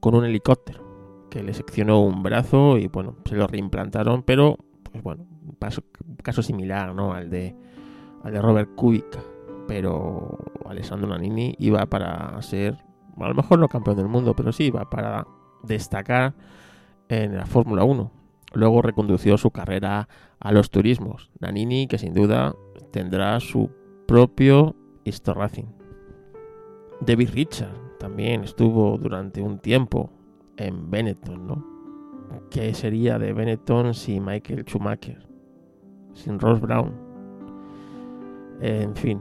con 0.00 0.14
un 0.14 0.24
helicóptero, 0.24 1.26
que 1.30 1.42
le 1.42 1.52
seccionó 1.52 2.00
un 2.00 2.22
brazo 2.22 2.78
y 2.78 2.88
bueno, 2.88 3.16
se 3.24 3.36
lo 3.36 3.46
reimplantaron, 3.46 4.22
pero 4.22 4.56
pues 4.90 5.02
bueno, 5.02 5.26
un 5.46 6.16
caso, 6.22 6.42
similar 6.42 6.94
¿no? 6.94 7.12
al, 7.12 7.28
de, 7.30 7.54
al 8.22 8.32
de 8.32 8.40
Robert 8.40 8.74
Kubica. 8.74 9.20
Pero 9.68 10.38
Alessandro 10.66 11.08
Nannini 11.08 11.54
iba 11.58 11.86
para 11.86 12.40
ser, 12.42 12.78
a 13.18 13.28
lo 13.28 13.34
mejor 13.34 13.58
no 13.58 13.68
campeón 13.68 13.96
del 13.96 14.08
mundo, 14.08 14.34
pero 14.34 14.52
sí 14.52 14.64
iba 14.64 14.88
para 14.88 15.26
destacar 15.62 16.34
en 17.08 17.36
la 17.36 17.46
Fórmula 17.46 17.84
1. 17.84 18.10
Luego 18.54 18.82
recondució 18.82 19.38
su 19.38 19.50
carrera 19.50 20.08
a 20.38 20.52
los 20.52 20.70
turismos. 20.70 21.30
Nanini, 21.40 21.86
que 21.86 21.98
sin 21.98 22.14
duda 22.14 22.54
tendrá 22.90 23.40
su 23.40 23.70
propio 24.06 24.76
Histo 25.04 25.34
Racing. 25.34 25.66
David 27.00 27.30
Richard 27.32 27.98
también 27.98 28.44
estuvo 28.44 28.98
durante 28.98 29.42
un 29.42 29.58
tiempo 29.58 30.10
en 30.56 30.90
Benetton, 30.90 31.46
¿no? 31.46 31.64
¿Qué 32.50 32.74
sería 32.74 33.18
de 33.18 33.32
Benetton 33.32 33.94
sin 33.94 34.24
Michael 34.24 34.64
Schumacher? 34.66 35.26
Sin 36.14 36.38
Ross 36.38 36.60
Brown. 36.60 36.92
En 38.60 38.94
fin. 38.94 39.20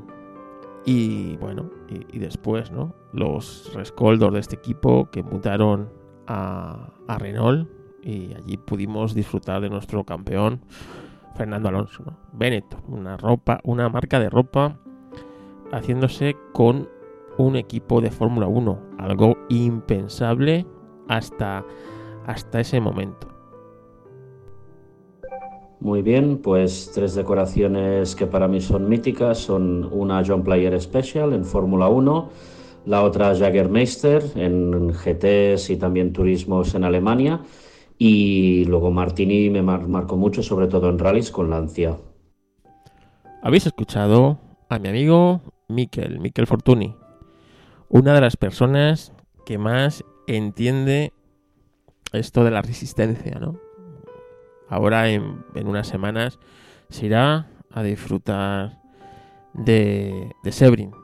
Y 0.86 1.38
bueno, 1.38 1.70
y, 1.88 2.18
después, 2.18 2.72
¿no? 2.72 2.96
Los 3.14 3.72
rescoldos 3.76 4.34
de 4.34 4.40
este 4.40 4.56
equipo 4.56 5.10
que 5.12 5.22
mutaron 5.22 5.90
a, 6.28 6.90
a 7.08 7.18
Renault 7.20 7.70
y 8.02 8.34
allí 8.34 8.58
pudimos 8.58 9.14
disfrutar 9.14 9.62
de 9.62 9.70
nuestro 9.70 10.04
campeón 10.04 10.62
Fernando 11.36 11.70
Alonso. 11.70 12.04
¿no? 12.06 12.18
una 12.88 13.18
ropa, 13.18 13.60
una 13.64 13.90
marca 13.90 14.20
de 14.20 14.30
ropa 14.30 14.78
haciéndose 15.72 16.36
con 16.54 16.90
un 17.38 17.56
equipo 17.56 18.02
de 18.02 18.12
Fórmula 18.12 18.48
1, 18.48 18.80
algo 18.98 19.38
impensable 19.50 20.66
hasta, 21.08 21.64
hasta 22.26 22.60
ese 22.60 22.80
momento. 22.80 23.31
Muy 25.82 26.04
bien, 26.04 26.38
pues 26.38 26.92
tres 26.94 27.16
decoraciones 27.16 28.16
que 28.16 28.28
para 28.28 28.48
mí 28.48 28.62
son 28.62 28.88
míticas 28.88 29.40
son 29.40 29.90
una 29.92 30.24
John 30.24 30.44
Player 30.44 30.80
Special 30.80 31.34
en 31.34 31.44
Fórmula 31.44 31.90
1, 31.90 32.30
la 32.86 33.02
otra 33.02 33.36
Jagermeister 33.36 34.24
en 34.36 34.90
GTs 34.90 35.72
y 35.72 35.78
también 35.78 36.14
turismos 36.14 36.76
en 36.76 36.84
Alemania 36.84 37.42
y 37.98 38.66
luego 38.66 38.92
Martini 38.92 39.50
me 39.50 39.64
marcó 39.64 40.18
mucho, 40.18 40.44
sobre 40.44 40.68
todo 40.68 40.88
en 40.88 41.00
rallies 41.00 41.32
con 41.32 41.50
Lancia. 41.50 41.98
Habéis 43.42 43.66
escuchado 43.66 44.38
a 44.70 44.78
mi 44.78 44.90
amigo 44.90 45.42
Miquel, 45.68 46.20
Miquel 46.20 46.46
Fortuny, 46.46 46.96
una 47.90 48.14
de 48.14 48.22
las 48.22 48.38
personas 48.38 49.14
que 49.48 49.58
más 49.58 50.04
entiende 50.28 51.12
esto 52.14 52.44
de 52.44 52.52
la 52.52 52.62
resistencia, 52.62 53.40
¿no? 53.40 53.71
Ahora 54.72 55.10
en, 55.10 55.44
unas 55.66 55.86
semanas 55.86 56.40
se 56.90 57.08
irá 57.08 57.50
a 57.70 57.84
disfrutar 57.84 58.80
de, 59.54 60.32
de 60.44 60.52
de. 60.54 60.96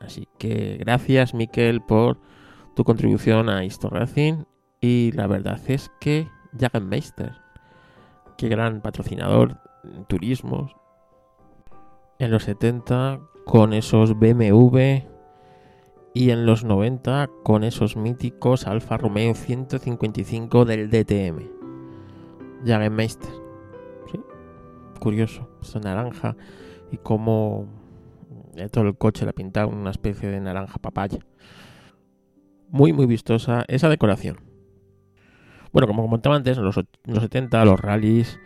Así 0.00 0.26
que 0.38 0.76
gracias 0.76 1.34
Miquel 1.34 1.80
por 1.80 2.18
tu 2.74 2.82
contribución 2.82 3.48
a 3.48 3.64
Histo 3.64 3.88
Racing 3.88 4.42
y 4.80 5.12
la 5.12 5.28
verdad 5.28 5.60
es 5.68 5.90
que 6.00 6.26
Jagenmeister, 6.58 7.32
qué 8.36 8.48
gran 8.48 8.80
patrocinador 8.80 9.58
en 9.84 10.04
turismos, 10.06 10.74
en 12.18 12.32
los 12.32 12.42
70 12.42 13.20
con 13.46 13.72
esos 13.72 14.18
BMW 14.18 14.78
y 16.12 16.30
en 16.30 16.44
los 16.44 16.64
90 16.64 17.30
con 17.44 17.62
esos 17.62 17.96
míticos 17.96 18.66
Alfa 18.66 18.96
Romeo 18.96 19.34
155 19.34 20.64
del 20.64 20.90
DTM. 20.90 21.57
Jagenmeister. 22.64 23.30
¿Sí? 24.10 24.20
Curioso, 25.00 25.48
esa 25.62 25.80
naranja 25.80 26.36
y 26.90 26.96
cómo 26.98 27.68
todo 28.72 28.84
el 28.84 28.96
coche 28.96 29.24
le 29.24 29.30
ha 29.30 29.34
pintado 29.34 29.68
una 29.68 29.90
especie 29.90 30.28
de 30.28 30.40
naranja 30.40 30.78
papaya. 30.78 31.18
Muy, 32.70 32.92
muy 32.92 33.06
vistosa 33.06 33.64
esa 33.68 33.88
decoración. 33.88 34.40
Bueno, 35.72 35.86
como 35.86 36.02
comentaba 36.02 36.36
antes, 36.36 36.58
en 36.58 36.64
los, 36.64 36.74
70 36.74 37.64
los 37.64 37.78
rallies 37.78 38.38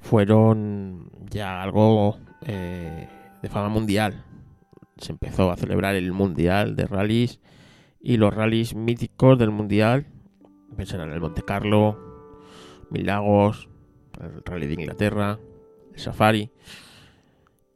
fueron 0.00 1.10
ya 1.30 1.62
algo 1.62 2.18
eh, 2.46 3.08
de 3.42 3.48
fama 3.48 3.68
mundial. 3.68 4.24
Se 4.96 5.12
empezó 5.12 5.50
a 5.50 5.56
celebrar 5.56 5.94
el 5.96 6.12
mundial 6.12 6.76
de 6.76 6.86
rallies 6.86 7.40
y 8.00 8.16
los 8.16 8.32
rallies 8.34 8.74
míticos 8.74 9.38
del 9.38 9.50
mundial 9.50 10.06
Pensarán 10.76 11.08
en 11.08 11.14
el 11.14 11.20
Monte 11.20 11.42
Carlo, 11.42 11.98
Mil 12.92 13.06
Lagos, 13.06 13.68
el 14.20 14.42
Rally 14.44 14.66
de 14.66 14.74
Inglaterra, 14.74 15.38
el 15.92 15.98
Safari. 15.98 16.50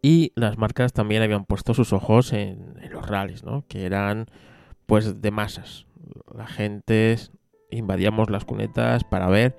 Y 0.03 0.33
las 0.37 0.59
marcas 0.59 0.93
también 0.93 1.23
habían 1.23 1.45
puesto 1.45 1.75
sus 1.75 1.93
ojos 1.93 2.33
en, 2.33 2.77
en 2.81 2.93
los 2.93 3.07
rallies, 3.09 3.43
¿no? 3.43 3.65
Que 3.67 3.87
eran 3.87 4.27
pues 4.87 5.21
de 5.21 5.31
masas. 5.31 5.87
La 6.33 6.47
gente 6.47 7.17
invadíamos 7.71 8.31
las 8.31 8.45
cunetas 8.45 9.03
para 9.05 9.29
ver 9.29 9.57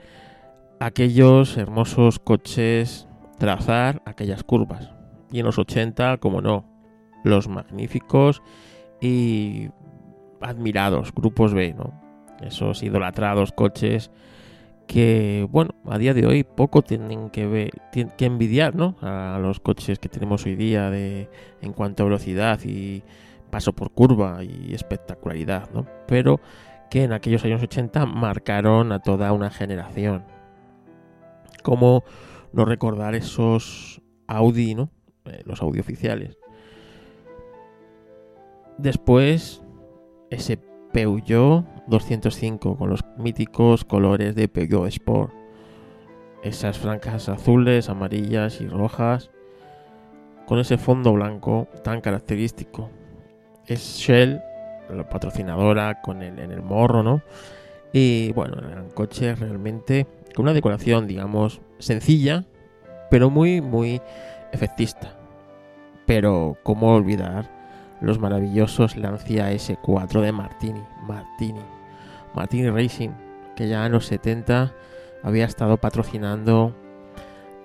aquellos 0.80 1.58
hermosos 1.58 2.20
coches 2.20 3.08
trazar 3.38 4.02
aquellas 4.06 4.44
curvas. 4.44 4.92
Y 5.32 5.40
en 5.40 5.46
los 5.46 5.60
80, 5.60 6.18
como 6.18 6.42
no, 6.42 6.66
los 7.24 7.48
magníficos 7.48 8.42
y 9.02 9.70
admirados 10.42 11.14
grupos 11.14 11.54
B, 11.54 11.74
¿no? 11.74 12.02
Esos 12.42 12.84
idolatrados 12.84 13.52
coches 13.52 14.12
que, 14.88 15.46
bueno, 15.52 15.76
a 15.86 15.98
día 15.98 16.14
de 16.14 16.26
hoy 16.26 16.44
poco 16.44 16.82
tienen 16.82 17.30
que 17.30 17.46
ver, 17.46 17.72
que 17.92 18.26
envidiar, 18.26 18.76
¿no? 18.76 18.96
A 19.02 19.38
los 19.42 19.60
coches 19.60 20.00
que 20.00 20.10
tenemos 20.10 20.46
hoy 20.46 20.56
día 20.56 20.90
de, 20.90 21.30
en 21.62 21.74
cuanto 21.74 22.04
a 22.04 22.06
velocidad 22.06 22.60
y 22.64 23.04
paso 23.50 23.74
por 23.74 23.92
curva 23.92 24.44
y 24.44 24.74
espectacularidad, 24.74 25.70
¿no? 25.72 25.86
Pero 26.08 26.40
que 26.90 27.04
en 27.04 27.12
aquellos 27.12 27.44
años 27.44 27.62
80 27.62 28.06
marcaron 28.06 28.92
a 28.94 29.00
toda 29.00 29.34
una 29.34 29.50
generación. 29.50 30.24
Como 31.64 32.04
no 32.54 32.64
recordar 32.64 33.14
esos 33.14 34.02
Audi, 34.28 34.74
¿no? 34.74 34.90
Eh, 35.26 35.42
los 35.46 35.62
Audi 35.62 35.80
oficiales. 35.80 36.38
Después, 38.78 39.64
ese 40.30 40.60
Peugeot 40.92 41.66
205 41.88 42.78
con 42.78 42.90
los 42.90 43.04
míticos 43.18 43.86
colores 43.86 44.36
de 44.36 44.48
Peugeot 44.48 44.88
Sport. 44.88 45.34
Esas 46.44 46.78
franjas 46.78 47.30
azules, 47.30 47.90
amarillas 47.90 48.62
y 48.62 48.68
rojas 48.68 49.32
con 50.46 50.60
ese 50.60 50.78
fondo 50.78 51.14
blanco 51.14 51.68
tan 51.84 52.02
característico. 52.02 52.90
Es 53.66 53.98
Shell, 53.98 54.42
la 54.90 55.08
patrocinadora, 55.10 56.02
con 56.02 56.22
el, 56.22 56.40
en 56.40 56.52
el 56.52 56.62
morro, 56.62 57.04
¿no? 57.04 57.22
Y 57.92 58.32
bueno, 58.34 58.58
eran 58.66 58.90
coches 58.92 59.40
realmente 59.40 60.08
con 60.34 60.44
una 60.44 60.54
decoración, 60.54 61.08
digamos, 61.08 61.62
sencilla, 61.80 62.46
pero 63.10 63.30
muy, 63.30 63.60
muy 63.60 64.02
efectista. 64.54 65.18
Pero, 66.06 66.58
¿cómo 66.64 66.94
olvidar 66.94 67.57
los 68.02 68.20
maravillosos 68.20 68.96
Lancia 68.96 69.52
S4 69.52 70.22
de 70.22 70.32
Martini? 70.32 70.82
Martini. 71.08 71.62
Martini 72.36 72.70
Racing, 72.70 73.10
que 73.56 73.68
ya 73.68 73.86
en 73.86 73.92
los 73.92 74.06
70 74.06 74.74
había 75.24 75.46
estado 75.46 75.78
patrocinando 75.78 76.76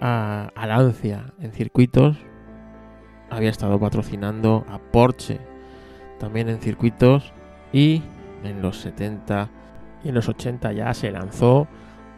a, 0.00 0.50
a 0.54 0.66
Lancia 0.66 1.32
en 1.40 1.52
circuitos. 1.52 2.16
Había 3.30 3.50
estado 3.50 3.78
patrocinando 3.78 4.64
a 4.68 4.78
Porsche 4.78 5.40
también 6.18 6.48
en 6.48 6.60
circuitos. 6.60 7.32
Y 7.72 8.02
en 8.44 8.62
los 8.62 8.78
70 8.78 9.48
y 10.04 10.08
en 10.08 10.14
los 10.14 10.28
80 10.28 10.72
ya 10.72 10.92
se 10.94 11.10
lanzó 11.10 11.68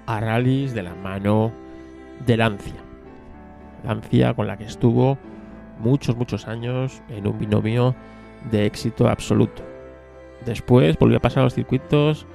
a 0.06 0.20
rallies 0.20 0.74
de 0.74 0.82
la 0.82 0.94
mano 0.94 1.52
de 2.26 2.36
Lancia. 2.36 2.80
Lancia 3.84 4.34
con 4.34 4.46
la 4.46 4.56
que 4.56 4.64
estuvo 4.64 5.18
muchos, 5.78 6.16
muchos 6.16 6.46
años 6.48 7.02
en 7.08 7.26
un 7.26 7.38
binomio 7.38 7.94
de 8.50 8.66
éxito 8.66 9.08
absoluto. 9.08 9.62
Después 10.44 10.98
volvió 10.98 11.18
a 11.18 11.20
pasar 11.20 11.40
a 11.40 11.44
los 11.44 11.54
circuitos 11.54 12.26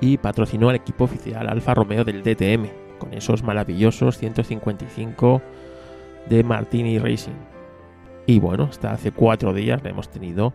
y 0.00 0.16
patrocinó 0.18 0.68
al 0.68 0.76
equipo 0.76 1.04
oficial 1.04 1.48
Alfa 1.48 1.74
Romeo 1.74 2.04
del 2.04 2.22
DTM, 2.22 2.68
con 2.98 3.12
esos 3.14 3.42
maravillosos 3.42 4.18
155 4.18 5.42
de 6.28 6.44
Martini 6.44 6.98
Racing. 6.98 7.32
Y 8.26 8.38
bueno, 8.38 8.64
hasta 8.70 8.92
hace 8.92 9.12
cuatro 9.12 9.52
días 9.52 9.82
la 9.82 9.90
hemos 9.90 10.08
tenido 10.10 10.52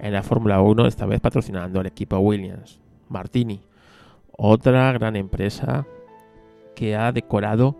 en 0.00 0.12
la 0.12 0.22
Fórmula 0.22 0.60
1, 0.60 0.86
esta 0.86 1.06
vez 1.06 1.20
patrocinando 1.20 1.80
al 1.80 1.86
equipo 1.86 2.18
Williams. 2.18 2.80
Martini, 3.08 3.62
otra 4.32 4.92
gran 4.92 5.16
empresa 5.16 5.86
que 6.74 6.94
ha 6.94 7.10
decorado 7.12 7.76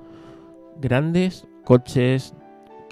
grandes 0.81 1.47
coches 1.65 2.35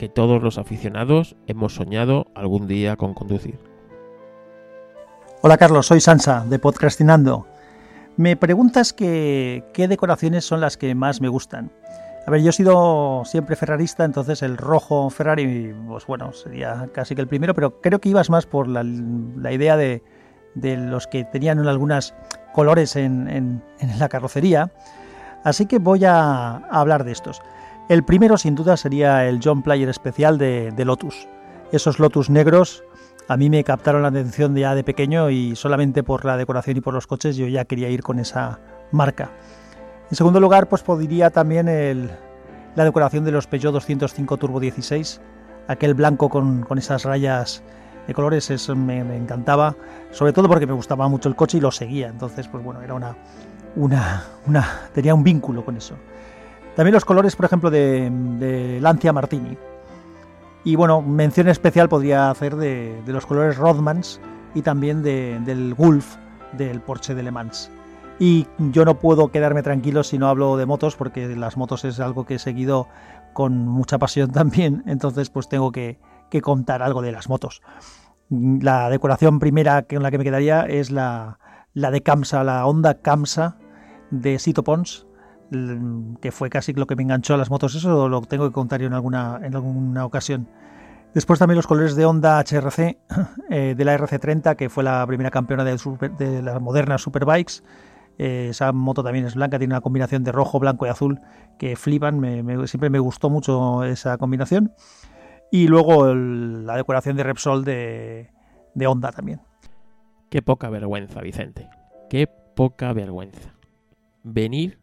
que 0.04 0.10
todos 0.10 0.42
los 0.42 0.58
aficionados 0.58 1.34
hemos 1.46 1.76
soñado 1.76 2.26
algún 2.34 2.68
día 2.68 2.94
con 2.96 3.14
conducir. 3.14 3.58
Hola 5.40 5.56
Carlos, 5.56 5.86
soy 5.86 6.02
Sansa 6.02 6.44
de 6.46 6.58
Podcastinando. 6.58 7.46
Me 8.18 8.36
preguntas 8.36 8.92
que, 8.92 9.64
qué 9.72 9.88
decoraciones 9.88 10.44
son 10.44 10.60
las 10.60 10.76
que 10.76 10.94
más 10.94 11.22
me 11.22 11.28
gustan. 11.28 11.72
A 12.26 12.30
ver, 12.30 12.42
yo 12.42 12.50
he 12.50 12.52
sido 12.52 13.22
siempre 13.24 13.56
ferrarista, 13.56 14.04
entonces 14.04 14.42
el 14.42 14.58
rojo 14.58 15.08
Ferrari, 15.08 15.74
pues 15.88 16.04
bueno, 16.06 16.34
sería 16.34 16.86
casi 16.92 17.14
que 17.14 17.22
el 17.22 17.28
primero, 17.28 17.54
pero 17.54 17.80
creo 17.80 17.98
que 17.98 18.10
ibas 18.10 18.28
más 18.28 18.44
por 18.44 18.68
la, 18.68 18.82
idea 19.50 19.78
de, 19.78 20.02
los 20.54 21.06
que 21.06 21.24
tenían 21.24 21.66
algunos 21.66 22.14
colores 22.52 22.94
en, 22.96 23.62
la 23.98 24.10
carrocería. 24.10 24.70
Así 25.44 25.64
que 25.64 25.78
voy 25.78 26.04
a, 26.04 26.56
hablar 26.56 27.04
de 27.04 27.12
estos. 27.12 27.40
El 27.88 28.04
primero, 28.04 28.38
sin 28.38 28.54
duda, 28.54 28.76
sería 28.76 29.26
el 29.28 29.40
John 29.42 29.62
Player 29.62 29.88
especial 29.88 30.38
de, 30.38 30.70
de 30.70 30.84
Lotus. 30.84 31.28
Esos 31.70 31.98
Lotus 31.98 32.30
negros 32.30 32.82
a 33.28 33.36
mí 33.36 33.48
me 33.48 33.64
captaron 33.64 34.02
la 34.02 34.08
atención 34.08 34.54
ya 34.54 34.74
de 34.74 34.84
pequeño 34.84 35.30
y 35.30 35.56
solamente 35.56 36.02
por 36.02 36.24
la 36.24 36.36
decoración 36.36 36.76
y 36.76 36.80
por 36.80 36.94
los 36.94 37.06
coches 37.06 37.36
yo 37.36 37.46
ya 37.46 37.64
quería 37.64 37.88
ir 37.88 38.02
con 38.02 38.18
esa 38.18 38.60
marca. 38.92 39.30
En 40.10 40.16
segundo 40.16 40.40
lugar, 40.40 40.68
pues 40.68 40.82
podría 40.82 41.30
también 41.30 41.66
la 42.76 42.84
decoración 42.84 43.24
de 43.24 43.32
los 43.32 43.46
Peugeot 43.46 43.72
205 43.72 44.36
Turbo 44.36 44.60
16, 44.60 45.20
aquel 45.68 45.94
blanco 45.94 46.28
con, 46.28 46.66
esas 46.76 47.04
rayas 47.04 47.62
de 48.06 48.12
colores, 48.12 48.50
eso 48.50 48.76
me, 48.76 48.98
encantaba, 49.16 49.74
sobre 50.10 50.34
todo 50.34 50.48
porque 50.48 50.66
me 50.66 50.74
gustaba 50.74 51.08
mucho 51.08 51.30
el 51.30 51.36
coche 51.36 51.56
y 51.56 51.60
lo 51.60 51.70
seguía, 51.70 52.08
entonces 52.08 52.46
pues 52.48 52.62
bueno, 52.62 52.82
era 52.82 52.92
una, 52.94 53.16
una 54.46 54.80
tenía 54.92 55.14
un 55.14 55.24
vínculo 55.24 55.64
con 55.64 55.78
eso. 55.78 55.96
También 56.76 56.94
los 56.94 57.04
colores, 57.04 57.36
por 57.36 57.46
ejemplo, 57.46 57.70
de, 57.70 58.78
Lancia 58.80 59.12
Martini. 59.12 59.56
Y 60.64 60.76
bueno, 60.76 61.02
mención 61.02 61.48
especial 61.48 61.88
podría 61.88 62.30
hacer 62.30 62.56
de, 62.56 63.02
los 63.06 63.26
colores 63.26 63.56
Rodmans 63.56 64.20
y 64.54 64.62
también 64.62 65.02
del 65.02 65.74
Gulf 65.74 66.16
del 66.52 66.80
Porsche 66.80 67.14
de 67.14 67.22
Le 67.22 67.30
Mans. 67.30 67.70
Y 68.18 68.46
yo 68.58 68.84
no 68.84 68.98
puedo 68.98 69.28
quedarme 69.28 69.62
tranquilo 69.62 70.04
si 70.04 70.18
no 70.18 70.28
hablo 70.28 70.56
de 70.56 70.66
motos, 70.66 70.96
porque 70.96 71.34
las 71.36 71.56
motos 71.56 71.84
es 71.84 71.98
algo 72.00 72.24
que 72.24 72.36
he 72.36 72.38
seguido 72.38 72.88
con 73.32 73.66
mucha 73.66 73.98
pasión 73.98 74.30
también, 74.32 74.82
entonces 74.86 75.30
pues 75.30 75.48
tengo 75.48 75.72
que, 75.72 75.98
contar 76.42 76.82
algo 76.82 77.00
de 77.00 77.12
las 77.12 77.28
motos. 77.28 77.62
La 78.28 78.90
decoración 78.90 79.38
primera 79.38 79.82
con 79.82 80.02
la 80.02 80.10
que 80.10 80.18
me 80.18 80.24
quedaría 80.24 80.62
es 80.62 80.90
la, 80.90 81.38
la 81.74 81.92
de 81.92 82.02
Kamsa, 82.02 82.42
la 82.42 82.66
Honda 82.66 83.02
Kamsa 83.02 83.56
de 84.10 84.40
Sito 84.40 84.64
Pons, 84.64 85.06
que 86.20 86.32
fue 86.32 86.50
casi 86.50 86.72
lo 86.72 86.86
que 86.86 86.96
me 86.96 87.02
enganchó 87.02 87.34
a 87.34 87.36
las 87.36 87.50
motos. 87.50 87.74
Eso 87.74 88.08
lo 88.08 88.20
tengo 88.22 88.46
que 88.46 88.52
contar 88.52 88.80
yo 88.80 88.86
en 88.86 88.94
alguna, 88.94 89.40
en 89.42 89.54
alguna 89.54 90.04
ocasión. 90.04 90.48
Después 91.14 91.38
también 91.38 91.56
los 91.56 91.66
colores 91.66 91.94
de 91.94 92.04
Honda 92.04 92.40
HRC, 92.40 92.98
eh, 93.50 93.74
de 93.76 93.84
la 93.84 93.96
RC30, 93.96 94.56
que 94.56 94.68
fue 94.68 94.82
la 94.82 95.06
primera 95.06 95.30
campeona 95.30 95.64
de, 95.64 96.42
las 96.42 96.60
modernas 96.60 97.02
Superbikes. 97.02 97.62
Eh, 98.18 98.48
esa 98.50 98.72
moto 98.72 99.02
también 99.02 99.26
es 99.26 99.34
blanca, 99.34 99.58
tiene 99.58 99.74
una 99.74 99.80
combinación 99.80 100.24
de 100.24 100.32
rojo, 100.32 100.58
blanco 100.58 100.86
y 100.86 100.88
azul 100.88 101.20
que 101.58 101.76
flipan. 101.76 102.20
siempre 102.66 102.90
me 102.90 102.98
gustó 102.98 103.30
mucho 103.30 103.84
esa 103.84 104.18
combinación. 104.18 104.72
Y 105.50 105.68
luego 105.68 106.14
la 106.14 106.76
decoración 106.76 107.16
de 107.16 107.22
Repsol 107.22 107.64
de 107.64 108.28
Honda 108.86 109.12
también. 109.12 109.40
Qué 110.34 110.42
poca 110.42 110.68
vergüenza, 110.68 111.20
Vicente. 111.20 111.68
Qué 112.10 112.26
poca 112.26 112.92
vergüenza. 112.92 113.54
Venir 114.24 114.80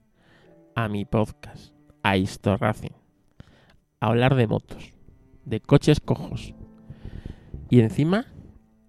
a 0.76 0.88
mi 0.88 1.06
podcast, 1.06 1.74
a 2.04 2.18
Histo 2.18 2.58
Racing, 2.58 2.96
a 4.00 4.08
hablar 4.08 4.36
de 4.36 4.48
motos, 4.48 4.94
de 5.46 5.60
coches 5.60 6.00
cojos. 6.00 6.54
Y 7.70 7.80
encima, 7.80 8.26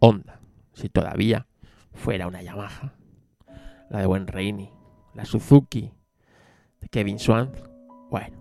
Honda. 0.00 0.40
Si 0.72 0.88
todavía 0.88 1.46
fuera 1.92 2.26
una 2.26 2.42
Yamaha 2.42 2.94
la 3.92 4.00
de 4.00 4.06
Buen 4.06 4.26
Reini, 4.26 4.70
la 5.14 5.26
Suzuki, 5.26 5.92
de 6.80 6.88
Kevin 6.88 7.18
Swan. 7.18 7.50
Bueno, 8.10 8.38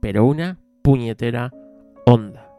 pero 0.00 0.24
una 0.24 0.58
puñetera 0.82 1.52
onda. 2.06 2.50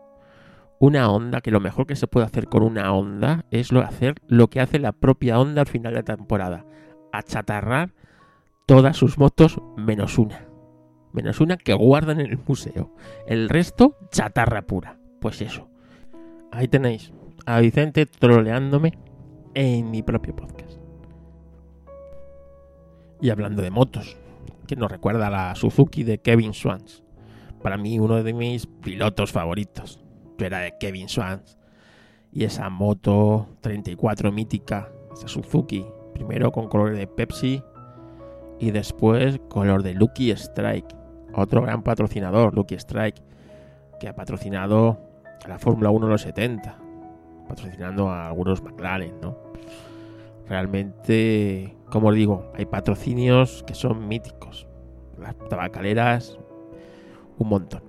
Una 0.80 1.12
onda 1.12 1.42
que 1.42 1.52
lo 1.52 1.60
mejor 1.60 1.86
que 1.86 1.98
se 1.98 2.08
puede 2.08 2.26
hacer 2.26 2.48
con 2.48 2.64
una 2.64 2.94
onda 2.94 3.46
es 3.52 3.74
lo, 3.74 3.82
hacer 3.82 4.16
lo 4.28 4.50
que 4.50 4.62
hace 4.62 4.80
la 4.80 4.94
propia 4.94 5.40
onda 5.40 5.62
al 5.62 5.68
final 5.68 5.92
de 5.92 6.00
la 6.00 6.16
temporada. 6.16 6.66
Achatarrar 7.12 7.94
todas 8.72 8.96
sus 8.96 9.18
motos 9.18 9.60
menos 9.76 10.18
una. 10.18 10.48
Menos 11.12 11.42
una 11.42 11.58
que 11.58 11.74
guardan 11.74 12.22
en 12.22 12.28
el 12.28 12.40
museo. 12.48 12.96
El 13.28 13.50
resto, 13.50 13.98
chatarra 14.12 14.62
pura. 14.62 14.98
Pues 15.20 15.42
eso. 15.42 15.68
Ahí 16.54 16.70
tenéis 16.70 17.12
a 17.46 17.60
Vicente 17.60 18.06
troleándome 18.06 18.98
en 19.56 19.92
mi 19.92 20.04
propio 20.04 20.38
podcast. 20.38 20.80
Y 23.20 23.30
hablando 23.30 23.62
de 23.62 23.72
motos, 23.72 24.16
que 24.68 24.78
nos 24.78 24.90
recuerda 24.90 25.28
a 25.28 25.32
la 25.32 25.56
Suzuki 25.56 26.06
de 26.06 26.20
Kevin 26.20 26.54
Swans. 26.54 27.04
Para 27.62 27.76
mí 27.76 28.00
uno 28.00 28.24
de 28.24 28.34
mis 28.34 28.68
pilotos 28.68 29.34
favoritos. 29.34 30.02
Era 30.40 30.60
de 30.60 30.78
Kevin 30.80 31.10
Swans. 31.10 31.58
Y 32.32 32.46
esa 32.46 32.70
moto 32.70 33.50
34 33.60 34.32
mítica, 34.32 34.94
esa 35.12 35.28
Suzuki, 35.28 35.86
primero 36.14 36.54
con 36.54 36.70
color 36.70 36.96
de 36.96 37.06
Pepsi 37.06 37.62
y 38.62 38.70
después 38.70 39.40
color 39.50 39.82
de 39.82 39.96
Lucky 39.96 40.30
Strike. 40.32 40.96
Otro 41.34 41.64
gran 41.64 41.82
patrocinador, 41.82 42.54
Lucky 42.54 42.76
Strike, 42.76 43.20
que 44.00 44.08
ha 44.08 44.14
patrocinado 44.14 45.00
a 45.44 45.48
la 45.48 45.58
Fórmula 45.58 45.90
1 45.90 46.06
en 46.06 46.12
los 46.12 46.22
70, 46.22 46.78
patrocinando 47.50 48.10
a 48.10 48.28
algunos 48.28 48.62
McLaren, 48.62 49.20
¿no? 49.20 49.36
Realmente, 50.48 51.76
como 51.90 52.10
os 52.10 52.16
digo, 52.16 52.52
hay 52.56 52.66
patrocinios 52.66 53.64
que 53.66 53.74
son 53.74 54.08
míticos. 54.08 54.68
Las 55.18 55.36
tabacaleras, 55.50 56.38
un 57.40 57.50
montón. 57.50 57.82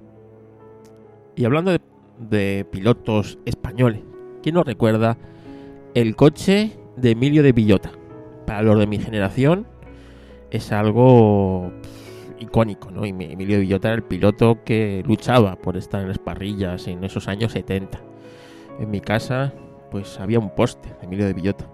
Y 1.37 1.45
hablando 1.45 1.77
de, 2.19 2.67
pilotos 2.71 3.39
españoles, 3.45 4.01
¿quién 4.43 4.55
nos 4.55 4.65
recuerda 4.65 5.19
el 5.95 6.17
coche 6.17 6.79
de 6.97 7.11
Emilio 7.11 7.43
de 7.43 7.53
Villota? 7.53 7.91
Para 8.47 8.63
los 8.63 8.79
de 8.79 8.87
mi 8.87 8.99
generación 8.99 9.67
es 10.53 10.71
algo 10.71 11.73
icónico, 12.39 12.91
¿no? 12.91 13.05
Emilio 13.07 13.59
Villota 13.59 13.89
era 13.89 13.97
el 13.97 14.03
piloto 14.03 14.63
que 14.65 15.03
luchaba 15.07 15.57
por 15.57 15.79
estar 15.79 16.03
en 16.03 16.09
las 16.09 16.19
parrillas 16.19 16.87
en 16.89 17.03
esos 17.05 17.27
años 17.27 17.53
70. 17.53 17.99
En 18.79 18.91
mi 18.91 19.01
casa, 19.01 19.55
pues 19.91 20.21
había 20.21 20.39
un 20.39 20.55
póster 20.55 20.99
de 20.99 21.07
Emilio 21.07 21.27
de 21.27 21.33
Villota, 21.33 21.67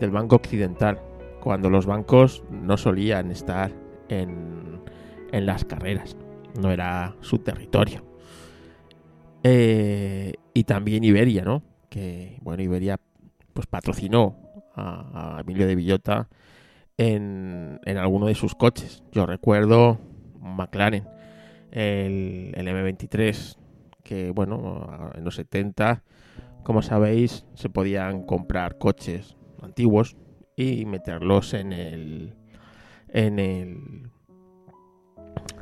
del 0.00 0.10
Banco 0.10 0.36
Occidental, 0.36 1.00
cuando 1.40 1.70
los 1.70 1.86
bancos 1.86 2.42
no 2.50 2.76
solían 2.76 3.30
estar 3.30 3.70
en, 4.08 4.80
en 5.30 5.46
las 5.46 5.64
carreras, 5.64 6.16
no 6.60 6.72
era 6.72 7.14
su 7.20 7.38
territorio. 7.38 8.04
Eh, 9.44 10.34
y 10.54 10.64
también 10.64 11.04
Iberia, 11.04 11.44
¿no? 11.44 11.62
Que, 11.88 12.38
bueno, 12.42 12.64
Iberia 12.64 12.98
pues 13.52 13.68
patrocinó 13.68 14.36
a, 14.74 15.36
a 15.36 15.40
Emilio 15.40 15.68
de 15.68 15.76
Villota 15.76 16.28
en, 16.98 17.80
alguno 17.96 18.26
de 18.26 18.34
sus 18.34 18.54
coches. 18.54 19.02
Yo 19.12 19.24
recuerdo 19.24 19.98
McLaren, 20.40 21.08
el, 21.70 22.52
M23, 22.54 23.56
que 24.02 24.30
bueno, 24.32 25.10
en 25.14 25.24
los 25.24 25.36
70, 25.36 26.02
como 26.64 26.82
sabéis, 26.82 27.46
se 27.54 27.70
podían 27.70 28.24
comprar 28.24 28.76
coches 28.78 29.36
antiguos 29.62 30.16
y 30.56 30.84
meterlos 30.84 31.54
en 31.54 31.72
el 31.72 32.34
en 33.08 33.38
el 33.38 34.10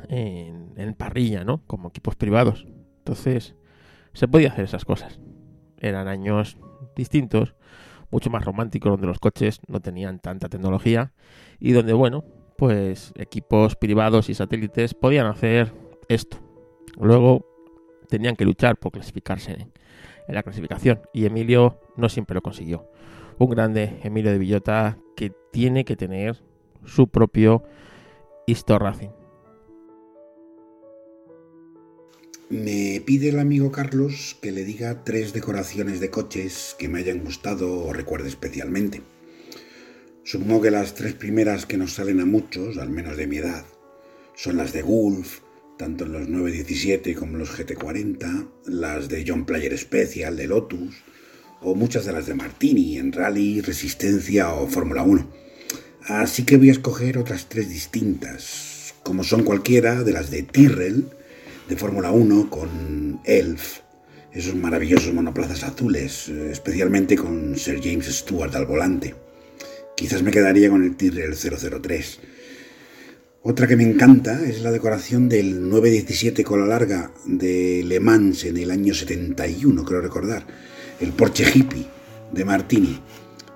en, 0.09 0.73
en, 0.75 0.93
parrilla, 0.95 1.43
¿no? 1.43 1.61
Como 1.65 1.89
equipos 1.89 2.15
privados. 2.15 2.65
Entonces, 2.99 3.55
se 4.13 4.27
podía 4.27 4.49
hacer 4.49 4.65
esas 4.65 4.85
cosas. 4.85 5.19
Eran 5.79 6.07
años 6.07 6.57
distintos, 6.95 7.55
mucho 8.11 8.29
más 8.29 8.45
romántico, 8.45 8.89
donde 8.89 9.07
los 9.07 9.19
coches 9.19 9.59
no 9.67 9.79
tenían 9.79 10.19
tanta 10.19 10.49
tecnología 10.49 11.13
y 11.59 11.71
donde, 11.71 11.93
bueno, 11.93 12.23
pues 12.57 13.13
equipos 13.15 13.75
privados 13.75 14.29
y 14.29 14.33
satélites 14.33 14.93
podían 14.93 15.27
hacer 15.27 15.73
esto. 16.09 16.37
Luego 16.99 17.45
tenían 18.09 18.35
que 18.35 18.45
luchar 18.45 18.77
por 18.77 18.91
clasificarse 18.91 19.53
en, 19.53 19.71
la 20.27 20.43
clasificación 20.43 21.01
y 21.13 21.25
Emilio 21.25 21.79
no 21.95 22.09
siempre 22.09 22.35
lo 22.35 22.41
consiguió. 22.41 22.89
Un 23.37 23.49
grande 23.49 23.99
Emilio 24.03 24.31
de 24.31 24.39
Villota 24.39 24.97
que 25.15 25.31
tiene 25.51 25.85
que 25.85 25.95
tener 25.95 26.43
su 26.83 27.07
propio 27.07 27.63
Histo 28.45 28.77
Racing. 28.79 29.16
Me 32.49 33.01
pide 33.05 33.27
el 33.27 33.39
amigo 33.39 33.73
Carlos 33.73 34.37
que 34.41 34.53
le 34.53 34.63
diga 34.63 35.03
tres 35.03 35.33
decoraciones 35.33 35.99
de 35.99 36.09
coches 36.09 36.77
que 36.79 36.87
me 36.87 36.99
hayan 36.99 37.19
gustado 37.19 37.77
o 37.79 37.91
recuerde 37.91 38.29
especialmente. 38.29 39.01
Supongo 40.23 40.61
que 40.61 40.71
las 40.71 40.95
tres 40.95 41.13
primeras 41.13 41.65
que 41.65 41.75
nos 41.75 41.95
salen 41.95 42.21
a 42.21 42.25
muchos, 42.25 42.77
al 42.77 42.89
menos 42.89 43.17
de 43.17 43.27
mi 43.27 43.35
edad, 43.35 43.65
son 44.33 44.55
las 44.55 44.71
de 44.71 44.81
Gulf, 44.81 45.39
tanto 45.77 46.05
en 46.05 46.13
los 46.13 46.29
917 46.29 47.15
como 47.15 47.37
los 47.37 47.51
GT40, 47.51 48.47
las 48.67 49.09
de 49.09 49.25
John 49.27 49.45
Player 49.45 49.77
Special 49.77 50.37
de 50.37 50.47
Lotus, 50.47 51.03
o 51.59 51.75
muchas 51.75 52.05
de 52.05 52.13
las 52.13 52.27
de 52.27 52.35
Martini 52.35 52.97
en 52.97 53.11
Rally, 53.11 53.59
Resistencia 53.59 54.53
o 54.53 54.69
Fórmula 54.69 55.03
1. 55.03 55.29
Así 56.03 56.45
que 56.45 56.55
voy 56.55 56.69
a 56.69 56.73
escoger 56.73 57.17
otras 57.17 57.49
tres 57.49 57.69
distintas, 57.69 58.93
como 59.03 59.25
son 59.25 59.43
cualquiera 59.43 60.05
de 60.05 60.13
las 60.13 60.31
de 60.31 60.43
Tyrrell, 60.43 61.16
de 61.67 61.75
Fórmula 61.75 62.11
1 62.11 62.49
con 62.49 63.19
Elf, 63.25 63.79
esos 64.31 64.55
maravillosos 64.55 65.13
monoplazas 65.13 65.63
azules, 65.63 66.29
eh, 66.29 66.51
especialmente 66.51 67.15
con 67.15 67.57
Sir 67.57 67.79
James 67.83 68.05
Stewart 68.05 68.55
al 68.55 68.65
volante. 68.65 69.15
Quizás 69.95 70.23
me 70.23 70.31
quedaría 70.31 70.69
con 70.69 70.83
el 70.83 70.95
Tyrrell 70.95 71.35
003. 71.35 72.19
Otra 73.41 73.67
que 73.67 73.75
me 73.75 73.83
encanta 73.83 74.45
es 74.45 74.61
la 74.61 74.71
decoración 74.71 75.27
del 75.27 75.69
917 75.69 76.43
cola 76.43 76.65
larga 76.65 77.11
de 77.25 77.83
Le 77.85 77.99
Mans 77.99 78.45
en 78.45 78.57
el 78.57 78.71
año 78.71 78.93
71, 78.93 79.83
creo 79.83 80.01
recordar. 80.01 80.45
El 80.99 81.11
Porsche 81.11 81.45
Hippie 81.53 81.87
de 82.31 82.45
Martini, 82.45 82.99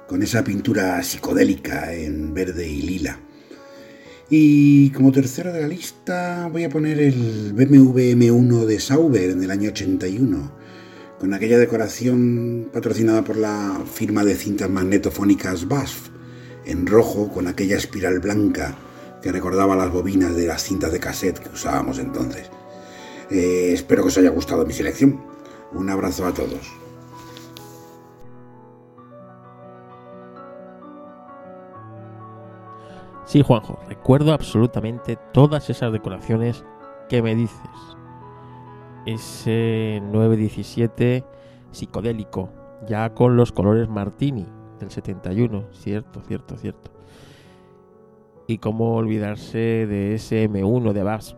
con 0.07 0.24
esa 0.24 0.43
pintura 0.43 1.01
psicodélica 1.03 1.93
en 1.93 2.34
verde 2.34 2.68
y 2.68 2.82
lila. 2.82 3.20
Y 4.34 4.92
como 4.92 5.12
tercero 5.12 5.52
de 5.52 5.60
la 5.60 5.68
lista 5.68 6.48
voy 6.50 6.64
a 6.64 6.70
poner 6.70 7.02
el 7.02 7.52
BMW 7.52 8.16
M1 8.16 8.64
de 8.64 8.80
Sauber 8.80 9.32
en 9.32 9.44
el 9.44 9.52
año 9.52 9.72
81, 9.72 10.52
con 11.20 11.34
aquella 11.34 11.58
decoración 11.58 12.70
patrocinada 12.72 13.26
por 13.26 13.36
la 13.36 13.84
firma 13.94 14.24
de 14.24 14.36
cintas 14.36 14.70
magnetofónicas 14.70 15.68
BASF, 15.68 16.12
en 16.64 16.88
rojo 16.88 17.30
con 17.30 17.48
aquella 17.48 17.76
espiral 17.76 18.22
blanca 18.22 18.78
que 19.22 19.34
recordaba 19.34 19.76
las 19.76 19.92
bobinas 19.92 20.34
de 20.34 20.48
las 20.48 20.64
cintas 20.64 20.94
de 20.94 21.02
cassette 21.02 21.40
que 21.40 21.50
usábamos 21.50 22.00
entonces. 22.00 22.50
Eh, 23.30 23.72
espero 23.74 24.04
que 24.04 24.08
os 24.08 24.18
haya 24.18 24.30
gustado 24.30 24.66
mi 24.66 24.72
selección. 24.72 25.20
Un 25.74 25.90
abrazo 25.90 26.26
a 26.26 26.34
todos. 26.34 26.81
Sí, 33.32 33.44
Juanjo, 33.44 33.80
recuerdo 33.88 34.34
absolutamente 34.34 35.18
todas 35.32 35.70
esas 35.70 35.94
decoraciones 35.94 36.66
que 37.08 37.22
me 37.22 37.34
dices. 37.34 37.62
Ese 39.06 40.02
917 40.04 41.24
psicodélico, 41.72 42.50
ya 42.86 43.14
con 43.14 43.38
los 43.38 43.54
colores 43.54 43.88
Martini 43.88 44.46
del 44.82 44.92
71, 44.92 45.64
cierto, 45.72 46.20
cierto, 46.28 46.58
cierto. 46.58 46.92
Y 48.48 48.58
cómo 48.58 48.96
olvidarse 48.98 49.88
de 49.88 50.16
ese 50.16 50.50
M1 50.50 50.92
de 50.92 51.04
Bass, 51.04 51.38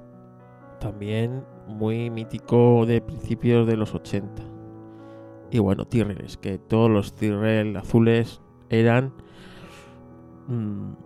también 0.80 1.46
muy 1.68 2.10
mítico 2.10 2.88
de 2.88 3.02
principios 3.02 3.68
de 3.68 3.78
los 3.78 3.94
80. 3.94 4.42
Y 5.52 5.60
bueno, 5.60 5.86
Tyrrells, 5.86 6.38
que 6.38 6.58
todos 6.58 6.90
los 6.90 7.14
Tyrrell 7.14 7.78
azules 7.78 8.42
eran 8.72 9.14
mm, 10.48 11.03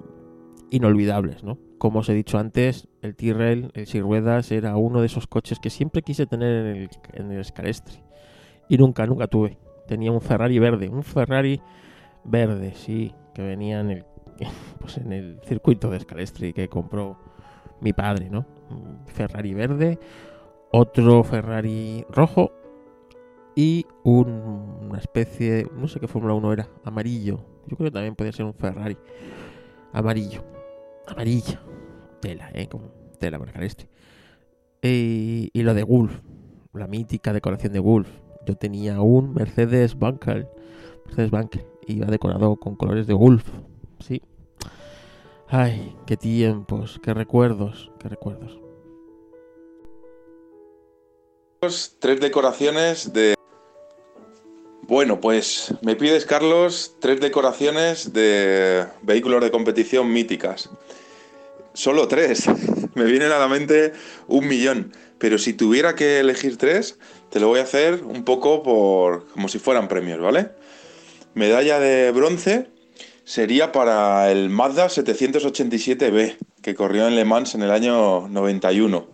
inolvidables, 0.69 1.43
¿no? 1.43 1.57
Como 1.77 1.99
os 1.99 2.09
he 2.09 2.13
dicho 2.13 2.37
antes, 2.37 2.87
el 3.01 3.15
Tyrrell, 3.15 3.71
el 3.73 3.87
sin 3.87 4.01
ruedas, 4.01 4.51
era 4.51 4.75
uno 4.77 5.01
de 5.01 5.05
esos 5.05 5.27
coches 5.27 5.59
que 5.59 5.69
siempre 5.69 6.01
quise 6.01 6.25
tener 6.25 6.65
en 6.65 6.75
el, 6.75 6.89
en 7.13 7.31
el 7.31 7.45
Scalestri. 7.45 7.99
Y 8.67 8.77
nunca, 8.77 9.05
nunca 9.05 9.27
tuve. 9.27 9.57
Tenía 9.87 10.11
un 10.11 10.21
Ferrari 10.21 10.59
verde, 10.59 10.89
un 10.89 11.03
Ferrari 11.03 11.61
verde, 12.23 12.73
sí, 12.75 13.13
que 13.33 13.41
venía 13.41 13.79
en 13.79 13.91
el, 13.91 14.05
pues 14.79 14.97
en 14.97 15.13
el 15.13 15.39
circuito 15.45 15.89
de 15.89 15.99
Scalestri 15.99 16.53
que 16.53 16.67
compró 16.67 17.17
mi 17.79 17.93
padre, 17.93 18.29
¿no? 18.29 18.45
Un 18.69 19.05
Ferrari 19.05 19.53
verde, 19.53 19.99
otro 20.71 21.23
Ferrari 21.23 22.05
rojo 22.09 22.51
y 23.55 23.85
una 24.03 24.97
especie, 24.97 25.67
no 25.75 25.87
sé 25.87 25.99
qué 25.99 26.07
Fórmula 26.07 26.33
1 26.33 26.53
era, 26.53 26.67
amarillo. 26.83 27.39
Yo 27.67 27.77
creo 27.77 27.89
que 27.89 27.93
también 27.93 28.15
podía 28.15 28.31
ser 28.31 28.45
un 28.45 28.53
Ferrari 28.53 28.97
amarillo 29.93 30.56
amarilla. 31.07 31.61
Tela, 32.21 32.49
¿eh? 32.53 32.67
Como 32.67 32.91
tela 33.19 33.39
para 33.39 33.65
este. 33.65 33.89
Y, 34.81 35.49
y 35.53 35.63
lo 35.63 35.73
de 35.73 35.83
Wolf, 35.83 36.21
la 36.73 36.87
mítica 36.87 37.33
decoración 37.33 37.73
de 37.73 37.79
Wolf. 37.79 38.09
Yo 38.45 38.55
tenía 38.55 39.01
un 39.01 39.33
Mercedes 39.33 39.95
Bunker, 39.95 40.47
Mercedes 41.05 41.31
Bunker, 41.31 41.65
iba 41.87 42.05
decorado 42.07 42.55
con 42.55 42.75
colores 42.75 43.07
de 43.07 43.13
Wolf. 43.13 43.49
Sí. 43.99 44.21
Ay, 45.47 45.95
qué 46.05 46.17
tiempos, 46.17 46.99
qué 47.01 47.13
recuerdos, 47.13 47.91
qué 47.99 48.09
recuerdos. 48.09 48.59
Tres 51.99 52.19
decoraciones 52.19 53.11
de... 53.13 53.36
Bueno, 54.87 55.19
pues 55.19 55.73
me 55.81 55.97
pides, 55.97 56.25
Carlos, 56.25 56.95
tres 57.01 57.19
decoraciones 57.19 58.13
de 58.13 58.85
vehículos 59.01 59.43
de 59.43 59.51
competición 59.51 60.13
míticas. 60.13 60.69
solo 61.73 62.07
tres. 62.07 62.45
Me 62.95 63.03
vienen 63.03 63.33
a 63.33 63.37
la 63.37 63.49
mente 63.49 63.91
un 64.27 64.47
millón. 64.47 64.93
Pero 65.19 65.37
si 65.39 65.51
tuviera 65.51 65.93
que 65.93 66.19
elegir 66.21 66.57
tres, 66.57 66.97
te 67.29 67.41
lo 67.41 67.49
voy 67.49 67.59
a 67.59 67.63
hacer 67.63 68.01
un 68.05 68.23
poco 68.23 68.63
por 68.63 69.27
como 69.27 69.49
si 69.49 69.59
fueran 69.59 69.89
premios, 69.89 70.21
¿vale? 70.21 70.51
Medalla 71.33 71.79
de 71.79 72.11
bronce 72.11 72.67
sería 73.25 73.73
para 73.73 74.31
el 74.31 74.49
Mazda 74.49 74.87
787B, 74.87 76.37
que 76.61 76.75
corrió 76.75 77.07
en 77.09 77.15
Le 77.17 77.25
Mans 77.25 77.55
en 77.55 77.61
el 77.61 77.71
año 77.71 78.29
91. 78.29 79.05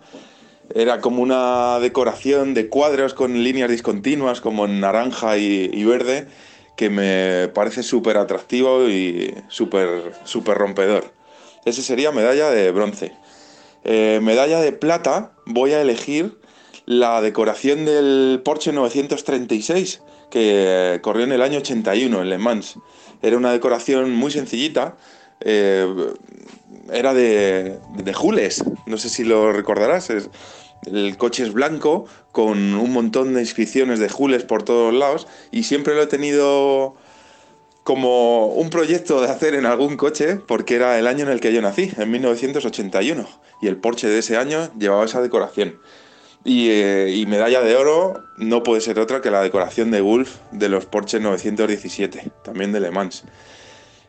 Era 0.73 1.01
como 1.01 1.21
una 1.21 1.79
decoración 1.79 2.53
de 2.53 2.69
cuadros 2.69 3.13
con 3.13 3.43
líneas 3.43 3.69
discontinuas, 3.69 4.41
como 4.41 4.65
en 4.65 4.79
naranja 4.79 5.37
y, 5.37 5.83
verde, 5.83 6.27
que 6.75 6.89
me 6.89 7.49
parece 7.49 7.83
súper 7.83 8.17
atractivo 8.17 8.87
y 8.89 9.35
súper 9.49 10.13
super 10.23 10.57
rompedor. 10.57 11.11
Ese 11.65 11.81
sería 11.81 12.11
medalla 12.11 12.49
de 12.49 12.71
bronce. 12.71 13.13
Eh, 13.83 14.19
medalla 14.23 14.61
de 14.61 14.71
plata, 14.71 15.33
voy 15.45 15.73
a 15.73 15.81
elegir 15.81 16.37
la 16.85 17.21
decoración 17.21 17.85
del 17.85 18.41
Porsche 18.43 18.73
936, 18.73 20.01
que 20.29 20.99
corrió 21.01 21.25
en 21.25 21.31
el 21.31 21.41
año 21.41 21.59
81 21.59 22.21
en 22.21 22.29
Le 22.29 22.37
Mans. 22.37 22.75
Era 23.21 23.37
una 23.37 23.51
decoración 23.51 24.11
muy 24.11 24.31
sencillita. 24.31 24.97
Eh, 25.43 26.13
era 26.91 27.13
de, 27.13 27.79
de 27.95 28.13
Jules, 28.13 28.63
no 28.85 28.97
sé 28.97 29.09
si 29.09 29.23
lo 29.23 29.51
recordarás. 29.51 30.09
el 30.85 31.17
coche 31.17 31.43
es 31.43 31.53
blanco 31.53 32.05
con 32.31 32.75
un 32.75 32.91
montón 32.91 33.33
de 33.33 33.41
inscripciones 33.41 33.99
de 33.99 34.09
Jules 34.09 34.43
por 34.43 34.63
todos 34.63 34.93
lados 34.93 35.27
y 35.51 35.63
siempre 35.63 35.95
lo 35.95 36.03
he 36.03 36.07
tenido 36.07 36.95
como 37.83 38.47
un 38.47 38.69
proyecto 38.69 39.21
de 39.21 39.29
hacer 39.29 39.55
en 39.55 39.65
algún 39.65 39.97
coche 39.97 40.37
porque 40.47 40.75
era 40.75 40.97
el 40.97 41.07
año 41.07 41.23
en 41.25 41.31
el 41.31 41.39
que 41.39 41.53
yo 41.53 41.61
nací, 41.61 41.91
en 41.97 42.11
1981, 42.11 43.27
y 43.61 43.67
el 43.67 43.77
Porsche 43.77 44.07
de 44.07 44.19
ese 44.19 44.37
año 44.37 44.69
llevaba 44.77 45.05
esa 45.05 45.21
decoración. 45.21 45.79
Eh, 46.45 47.13
y, 47.15 47.25
medalla 47.25 47.61
de 47.61 47.75
oro 47.77 48.21
no 48.37 48.63
puede 48.63 48.81
ser 48.81 48.99
otra 48.99 49.21
que 49.21 49.31
la 49.31 49.41
decoración 49.41 49.91
de 49.91 50.01
Wolf 50.01 50.35
de 50.51 50.67
los 50.67 50.85
Porsche 50.85 51.19
917, 51.19 52.31
también 52.43 52.71
de 52.73 52.81
Le 52.81 52.91
Mans. 52.91 53.23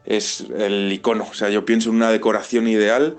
Es 0.04 0.44
el 0.56 0.92
icono, 0.92 1.26
o 1.30 1.34
sea, 1.34 1.48
yo 1.48 1.64
pienso 1.64 1.90
en 1.90 1.96
una 1.96 2.10
decoración 2.10 2.68
ideal 2.68 3.16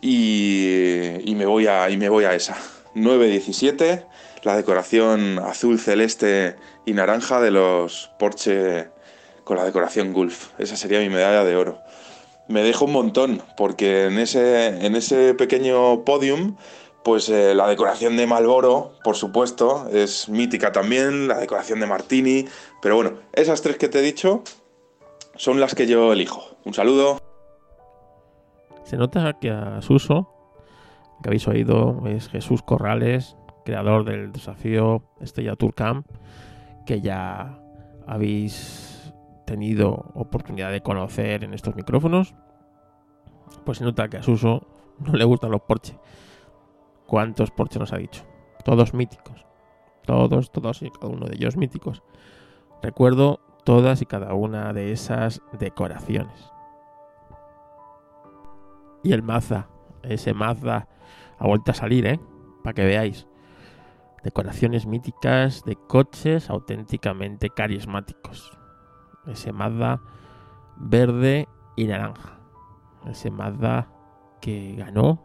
y, 0.00 1.22
me, 1.36 1.46
voy 1.46 1.66
a, 1.66 1.90
y 1.90 1.96
me 1.96 2.08
voy 2.08 2.24
a 2.24 2.34
esa. 2.34 2.56
917, 2.94 4.04
la 4.44 4.56
decoración 4.56 5.38
azul, 5.40 5.78
celeste 5.78 6.56
y 6.86 6.92
naranja 6.92 7.40
de 7.40 7.50
los 7.50 8.10
Porsche 8.18 8.88
con 9.44 9.56
la 9.56 9.64
decoración 9.64 10.12
Gulf. 10.12 10.48
Esa 10.58 10.76
sería 10.76 11.00
mi 11.00 11.08
medalla 11.08 11.44
de 11.44 11.56
oro. 11.56 11.80
Me 12.48 12.62
dejo 12.62 12.86
un 12.86 12.92
montón, 12.92 13.42
porque 13.56 14.06
en 14.06 14.18
ese, 14.18 14.68
en 14.84 14.96
ese 14.96 15.34
pequeño 15.34 16.04
podium 16.04 16.56
pues 17.08 17.30
eh, 17.30 17.54
la 17.54 17.66
decoración 17.68 18.18
de 18.18 18.26
Malboro, 18.26 18.92
por 19.02 19.16
supuesto, 19.16 19.88
es 19.90 20.28
mítica 20.28 20.72
también, 20.72 21.26
la 21.26 21.38
decoración 21.38 21.80
de 21.80 21.86
Martini, 21.86 22.44
pero 22.82 22.96
bueno, 22.96 23.14
esas 23.32 23.62
tres 23.62 23.78
que 23.78 23.88
te 23.88 24.00
he 24.00 24.02
dicho 24.02 24.42
son 25.38 25.60
las 25.60 25.74
que 25.74 25.86
yo 25.86 26.12
elijo. 26.12 26.42
Un 26.64 26.74
saludo. 26.74 27.18
Se 28.84 28.96
nota 28.96 29.38
que 29.40 29.50
a 29.50 29.80
Suso, 29.80 30.28
que 31.22 31.28
habéis 31.28 31.46
oído, 31.48 32.02
es 32.06 32.28
Jesús 32.28 32.62
Corrales, 32.62 33.36
creador 33.64 34.04
del 34.04 34.32
desafío 34.32 35.02
Estrella 35.20 35.56
Tour 35.56 35.74
Camp, 35.74 36.06
que 36.86 37.00
ya 37.00 37.60
habéis 38.06 39.14
tenido 39.46 40.10
oportunidad 40.14 40.72
de 40.72 40.82
conocer 40.82 41.44
en 41.44 41.54
estos 41.54 41.76
micrófonos. 41.76 42.34
Pues 43.64 43.78
se 43.78 43.84
nota 43.84 44.08
que 44.08 44.18
a 44.18 44.22
Suso 44.22 44.66
no 44.98 45.12
le 45.12 45.24
gustan 45.24 45.50
los 45.50 45.62
Porsche 45.62 45.98
¿Cuántos 47.06 47.50
Porsche 47.50 47.78
nos 47.78 47.92
ha 47.92 47.98
dicho? 47.98 48.24
Todos 48.64 48.92
míticos. 48.92 49.46
Todos, 50.04 50.50
todos 50.50 50.82
y 50.82 50.90
cada 50.90 51.12
uno 51.12 51.26
de 51.26 51.36
ellos 51.36 51.56
míticos. 51.56 52.02
Recuerdo 52.82 53.40
todas 53.68 54.00
y 54.00 54.06
cada 54.06 54.32
una 54.32 54.72
de 54.72 54.92
esas 54.92 55.42
decoraciones. 55.52 56.54
Y 59.02 59.12
el 59.12 59.22
Mazda, 59.22 59.68
ese 60.02 60.32
Mazda 60.32 60.88
ha 61.38 61.46
vuelto 61.46 61.72
a 61.72 61.74
salir, 61.74 62.06
¿eh? 62.06 62.18
Para 62.64 62.72
que 62.72 62.86
veáis. 62.86 63.26
Decoraciones 64.24 64.86
míticas 64.86 65.64
de 65.66 65.76
coches 65.76 66.48
auténticamente 66.48 67.50
carismáticos. 67.50 68.56
Ese 69.26 69.52
Mazda 69.52 70.00
verde 70.78 71.46
y 71.76 71.88
naranja. 71.88 72.38
Ese 73.04 73.30
Mazda 73.30 73.88
que 74.40 74.76
ganó 74.78 75.22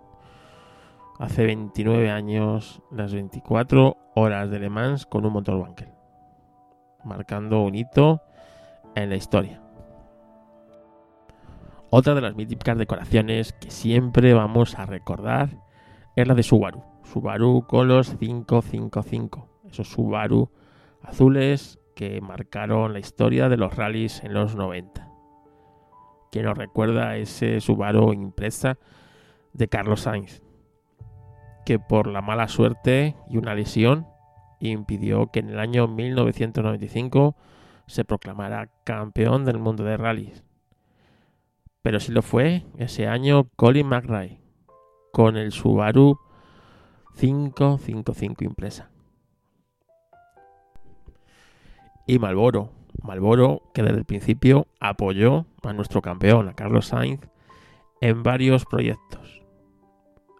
hace 1.17 1.45
29 1.45 2.11
años 2.11 2.81
las 2.91 3.13
24 3.13 3.95
horas 4.15 4.49
de 4.49 4.59
Le 4.59 4.69
Mans 4.69 5.05
con 5.05 5.25
un 5.25 5.31
motor 5.31 5.55
Wankel, 5.55 5.93
marcando 7.05 7.61
un 7.61 7.75
hito 7.75 8.21
en 8.95 9.09
la 9.09 9.15
historia. 9.15 9.61
Otra 11.89 12.15
de 12.15 12.21
las 12.21 12.35
míticas 12.35 12.77
decoraciones 12.77 13.53
que 13.53 13.69
siempre 13.69 14.33
vamos 14.33 14.77
a 14.79 14.85
recordar 14.85 15.49
es 16.15 16.27
la 16.27 16.33
de 16.33 16.43
Subaru. 16.43 16.83
Subaru 17.03 17.65
con 17.67 17.87
los 17.87 18.15
555, 18.15 19.49
esos 19.69 19.89
Subaru 19.89 20.51
azules 21.01 21.79
que 21.95 22.21
marcaron 22.21 22.93
la 22.93 22.99
historia 22.99 23.49
de 23.49 23.57
los 23.57 23.75
rallies 23.75 24.23
en 24.23 24.33
los 24.33 24.55
90. 24.55 25.09
¿Quién 26.31 26.45
nos 26.45 26.57
recuerda 26.57 27.15
ese 27.17 27.61
Subaru 27.61 28.13
impresa 28.13 28.77
de 29.53 29.67
Carlos 29.67 30.01
Sainz? 30.01 30.41
que 31.65 31.79
por 31.79 32.07
la 32.07 32.21
mala 32.21 32.47
suerte 32.47 33.15
y 33.29 33.37
una 33.37 33.55
lesión 33.55 34.07
impidió 34.59 35.27
que 35.27 35.39
en 35.39 35.49
el 35.49 35.59
año 35.59 35.87
1995 35.87 37.35
se 37.87 38.05
proclamara 38.05 38.69
campeón 38.83 39.45
del 39.45 39.59
mundo 39.59 39.83
de 39.83 39.97
rallies. 39.97 40.43
Pero 41.81 41.99
sí 41.99 42.11
lo 42.11 42.21
fue 42.21 42.65
ese 42.77 43.07
año 43.07 43.49
Colin 43.55 43.87
McRae 43.87 44.39
con 45.11 45.37
el 45.37 45.51
Subaru 45.51 46.17
555 47.19 48.43
impresa. 48.43 48.89
Y 52.07 52.19
Malboro, 52.19 52.71
Malboro 53.01 53.61
que 53.73 53.83
desde 53.83 53.99
el 53.99 54.05
principio 54.05 54.67
apoyó 54.79 55.45
a 55.61 55.73
nuestro 55.73 56.01
campeón, 56.01 56.49
a 56.49 56.53
Carlos 56.53 56.87
Sainz, 56.87 57.21
en 58.01 58.23
varios 58.23 58.65
proyectos. 58.65 59.41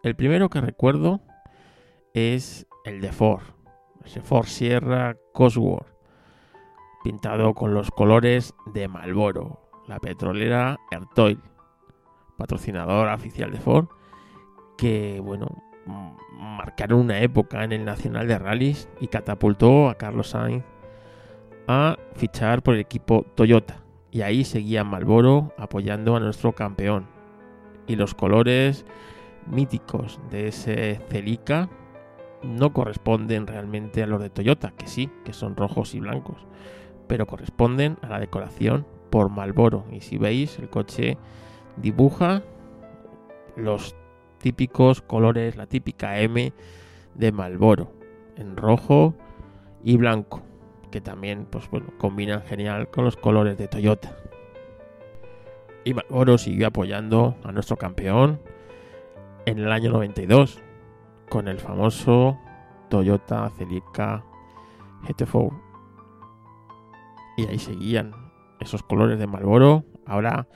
El 0.03 0.15
primero 0.15 0.49
que 0.49 0.59
recuerdo 0.59 1.21
es 2.13 2.67
el 2.83 2.99
de 2.99 3.11
Ford, 3.11 3.43
ese 4.03 4.21
Ford 4.21 4.47
Sierra 4.47 5.15
Cosworth, 5.33 5.92
pintado 7.03 7.53
con 7.53 7.73
los 7.73 7.91
colores 7.91 8.55
de 8.65 8.87
Marlboro, 8.87 9.59
la 9.87 9.99
petrolera 9.99 10.79
Ertoil, 10.91 11.39
patrocinador 12.37 13.09
oficial 13.09 13.51
de 13.51 13.59
Ford, 13.59 13.87
que 14.77 15.19
bueno, 15.19 15.47
marcaron 16.33 16.99
una 16.99 17.19
época 17.19 17.63
en 17.63 17.71
el 17.71 17.85
Nacional 17.85 18.27
de 18.27 18.39
Rallys 18.39 18.89
y 18.99 19.07
catapultó 19.07 19.89
a 19.89 19.95
Carlos 19.95 20.29
Sainz 20.29 20.63
a 21.67 21.97
fichar 22.15 22.61
por 22.63 22.75
el 22.75 22.81
equipo 22.81 23.25
Toyota. 23.35 23.83
Y 24.11 24.21
ahí 24.21 24.43
seguía 24.43 24.83
Marlboro 24.83 25.53
apoyando 25.57 26.15
a 26.15 26.19
nuestro 26.19 26.53
campeón. 26.53 27.07
Y 27.87 27.95
los 27.95 28.13
colores 28.13 28.85
míticos 29.47 30.19
de 30.29 30.47
ese 30.49 31.01
Celica 31.09 31.69
no 32.43 32.73
corresponden 32.73 33.47
realmente 33.47 34.03
a 34.03 34.07
los 34.07 34.21
de 34.21 34.29
Toyota, 34.29 34.71
que 34.71 34.87
sí, 34.87 35.09
que 35.25 35.33
son 35.33 35.55
rojos 35.55 35.95
y 35.95 35.99
blancos, 35.99 36.45
pero 37.07 37.25
corresponden 37.25 37.97
a 38.01 38.09
la 38.09 38.19
decoración 38.19 38.85
por 39.09 39.29
Malboro. 39.29 39.85
Y 39.91 40.01
si 40.01 40.17
veis, 40.17 40.57
el 40.59 40.69
coche 40.69 41.17
dibuja 41.77 42.43
los 43.55 43.95
típicos 44.39 45.01
colores, 45.01 45.55
la 45.55 45.67
típica 45.67 46.19
M 46.19 46.53
de 47.15 47.31
Malboro, 47.31 47.91
en 48.35 48.57
rojo 48.57 49.13
y 49.83 49.97
blanco, 49.97 50.41
que 50.91 51.01
también 51.01 51.45
pues 51.49 51.69
bueno, 51.69 51.87
combinan 51.97 52.41
genial 52.43 52.89
con 52.89 53.05
los 53.05 53.15
colores 53.15 53.57
de 53.57 53.67
Toyota. 53.67 54.15
Y 55.85 55.93
Malboro 55.93 56.37
siguió 56.37 56.67
apoyando 56.67 57.35
a 57.43 57.51
nuestro 57.51 57.77
campeón, 57.77 58.39
en 59.45 59.59
el 59.59 59.71
año 59.71 59.91
92 59.91 60.61
con 61.29 61.47
el 61.47 61.59
famoso 61.59 62.37
Toyota 62.89 63.49
Celica 63.57 64.23
GT4. 65.03 65.72
Y 67.37 67.47
ahí 67.47 67.59
seguían 67.59 68.13
esos 68.59 68.83
colores 68.83 69.19
de 69.19 69.27
Marlboro, 69.27 69.85
ahora 70.05 70.47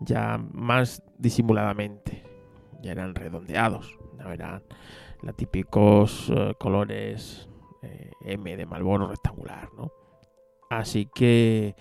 ya 0.00 0.38
más 0.52 1.02
disimuladamente. 1.18 2.24
Ya 2.82 2.92
eran 2.92 3.14
redondeados, 3.14 3.98
no 4.18 4.32
eran 4.32 4.62
los 5.22 5.36
típicos 5.36 6.32
eh, 6.34 6.54
colores 6.58 7.48
eh, 7.82 8.10
M 8.22 8.56
de 8.56 8.66
Marlboro 8.66 9.06
rectangular, 9.06 9.68
¿no? 9.76 9.92
Así 10.70 11.06
que 11.14 11.74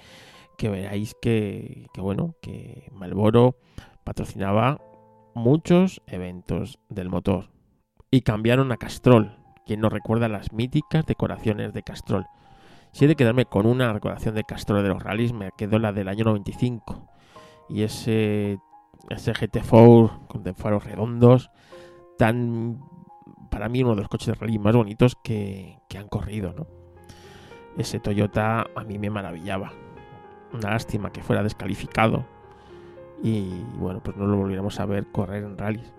que 0.58 0.70
veáis 0.70 1.16
que, 1.22 1.88
que 1.94 2.02
bueno, 2.02 2.36
que 2.42 2.90
Marlboro 2.92 3.56
patrocinaba 4.04 4.82
muchos 5.34 6.02
eventos 6.06 6.80
del 6.90 7.10
motor 7.10 7.50
y 8.12 8.22
cambiaron 8.22 8.74
a 8.74 8.78
Castrol, 8.78 9.38
quien 9.66 9.80
nos 9.80 9.94
recuerda 9.94 10.28
las 10.28 10.52
míticas 10.52 11.06
decoraciones 11.06 11.74
de 11.74 11.84
Castrol. 11.84 12.26
Si 12.92 13.06
he 13.06 13.08
de 13.08 13.16
quedarme 13.16 13.46
con 13.46 13.66
una 13.66 13.94
decoración 13.94 14.36
de 14.36 14.44
Castrol 14.44 14.84
de 14.84 14.90
los 14.90 15.02
rallies, 15.02 15.34
me 15.34 15.52
quedó 15.58 15.80
la 15.80 15.94
del 15.94 16.08
año 16.08 16.26
95 16.26 17.08
y 17.70 17.84
ese, 17.84 18.60
ese 19.10 19.34
GT4 19.34 20.28
con 20.28 20.44
de 20.44 20.54
faros 20.54 20.84
redondos, 20.84 21.52
tan 22.18 22.80
para 23.52 23.70
mí 23.70 23.82
uno 23.84 23.96
de 23.96 24.02
los 24.02 24.10
coches 24.10 24.28
de 24.28 24.34
rally 24.34 24.60
más 24.60 24.76
bonitos 24.76 25.16
que, 25.24 25.80
que 25.88 25.98
han 25.98 26.08
corrido, 26.08 26.54
¿no? 26.54 26.68
Ese 27.78 28.00
Toyota 28.00 28.68
a 28.76 28.84
mí 28.84 28.98
me 28.98 29.10
maravillaba. 29.10 29.72
Una 30.52 30.72
lástima 30.72 31.12
que 31.12 31.22
fuera 31.22 31.44
descalificado 31.44 32.26
y 33.22 33.64
bueno, 33.78 34.02
pues 34.02 34.18
no 34.18 34.26
lo 34.26 34.38
volviéramos 34.38 34.80
a 34.80 34.86
ver 34.86 35.08
correr 35.12 35.44
en 35.44 35.58
rallies. 35.58 35.94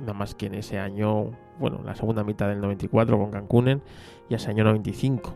Nada 0.00 0.14
más 0.14 0.34
que 0.34 0.46
en 0.46 0.54
ese 0.54 0.78
año, 0.78 1.30
bueno, 1.58 1.80
la 1.84 1.94
segunda 1.94 2.24
mitad 2.24 2.48
del 2.48 2.60
94 2.60 3.16
con 3.16 3.30
Cancún 3.30 3.82
y 4.28 4.34
ese 4.34 4.50
año 4.50 4.64
95. 4.64 5.34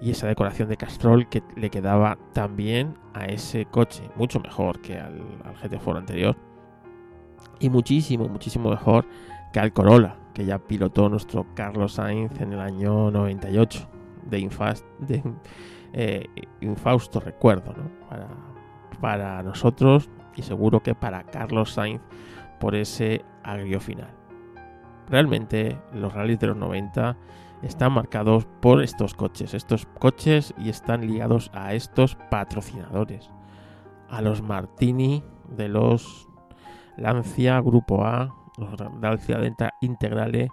Y 0.00 0.10
esa 0.10 0.26
decoración 0.26 0.68
de 0.68 0.76
Castrol 0.76 1.28
que 1.28 1.42
le 1.56 1.70
quedaba 1.70 2.16
también 2.32 2.96
a 3.12 3.26
ese 3.26 3.66
coche, 3.66 4.10
mucho 4.16 4.40
mejor 4.40 4.80
que 4.80 4.98
al, 4.98 5.20
al 5.44 5.56
GT4 5.56 5.98
anterior. 5.98 6.36
Y 7.58 7.68
muchísimo, 7.68 8.26
muchísimo 8.28 8.70
mejor 8.70 9.04
que 9.52 9.60
al 9.60 9.72
Corolla, 9.72 10.16
que 10.32 10.44
ya 10.44 10.58
pilotó 10.58 11.08
nuestro 11.08 11.46
Carlos 11.54 11.94
Sainz 11.94 12.40
en 12.40 12.52
el 12.52 12.60
año 12.60 13.10
98. 13.10 13.88
De, 14.24 14.38
infast, 14.38 14.84
de 15.00 15.22
eh, 15.92 16.26
infausto 16.60 17.20
recuerdo, 17.20 17.72
¿no? 17.72 17.90
Para, 18.08 18.28
para 19.00 19.42
nosotros 19.42 20.08
y 20.36 20.42
seguro 20.42 20.82
que 20.82 20.94
para 20.94 21.24
Carlos 21.24 21.72
Sainz 21.72 22.00
por 22.60 22.74
ese 22.74 23.24
agrio 23.42 23.80
final. 23.80 24.10
Realmente 25.08 25.78
los 25.92 26.12
rallies 26.12 26.38
de 26.38 26.46
los 26.48 26.56
90 26.56 27.16
están 27.62 27.92
marcados 27.92 28.46
por 28.60 28.82
estos 28.82 29.14
coches, 29.14 29.54
estos 29.54 29.86
coches 29.98 30.54
y 30.58 30.70
están 30.70 31.06
ligados 31.06 31.50
a 31.54 31.74
estos 31.74 32.16
patrocinadores, 32.30 33.30
a 34.08 34.22
los 34.22 34.42
Martini 34.42 35.22
de 35.48 35.68
los 35.68 36.28
Lancia 36.96 37.60
Grupo 37.60 38.04
A, 38.04 38.34
los 38.56 38.74
Lancia 39.00 39.38
Denta 39.38 39.74
Integrale 39.80 40.48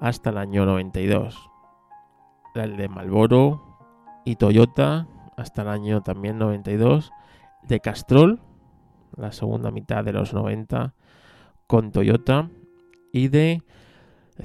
hasta 0.00 0.30
el 0.30 0.38
año 0.38 0.66
92, 0.66 1.50
el 2.54 2.76
de 2.76 2.88
Malboro 2.88 3.78
y 4.24 4.36
Toyota 4.36 5.06
hasta 5.36 5.62
el 5.62 5.68
año 5.68 6.02
también 6.02 6.38
92 6.38 7.12
de 7.62 7.80
Castrol, 7.80 8.40
la 9.16 9.32
segunda 9.32 9.70
mitad 9.70 10.04
de 10.04 10.12
los 10.12 10.32
90 10.32 10.94
con 11.66 11.92
Toyota. 11.92 12.50
Y 13.12 13.28
de 13.28 13.62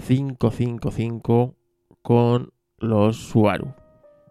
555 0.08 1.56
con 2.02 2.54
los 2.78 3.18
Subaru. 3.18 3.74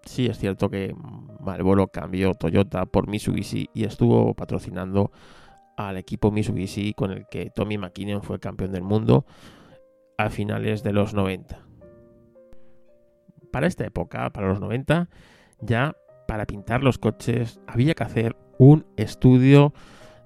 Sí, 0.04 0.26
es 0.26 0.38
cierto 0.38 0.70
que 0.70 0.94
Marlboro 1.40 1.88
cambió 1.88 2.34
Toyota 2.34 2.86
por 2.86 3.08
Mitsubishi 3.08 3.68
y 3.74 3.84
estuvo 3.84 4.34
patrocinando 4.34 5.12
al 5.76 5.96
equipo 5.96 6.30
Mitsubishi 6.30 6.94
con 6.94 7.10
el 7.10 7.26
que 7.30 7.50
Tommy 7.50 7.78
McKinnon 7.78 8.22
fue 8.22 8.40
campeón 8.40 8.72
del 8.72 8.82
mundo 8.82 9.26
a 10.18 10.30
finales 10.30 10.82
de 10.82 10.92
los 10.92 11.14
90. 11.14 11.58
Para 13.52 13.66
esta 13.66 13.84
época, 13.84 14.30
para 14.30 14.48
los 14.48 14.60
90, 14.60 15.08
ya 15.60 15.96
para 16.26 16.46
pintar 16.46 16.82
los 16.82 16.98
coches 16.98 17.60
había 17.66 17.94
que 17.94 18.04
hacer 18.04 18.36
un 18.58 18.86
estudio 18.96 19.72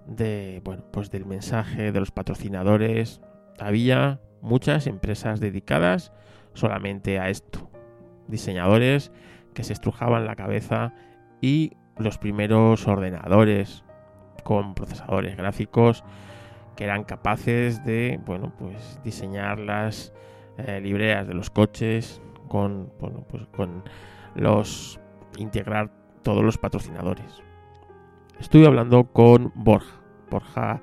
de, 0.06 0.60
bueno, 0.64 0.84
pues 0.92 1.10
del 1.10 1.24
mensaje 1.24 1.92
de 1.92 2.00
los 2.00 2.10
patrocinadores. 2.10 3.20
Había 3.58 4.20
muchas 4.42 4.86
empresas 4.86 5.40
dedicadas 5.40 6.12
solamente 6.54 7.18
a 7.18 7.28
esto. 7.28 7.70
Diseñadores 8.26 9.12
que 9.52 9.64
se 9.64 9.72
estrujaban 9.72 10.26
la 10.26 10.36
cabeza 10.36 10.94
y 11.40 11.72
los 11.98 12.18
primeros 12.18 12.88
ordenadores 12.88 13.84
con 14.42 14.74
procesadores 14.74 15.36
gráficos 15.36 16.04
que 16.76 16.84
eran 16.84 17.04
capaces 17.04 17.84
de, 17.84 18.20
bueno, 18.26 18.52
pues 18.58 19.00
diseñar 19.04 19.60
las 19.60 20.12
eh, 20.58 20.80
de 20.80 21.34
los 21.34 21.50
coches 21.50 22.20
con, 22.48 22.92
bueno, 23.00 23.24
pues 23.28 23.46
con 23.56 23.84
los 24.34 25.00
integrar 25.36 25.90
todos 26.22 26.42
los 26.42 26.58
patrocinadores. 26.58 27.42
Estuve 28.40 28.66
hablando 28.66 29.04
con 29.04 29.52
Borja, 29.54 30.00
Borja 30.30 30.82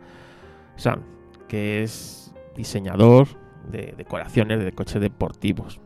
Sanz, 0.76 1.04
que 1.48 1.84
es 1.84 2.34
diseñador 2.56 3.28
de 3.70 3.94
decoraciones 3.98 4.64
de 4.64 4.72
coches 4.72 5.02
deportivos, 5.02 5.80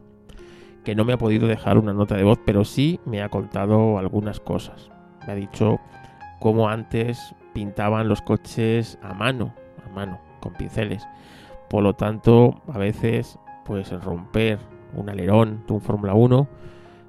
que 0.84 0.96
no 0.96 1.06
me 1.06 1.14
ha 1.14 1.18
podido 1.18 1.48
dejar 1.48 1.78
una 1.78 1.94
nota 1.94 2.16
de 2.16 2.24
voz, 2.24 2.40
pero 2.46 2.64
sí 2.64 3.00
me 3.06 3.22
ha 3.22 3.30
contado 3.30 3.98
algunas 3.98 4.40
cosas. 4.40 4.92
Me 5.26 5.34
ha 5.34 5.36
dicho 5.36 5.80
cómo 6.40 6.70
antes 6.70 7.36
pintaban 7.54 8.08
los 8.08 8.22
coches 8.22 9.00
a 9.02 9.14
mano, 9.14 9.54
a 9.86 9.90
mano, 9.90 10.20
con 10.42 10.54
pinceles. 10.54 11.08
Por 11.70 11.84
lo 11.84 11.94
tanto, 11.94 12.62
a 12.72 12.78
veces, 12.78 13.40
pues 13.66 13.92
romper 14.04 14.60
un 14.94 15.10
alerón 15.10 15.64
de 15.68 15.74
un 15.74 15.82
Fórmula 15.82 16.14
1 16.14 16.48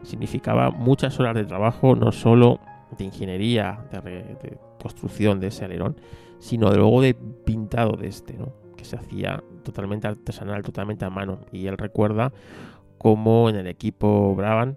significaba 0.03 0.71
muchas 0.71 1.19
horas 1.21 1.35
de 1.35 1.45
trabajo, 1.45 1.97
no 1.97 2.12
solo 2.12 2.61
de 2.97 3.05
ingeniería, 3.05 3.85
de, 3.91 4.59
construcción 4.81 5.41
de 5.41 5.49
ese 5.49 5.64
alerón, 5.64 5.97
sino 6.39 6.71
de 6.71 6.77
luego 6.77 7.03
de 7.03 7.14
pintado 7.14 7.97
de 7.97 8.07
este, 8.07 8.39
que 8.77 8.85
se 8.85 8.97
hacía 8.97 9.43
totalmente 9.67 10.07
artesanal, 10.07 10.62
totalmente 10.62 11.05
a 11.05 11.11
mano. 11.11 11.41
Y 11.53 11.67
él 11.67 11.77
recuerda 11.77 12.33
cómo 12.97 13.51
en 13.51 13.57
el 13.57 13.67
equipo 13.67 14.35
Brabham 14.35 14.77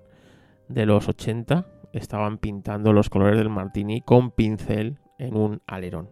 de 0.68 0.86
los 0.86 1.08
80 1.08 1.66
estaban 1.94 2.38
pintando 2.38 2.94
los 2.94 3.10
colores 3.10 3.38
del 3.38 3.50
Martini 3.50 4.02
con 4.02 4.32
pincel 4.32 5.00
en 5.18 5.36
un 5.36 5.62
alerón. 5.68 6.10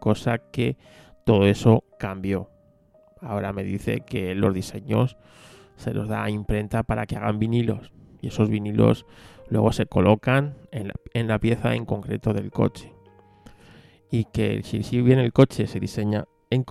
Cosa 0.00 0.38
que 0.38 0.76
todo 1.24 1.46
eso 1.46 1.84
cambió. 1.98 2.50
Ahora 3.20 3.52
me 3.52 3.64
dice 3.64 4.00
que 4.00 4.34
los 4.34 4.54
diseños 4.54 5.16
se 5.76 5.94
los 5.94 6.08
da 6.08 6.24
a 6.24 6.30
imprenta 6.30 6.82
para 6.82 7.06
que 7.06 7.16
hagan 7.16 7.38
vinilos. 7.38 7.92
Y 8.20 8.28
esos 8.28 8.48
vinilos 8.48 9.06
luego 9.48 9.72
se 9.72 9.86
colocan 9.86 10.56
en 10.70 11.28
la, 11.28 11.38
pieza 11.38 11.74
en 11.74 11.84
concreto 11.84 12.32
del 12.32 12.50
coche. 12.50 12.92
Y 14.10 14.24
que 14.24 14.62
si, 14.62 15.02
bien 15.02 15.18
el 15.18 15.32
coche 15.32 15.66
se 15.66 15.80
diseña 15.80 16.26
en, 16.50 16.64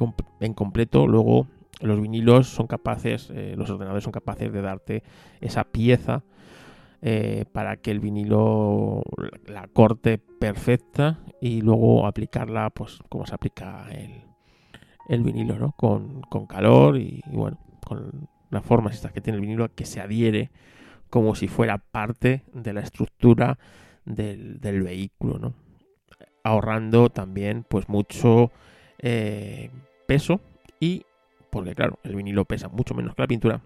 completo, 0.53 1.07
luego 1.07 1.47
los 1.81 2.01
vinilos 2.01 2.47
son 2.47 2.67
capaces, 2.67 3.29
eh, 3.33 3.55
los 3.57 3.69
ordenadores 3.69 4.03
son 4.03 4.13
capaces 4.13 4.51
de 4.51 4.61
darte 4.61 5.03
esa 5.41 5.63
pieza 5.63 6.23
eh, 7.01 7.45
para 7.51 7.77
que 7.77 7.91
el 7.91 7.99
vinilo 7.99 9.03
la 9.45 9.67
corte 9.67 10.17
perfecta 10.17 11.19
y 11.41 11.61
luego 11.61 12.07
aplicarla 12.07 12.69
pues 12.69 12.99
como 13.09 13.25
se 13.25 13.35
aplica 13.35 13.87
el, 15.07 15.23
vinilo, 15.23 15.59
¿no? 15.59 15.73
Con, 15.73 16.21
calor 16.47 16.97
y, 16.97 17.21
y, 17.31 17.35
bueno, 17.35 17.59
con 17.85 18.27
las 18.49 18.63
formas 18.63 18.95
estas 18.95 19.11
que 19.11 19.21
tiene 19.21 19.35
el 19.37 19.41
vinilo 19.41 19.73
que 19.73 19.85
se 19.85 20.01
adhiere 20.01 20.51
como 21.09 21.35
si 21.35 21.47
fuera 21.47 21.77
parte 21.77 22.43
de 22.53 22.73
la 22.73 22.81
estructura 22.81 23.57
del, 24.05 24.83
vehículo, 24.83 25.39
¿no? 25.39 25.53
ahorrando 26.43 27.09
también 27.09 27.65
pues 27.67 27.89
mucho 27.89 28.51
eh, 29.07 29.69
peso 30.07 30.41
y 30.79 31.05
porque 31.51 31.75
claro 31.75 31.99
el 32.03 32.15
vinilo 32.15 32.45
pesa 32.45 32.69
mucho 32.69 32.95
menos 32.95 33.13
que 33.13 33.21
la 33.21 33.27
pintura 33.27 33.61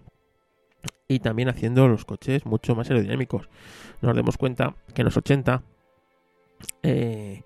y 1.08 1.20
también 1.20 1.48
haciendo 1.48 1.88
los 1.88 2.04
coches 2.04 2.44
mucho 2.44 2.74
más 2.74 2.90
aerodinámicos 2.90 3.48
nos 4.02 4.14
demos 4.14 4.36
cuenta 4.36 4.76
que 4.92 5.00
en 5.00 5.06
los 5.06 5.16
80 5.16 5.62
eh, 6.82 7.42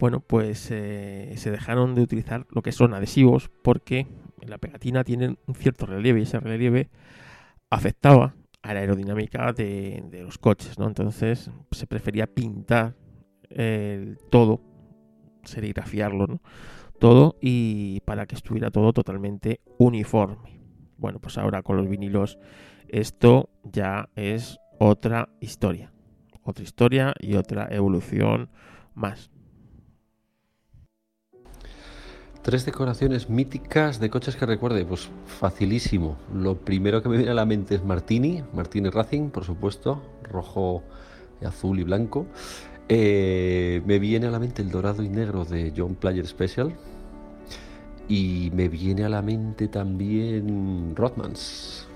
bueno 0.00 0.18
pues 0.18 0.68
eh, 0.72 1.32
se 1.36 1.52
dejaron 1.52 1.94
de 1.94 2.02
utilizar 2.02 2.44
lo 2.50 2.60
que 2.62 2.72
son 2.72 2.92
adhesivos 2.92 3.52
porque 3.62 4.08
la 4.44 4.58
pegatina 4.58 5.04
tiene 5.04 5.36
un 5.46 5.54
cierto 5.54 5.86
relieve 5.86 6.18
y 6.18 6.24
ese 6.24 6.40
relieve 6.40 6.88
afectaba 7.70 8.34
a 8.62 8.74
la 8.74 8.80
aerodinámica 8.80 9.52
de, 9.52 10.02
los 10.24 10.38
coches, 10.38 10.76
¿no? 10.76 10.88
Entonces 10.88 11.52
se 11.70 11.86
prefería 11.86 12.26
pintar 12.26 12.96
el 13.50 14.18
todo, 14.28 14.60
serigrafiarlo, 15.44 16.26
¿no? 16.26 16.40
Todo 16.98 17.36
y 17.40 18.00
para 18.00 18.26
que 18.26 18.34
estuviera 18.34 18.70
todo 18.70 18.92
totalmente 18.92 19.60
uniforme. 19.78 20.60
Bueno, 20.96 21.20
pues 21.20 21.38
ahora 21.38 21.62
con 21.62 21.76
los 21.76 21.88
vinilos 21.88 22.38
esto 22.88 23.50
ya 23.62 24.08
es 24.16 24.58
otra 24.78 25.28
historia. 25.40 25.92
Otra 26.42 26.64
historia 26.64 27.14
y 27.20 27.34
otra 27.34 27.68
evolución 27.70 28.50
más. 28.94 29.30
Tres 32.42 32.64
decoraciones 32.64 33.28
míticas 33.28 34.00
de 34.00 34.08
coches 34.08 34.34
que 34.34 34.46
recuerde, 34.46 34.84
pues 34.86 35.10
facilísimo. 35.26 36.16
Lo 36.32 36.56
primero 36.56 37.02
que 37.02 37.10
me 37.10 37.16
viene 37.18 37.32
a 37.32 37.34
la 37.34 37.44
mente 37.44 37.74
es 37.74 37.84
Martini, 37.84 38.42
Martini 38.54 38.88
Racing, 38.88 39.28
por 39.28 39.44
supuesto, 39.44 40.00
rojo, 40.22 40.82
azul 41.44 41.78
y 41.78 41.84
blanco. 41.84 42.26
Eh, 42.88 43.82
me 43.84 43.98
viene 43.98 44.26
a 44.26 44.30
la 44.30 44.38
mente 44.38 44.62
el 44.62 44.70
dorado 44.70 45.02
y 45.02 45.08
negro 45.08 45.44
de 45.44 45.72
John 45.76 45.94
Player 45.94 46.26
Special. 46.26 46.72
Y 48.08 48.50
me 48.54 48.68
viene 48.68 49.04
a 49.04 49.08
la 49.10 49.20
mente 49.20 49.68
también 49.68 50.94
Rothmans. 50.96 51.86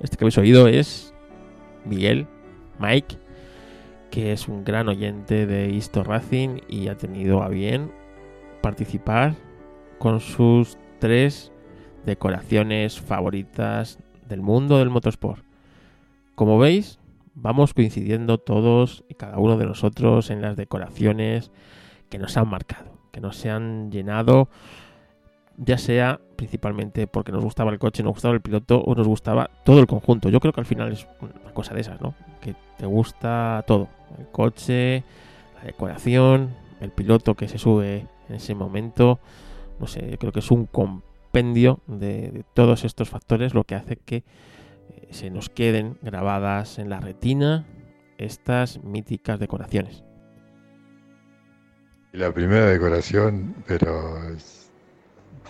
Este 0.00 0.16
que 0.16 0.24
habéis 0.24 0.38
oído 0.38 0.68
es 0.68 1.12
Miguel, 1.84 2.26
Mike, 2.78 3.16
que 4.10 4.32
es 4.32 4.46
un 4.46 4.62
gran 4.64 4.88
oyente 4.88 5.46
de 5.46 5.68
Histo 5.70 6.04
Racing 6.04 6.60
y 6.68 6.88
ha 6.88 6.96
tenido 6.96 7.42
a 7.42 7.48
bien 7.48 7.90
participar 8.60 9.34
con 9.98 10.20
sus 10.20 10.78
tres 11.00 11.50
decoraciones 12.04 13.00
favoritas 13.00 13.98
del 14.28 14.42
mundo 14.42 14.78
del 14.78 14.90
motorsport. 14.90 15.42
Como 16.34 16.58
veis, 16.58 16.98
vamos 17.36 17.74
coincidiendo 17.74 18.38
todos 18.38 19.04
y 19.08 19.14
cada 19.14 19.38
uno 19.38 19.56
de 19.56 19.66
nosotros 19.66 20.30
en 20.30 20.40
las 20.40 20.56
decoraciones 20.56 21.52
que 22.08 22.18
nos 22.18 22.36
han 22.36 22.48
marcado, 22.48 22.98
que 23.12 23.20
nos 23.20 23.44
han 23.46 23.92
llenado, 23.92 24.48
ya 25.58 25.78
sea 25.78 26.20
principalmente 26.36 27.06
porque 27.06 27.32
nos 27.32 27.44
gustaba 27.44 27.70
el 27.70 27.78
coche, 27.78 28.02
nos 28.02 28.14
gustaba 28.14 28.34
el 28.34 28.40
piloto 28.40 28.80
o 28.80 28.94
nos 28.94 29.06
gustaba 29.06 29.50
todo 29.64 29.80
el 29.80 29.86
conjunto. 29.86 30.28
Yo 30.30 30.40
creo 30.40 30.52
que 30.52 30.60
al 30.60 30.66
final 30.66 30.92
es 30.92 31.06
una 31.20 31.52
cosa 31.52 31.74
de 31.74 31.82
esas, 31.82 32.00
¿no? 32.00 32.14
Que 32.40 32.54
te 32.78 32.86
gusta 32.86 33.64
todo, 33.66 33.88
el 34.18 34.28
coche, 34.28 35.04
la 35.56 35.64
decoración, 35.64 36.54
el 36.80 36.90
piloto 36.90 37.34
que 37.34 37.48
se 37.48 37.58
sube 37.58 38.06
en 38.28 38.34
ese 38.34 38.54
momento, 38.54 39.20
no 39.78 39.86
sé, 39.86 40.10
yo 40.10 40.18
creo 40.18 40.32
que 40.32 40.40
es 40.40 40.50
un 40.50 40.66
compendio 40.66 41.80
de, 41.86 42.30
de 42.30 42.44
todos 42.54 42.84
estos 42.84 43.10
factores 43.10 43.52
lo 43.52 43.64
que 43.64 43.74
hace 43.74 43.96
que 43.96 44.24
eh, 44.90 45.08
se 45.10 45.30
nos 45.30 45.48
queden 45.48 45.98
grabadas 46.02 46.78
en 46.78 46.90
la 46.90 47.00
retina 47.00 47.66
estas 48.18 48.82
míticas 48.82 49.38
decoraciones. 49.38 50.02
La 52.12 52.32
primera 52.32 52.66
decoración, 52.66 53.54
pero, 53.66 54.18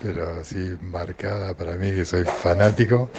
pero 0.01 0.41
así 0.41 0.75
marcada 0.81 1.53
para 1.53 1.75
mí, 1.75 1.91
que 1.91 2.03
soy 2.03 2.25
fanático, 2.25 3.09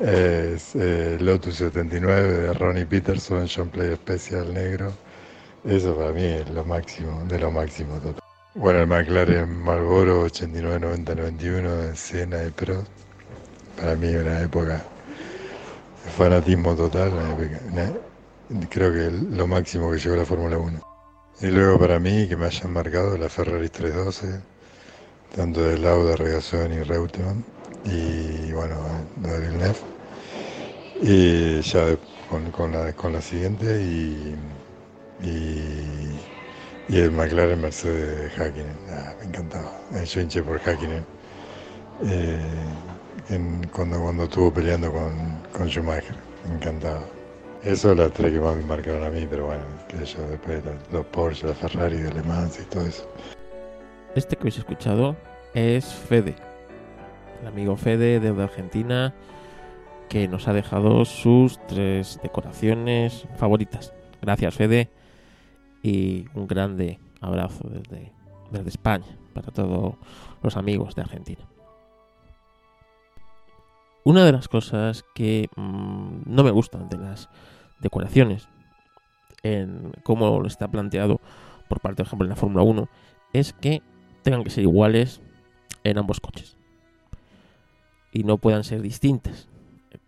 es 0.00 0.74
eh, 0.74 1.18
Lotus 1.20 1.56
79 1.56 2.22
de 2.22 2.52
Ronnie 2.54 2.86
Peterson, 2.86 3.46
John 3.54 3.68
Play 3.68 3.94
Special 3.96 4.54
negro. 4.54 4.92
Eso 5.64 5.96
para 5.96 6.12
mí 6.12 6.22
es 6.22 6.48
lo 6.50 6.64
máximo, 6.64 7.24
de 7.24 7.38
lo 7.38 7.50
máximo 7.50 7.94
total. 7.96 8.20
Bueno, 8.54 8.80
el 8.80 8.86
McLaren 8.86 9.62
Marlboro 9.62 10.22
89, 10.22 10.80
90, 10.80 11.14
91 11.14 11.76
de 11.76 11.96
Siena 11.96 12.38
de 12.38 12.50
Pro. 12.50 12.84
Para 13.76 13.94
mí 13.96 14.08
una 14.14 14.40
época 14.40 14.82
fanatismo 16.18 16.74
total, 16.74 17.10
época- 17.32 17.60
una- 17.72 17.92
creo 18.68 18.92
que 18.92 19.04
lo 19.36 19.46
máximo 19.46 19.90
que 19.92 19.98
llegó 19.98 20.16
la 20.16 20.24
Fórmula 20.24 20.58
1. 20.58 20.80
Y 21.40 21.46
luego 21.46 21.78
para 21.78 22.00
mí 22.00 22.26
que 22.28 22.36
me 22.36 22.46
hayan 22.46 22.72
marcado 22.72 23.16
la 23.16 23.28
Ferrari 23.28 23.68
312, 23.68 24.40
tanto 25.36 25.62
de 25.62 25.78
Lauda, 25.78 26.16
Regazzoni 26.16 26.76
y 26.76 26.82
Reutemann, 26.82 27.44
y 27.84 28.52
bueno, 28.52 28.76
lo 29.22 29.28
de 29.32 29.40
Villeneuve. 29.40 29.78
Y 31.00 31.60
ya 31.62 31.96
con, 32.28 32.72
la, 32.72 32.92
con 32.94 33.12
la 33.12 33.22
siguiente 33.22 33.80
y, 33.82 34.36
y, 35.22 36.20
el 36.98 37.12
McLaren 37.12 37.60
Mercedes 37.60 38.32
de 38.36 38.42
Hakkinen. 38.42 38.78
Ah, 38.90 39.14
me 39.20 39.26
encantaba. 39.26 39.70
Eh, 39.94 40.04
Yo 40.04 40.20
hinché 40.20 40.42
por 40.42 40.60
Hakkinen. 40.60 41.04
eh, 42.00 42.74
en- 43.30 43.66
cuando, 43.68 44.00
cuando 44.00 44.24
estuvo 44.24 44.52
peleando 44.52 44.92
con, 44.92 45.42
con 45.58 45.68
Schumacher. 45.68 46.14
Me 46.48 46.54
encantaba. 46.54 47.02
Eso 47.64 47.90
es 47.90 47.98
las 47.98 48.12
tres 48.12 48.32
que 48.32 48.40
más 48.40 48.56
me 48.56 48.64
marcaron 48.64 49.02
a 49.02 49.10
mí, 49.10 49.26
pero 49.28 49.46
bueno, 49.46 49.64
que 49.88 50.04
yo 50.04 50.28
después 50.28 50.64
los, 50.64 50.74
los 50.92 51.06
Porsche, 51.06 51.48
la 51.48 51.54
Ferrari 51.54 51.96
de 51.96 52.14
Le 52.14 52.22
Mans 52.22 52.60
y 52.60 52.64
todo 52.66 52.86
eso. 52.86 53.06
Este 54.14 54.36
que 54.36 54.42
habéis 54.42 54.58
escuchado 54.58 55.16
es 55.54 55.84
Fede, 55.92 56.36
el 57.42 57.48
amigo 57.48 57.76
Fede 57.76 58.20
desde 58.20 58.42
Argentina, 58.42 59.12
que 60.08 60.28
nos 60.28 60.46
ha 60.46 60.52
dejado 60.52 61.04
sus 61.04 61.58
tres 61.66 62.20
decoraciones 62.22 63.26
favoritas. 63.36 63.92
Gracias, 64.22 64.54
Fede, 64.54 64.88
y 65.82 66.26
un 66.34 66.46
grande 66.46 67.00
abrazo 67.20 67.68
desde, 67.68 68.12
desde 68.52 68.68
España 68.68 69.18
para 69.34 69.50
todos 69.50 69.96
los 70.42 70.56
amigos 70.56 70.94
de 70.94 71.02
Argentina. 71.02 71.44
Una 74.08 74.24
de 74.24 74.32
las 74.32 74.48
cosas 74.48 75.04
que 75.14 75.50
mm, 75.54 76.20
no 76.24 76.42
me 76.42 76.50
gustan 76.50 76.88
de 76.88 76.96
las 76.96 77.28
decoraciones, 77.78 78.48
en 79.42 79.92
cómo 80.02 80.46
está 80.46 80.66
planteado 80.66 81.20
por 81.68 81.80
parte, 81.80 81.96
por 81.96 82.06
ejemplo, 82.06 82.24
en 82.24 82.30
la 82.30 82.36
Fórmula 82.36 82.62
1, 82.62 82.88
es 83.34 83.52
que 83.52 83.82
tengan 84.22 84.44
que 84.44 84.48
ser 84.48 84.64
iguales 84.64 85.20
en 85.84 85.98
ambos 85.98 86.20
coches 86.20 86.56
y 88.10 88.24
no 88.24 88.38
puedan 88.38 88.64
ser 88.64 88.80
distintas, 88.80 89.50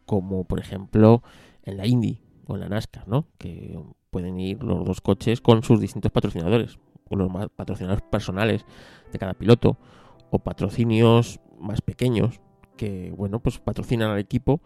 como 0.07 0.45
por 0.45 0.61
ejemplo 0.61 1.23
en 1.65 1.77
la 1.77 1.87
Indy 1.87 2.23
o 2.47 2.55
en 2.55 2.61
la 2.61 2.71
NASCAR, 2.71 3.07
¿no? 3.07 3.27
Que 3.37 3.79
pueden 4.09 4.41
ir 4.41 4.63
los 4.63 4.83
dos 4.87 5.03
coches 5.03 5.43
con 5.43 5.63
sus 5.63 5.79
distintos 5.79 6.11
patrocinadores, 6.11 6.79
o 7.11 7.17
los 7.17 7.31
patrocinadores 7.51 8.03
personales 8.11 8.65
de 9.13 9.19
cada 9.19 9.35
piloto, 9.35 9.77
o 10.31 10.39
patrocinios 10.39 11.39
más 11.59 11.83
pequeños 11.83 12.41
que, 12.81 13.13
bueno, 13.15 13.41
pues 13.41 13.59
patrocinan 13.59 14.11
al 14.11 14.19
equipo 14.19 14.63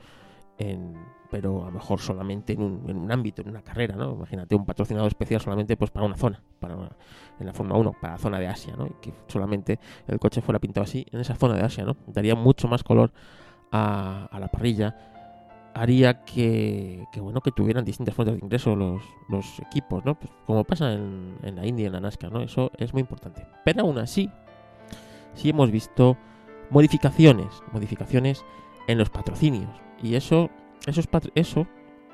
en, 0.57 0.95
pero 1.33 1.63
a 1.63 1.67
lo 1.67 1.73
mejor 1.73 1.99
solamente 1.99 2.53
en 2.53 2.63
un, 2.63 2.89
en 2.89 2.97
un 2.97 3.11
ámbito, 3.11 3.43
en 3.43 3.49
una 3.49 3.61
carrera, 3.61 3.97
¿no? 3.97 4.13
Imagínate 4.13 4.55
un 4.55 4.65
patrocinador 4.65 5.09
especial 5.09 5.41
solamente 5.41 5.77
pues 5.77 5.91
para 5.91 6.07
una 6.07 6.17
zona, 6.17 6.41
para 6.61 6.77
una- 6.77 6.97
en 7.41 7.47
la 7.47 7.53
Fórmula 7.53 7.77
1, 7.77 7.93
para 8.01 8.13
la 8.13 8.19
zona 8.21 8.39
de 8.39 8.47
Asia, 8.47 8.77
¿no? 8.77 8.87
Y 8.87 8.93
que 9.01 9.13
solamente 9.27 9.81
el 10.07 10.21
coche 10.21 10.43
fuera 10.43 10.61
pintado 10.61 10.85
así 10.85 11.05
en 11.11 11.19
esa 11.19 11.35
zona 11.35 11.57
de 11.57 11.63
Asia, 11.63 11.85
¿no? 11.85 11.97
Daría 12.07 12.37
mucho 12.37 12.69
más 12.69 12.85
color 12.85 13.11
a, 13.73 14.29
la 14.39 14.47
parrilla, 14.47 14.97
haría 15.75 16.25
que, 16.25 17.05
que, 17.13 17.19
bueno, 17.19 17.41
que 17.41 17.51
tuvieran 17.51 17.85
distintas 17.85 18.15
fuentes 18.15 18.37
de 18.37 18.45
ingreso 18.45 18.77
los, 18.77 19.03
equipos, 19.59 20.05
¿no? 20.05 20.15
Pues 20.15 20.31
como 20.47 20.63
pasa 20.63 20.93
en, 20.93 21.37
en 21.43 21.57
la 21.57 21.67
India 21.67 21.89
en 21.89 21.95
la 21.95 22.01
NASCAR, 22.01 22.31
¿no? 22.31 22.43
Eso 22.43 22.71
es 22.79 22.93
muy 22.93 23.01
importante. 23.01 23.45
Pero 23.65 23.81
aún 23.81 23.99
así, 23.99 24.31
sí 25.35 25.49
hemos 25.49 25.73
visto 25.73 26.17
modificaciones, 26.71 27.63
modificaciones 27.73 28.45
en 28.87 28.99
los 28.99 29.11
patrocinios. 29.11 29.71
Y 30.03 30.15
eso, 30.15 30.51
eso, 30.87 31.01
es 31.01 31.07
patro- 31.07 31.33
eso 31.35 31.67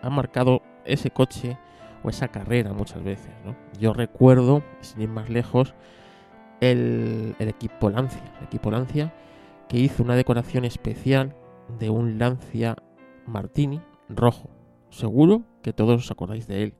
ha 0.02 0.10
marcado 0.10 0.62
ese 0.84 1.10
coche 1.10 1.58
o 2.02 2.08
esa 2.08 2.28
carrera 2.28 2.72
muchas 2.72 3.02
veces. 3.02 3.32
¿no? 3.44 3.56
Yo 3.78 3.92
recuerdo, 3.92 4.62
sin 4.80 5.02
ir 5.02 5.08
más 5.08 5.28
lejos, 5.28 5.74
el, 6.60 7.34
el 7.38 7.48
equipo 7.48 7.90
Lancia. 7.90 8.22
El 8.38 8.44
equipo 8.44 8.70
Lancia 8.70 9.12
que 9.68 9.78
hizo 9.78 10.02
una 10.02 10.16
decoración 10.16 10.64
especial 10.64 11.36
de 11.78 11.90
un 11.90 12.18
Lancia 12.18 12.76
Martini 13.26 13.80
rojo. 14.08 14.50
Seguro 14.90 15.42
que 15.62 15.72
todos 15.72 16.04
os 16.04 16.10
acordáis 16.10 16.46
de 16.46 16.62
él. 16.64 16.74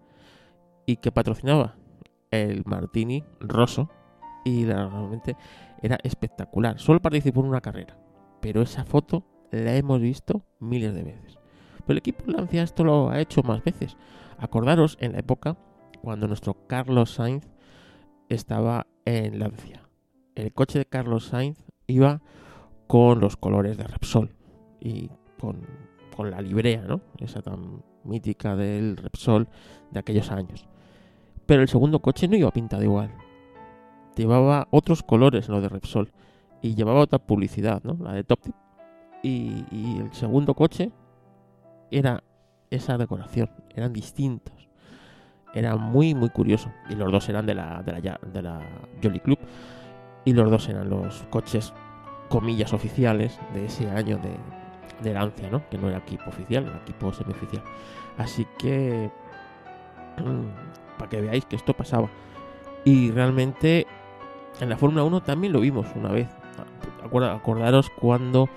Y 0.86 0.97
que 0.97 1.12
patrocinaba 1.12 1.76
el 2.30 2.62
Martini 2.64 3.24
roso. 3.40 3.88
Y 4.44 4.64
realmente 4.64 5.36
era 5.82 5.98
espectacular. 6.02 6.78
Solo 6.78 7.01
participó 7.01 7.40
en 7.40 7.47
una 7.47 7.61
carrera. 7.61 7.98
Pero 8.40 8.62
esa 8.62 8.85
foto 8.85 9.24
la 9.51 9.77
hemos 9.77 10.01
visto 10.01 10.44
miles 10.59 10.94
de 10.94 11.02
veces. 11.02 11.39
Pero 11.78 11.93
el 11.93 11.98
equipo 11.98 12.24
Lancia 12.27 12.62
esto 12.62 12.85
lo 12.85 13.11
ha 13.11 13.20
hecho 13.20 13.43
más 13.43 13.62
veces. 13.65 13.97
Acordaros 14.39 14.97
en 15.01 15.12
la 15.12 15.19
época 15.19 15.57
cuando 16.02 16.27
nuestro 16.27 16.66
Carlos 16.66 17.15
Sainz 17.15 17.48
estaba 18.28 18.86
en 19.05 19.39
Lancia. 19.39 19.89
El 20.35 20.52
coche 20.52 20.78
de 20.78 20.86
Carlos 20.86 21.27
Sainz 21.27 21.59
iba 21.86 22.23
con 22.86 23.20
los 23.20 23.36
colores 23.36 23.77
de 23.77 23.85
Repsol 23.85 24.35
y 24.81 25.11
con, 25.39 25.66
con 26.16 26.31
la 26.31 26.40
librea, 26.40 26.82
¿no? 26.82 27.01
Esa 27.19 27.43
tan 27.43 27.82
mítica 28.05 28.57
del 28.57 28.97
Repsol 28.97 29.48
de 29.90 30.01
aquellos 30.01 30.31
años. 30.31 30.66
Pero 31.47 31.62
el 31.62 31.69
segundo 31.69 32.01
coche 32.01 32.28
no 32.28 32.36
iba 32.36 32.51
pintado 32.51 32.82
igual. 32.82 33.11
Llevaba 34.20 34.68
otros 34.70 35.02
colores 35.02 35.48
lo 35.48 35.62
de 35.62 35.70
Repsol 35.70 36.12
y 36.60 36.74
llevaba 36.74 37.01
otra 37.01 37.18
publicidad, 37.18 37.82
¿no? 37.84 37.97
La 38.05 38.12
de 38.12 38.22
Top 38.22 38.40
Tip. 38.42 38.55
Y, 39.22 39.64
el 39.98 40.12
segundo 40.12 40.52
coche 40.52 40.90
era 41.90 42.22
esa 42.68 42.98
decoración, 42.98 43.48
eran 43.74 43.94
distintos. 43.94 44.68
Era 45.55 45.76
muy, 45.76 46.14
muy 46.14 46.28
curioso. 46.28 46.70
Y 46.90 46.97
los 46.97 47.10
dos 47.10 47.30
eran 47.30 47.47
de 47.47 47.55
la, 47.55 47.82
de 47.82 47.92
la, 47.92 48.59
de 48.60 48.60
Jolly 49.02 49.20
Club. 49.20 49.38
Y 50.26 50.34
los 50.34 50.51
dos 50.51 50.68
eran 50.68 50.90
los 50.90 51.22
coches, 51.30 51.72
comillas, 52.28 52.74
oficiales 52.74 53.40
de 53.55 53.64
ese 53.64 53.88
año 53.88 54.18
de, 54.18 54.36
de 55.02 55.14
Lancia, 55.14 55.48
¿no? 55.51 55.66
Que 55.70 55.78
no 55.78 55.88
era 55.88 55.97
equipo 55.97 56.28
oficial, 56.28 56.66
era 56.66 56.76
equipo 56.76 57.10
semioficial. 57.14 57.62
Así 58.18 58.47
que, 58.59 59.10
para 60.98 61.09
que 61.09 61.22
veáis 61.22 61.47
que 61.47 61.56
esto 61.56 61.72
pasaba. 61.72 62.10
Y 62.84 63.10
realmente 63.12 63.86
en 64.60 64.68
la 64.68 64.76
Fórmula 64.76 65.04
1 65.04 65.22
también 65.22 65.52
lo 65.52 65.60
vimos 65.60 65.86
una 65.94 66.10
vez. 66.10 66.28
Acordaros 67.02 67.90
cuando, 67.90 68.48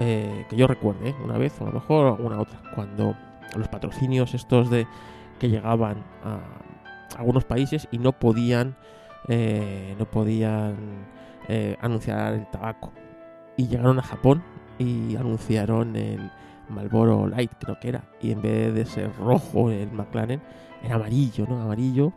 eh, 0.00 0.46
que 0.48 0.56
yo 0.56 0.66
recuerde, 0.66 1.10
¿eh? 1.10 1.14
una 1.22 1.38
vez 1.38 1.54
o 1.60 1.64
a 1.64 1.66
lo 1.68 1.74
mejor 1.74 2.06
alguna 2.06 2.40
otra, 2.40 2.60
cuando 2.74 3.14
los 3.56 3.68
patrocinios 3.68 4.34
estos 4.34 4.70
de 4.70 4.86
que 5.38 5.48
llegaban 5.48 6.04
a 6.24 6.40
algunos 7.18 7.44
países 7.44 7.86
y 7.90 7.98
no 7.98 8.12
podían 8.12 8.76
eh, 9.28 9.94
no 9.98 10.06
podían 10.06 11.06
eh, 11.48 11.76
anunciar 11.80 12.34
el 12.34 12.46
tabaco. 12.46 12.92
Y 13.56 13.68
llegaron 13.68 13.98
a 13.98 14.02
Japón 14.02 14.42
y 14.78 15.16
anunciaron 15.16 15.94
el 15.96 16.30
Marlboro 16.68 17.28
Light, 17.28 17.52
creo 17.58 17.78
que 17.78 17.88
era. 17.88 18.04
Y 18.20 18.32
en 18.32 18.42
vez 18.42 18.74
de 18.74 18.84
ser 18.84 19.14
rojo 19.16 19.70
el 19.70 19.92
McLaren, 19.92 20.40
era 20.82 20.96
amarillo, 20.96 21.46
¿no? 21.48 21.60
Amarillo. 21.60 22.12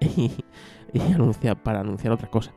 Y, 0.92 1.00
anuncia, 1.12 1.54
para 1.54 1.80
anunciar 1.80 2.12
otra 2.12 2.30
cosa. 2.30 2.52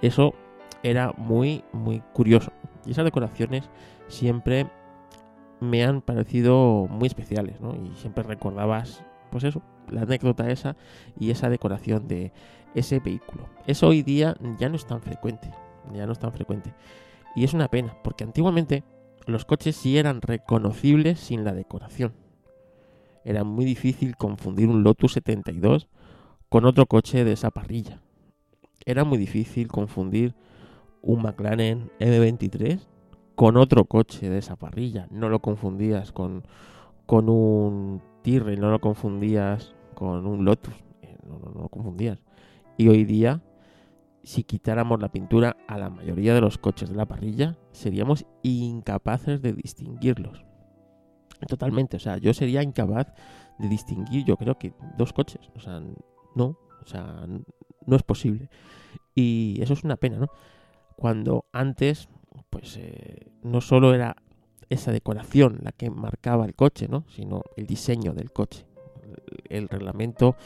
Eso 0.00 0.34
era 0.82 1.12
muy, 1.16 1.64
muy 1.72 2.02
curioso. 2.12 2.52
Y 2.86 2.92
esas 2.92 3.04
decoraciones 3.04 3.68
siempre 4.06 4.66
me 5.60 5.82
han 5.84 6.00
parecido 6.00 6.86
muy 6.88 7.06
especiales, 7.08 7.60
¿no? 7.60 7.74
Y 7.74 7.96
siempre 7.96 8.22
recordabas, 8.22 9.02
pues 9.30 9.44
eso, 9.44 9.62
la 9.90 10.02
anécdota 10.02 10.50
esa 10.50 10.76
y 11.18 11.30
esa 11.30 11.48
decoración 11.48 12.06
de 12.06 12.32
ese 12.74 13.00
vehículo. 13.00 13.48
Eso 13.66 13.88
hoy 13.88 14.02
día 14.02 14.36
ya 14.58 14.68
no 14.68 14.76
es 14.76 14.86
tan 14.86 15.02
frecuente, 15.02 15.50
ya 15.92 16.06
no 16.06 16.12
es 16.12 16.18
tan 16.18 16.32
frecuente. 16.32 16.74
Y 17.34 17.44
es 17.44 17.54
una 17.54 17.68
pena, 17.68 17.96
porque 18.02 18.24
antiguamente 18.24 18.84
los 19.26 19.44
coches 19.44 19.76
sí 19.76 19.98
eran 19.98 20.22
reconocibles 20.22 21.20
sin 21.20 21.44
la 21.44 21.52
decoración. 21.52 22.12
Era 23.24 23.44
muy 23.44 23.64
difícil 23.64 24.16
confundir 24.16 24.68
un 24.68 24.82
Lotus 24.82 25.12
72 25.12 25.88
con 26.50 26.66
otro 26.66 26.86
coche 26.86 27.24
de 27.24 27.32
esa 27.32 27.50
parrilla. 27.50 28.02
Era 28.84 29.04
muy 29.04 29.18
difícil 29.18 29.68
confundir 29.68 30.34
un 31.00 31.22
McLaren 31.22 31.90
M23 32.00 32.80
con 33.36 33.56
otro 33.56 33.84
coche 33.84 34.28
de 34.28 34.38
esa 34.38 34.56
parrilla. 34.56 35.06
No 35.10 35.28
lo 35.28 35.40
confundías 35.40 36.12
con, 36.12 36.42
con 37.06 37.28
un 37.28 38.02
Tyrrell, 38.22 38.60
no 38.60 38.70
lo 38.70 38.80
confundías 38.80 39.74
con 39.94 40.26
un 40.26 40.44
Lotus. 40.44 40.74
Eh, 41.02 41.16
no, 41.24 41.38
no 41.38 41.62
lo 41.62 41.68
confundías. 41.68 42.18
Y 42.76 42.88
hoy 42.88 43.04
día, 43.04 43.42
si 44.24 44.42
quitáramos 44.42 45.00
la 45.00 45.12
pintura 45.12 45.56
a 45.68 45.78
la 45.78 45.88
mayoría 45.88 46.34
de 46.34 46.40
los 46.40 46.58
coches 46.58 46.90
de 46.90 46.96
la 46.96 47.06
parrilla, 47.06 47.56
seríamos 47.70 48.26
incapaces 48.42 49.40
de 49.40 49.52
distinguirlos. 49.52 50.44
Totalmente, 51.46 51.96
o 51.96 52.00
sea, 52.00 52.18
yo 52.18 52.34
sería 52.34 52.62
incapaz 52.62 53.14
de 53.58 53.68
distinguir, 53.68 54.24
yo 54.24 54.36
creo 54.36 54.58
que 54.58 54.74
dos 54.98 55.12
coches. 55.12 55.48
O 55.54 55.60
sea, 55.60 55.80
no, 56.34 56.58
o 56.82 56.86
sea, 56.86 57.26
no 57.86 57.96
es 57.96 58.02
posible. 58.02 58.48
Y 59.14 59.58
eso 59.60 59.72
es 59.72 59.84
una 59.84 59.96
pena, 59.96 60.18
¿no? 60.18 60.28
Cuando 60.96 61.46
antes, 61.52 62.08
pues 62.50 62.76
eh, 62.76 63.30
no 63.42 63.60
solo 63.60 63.94
era 63.94 64.16
esa 64.68 64.92
decoración 64.92 65.58
la 65.62 65.72
que 65.72 65.90
marcaba 65.90 66.46
el 66.46 66.54
coche, 66.54 66.88
¿no? 66.88 67.04
Sino 67.08 67.42
el 67.56 67.66
diseño 67.66 68.14
del 68.14 68.32
coche. 68.32 68.66
El 69.48 69.68
reglamento 69.68 70.36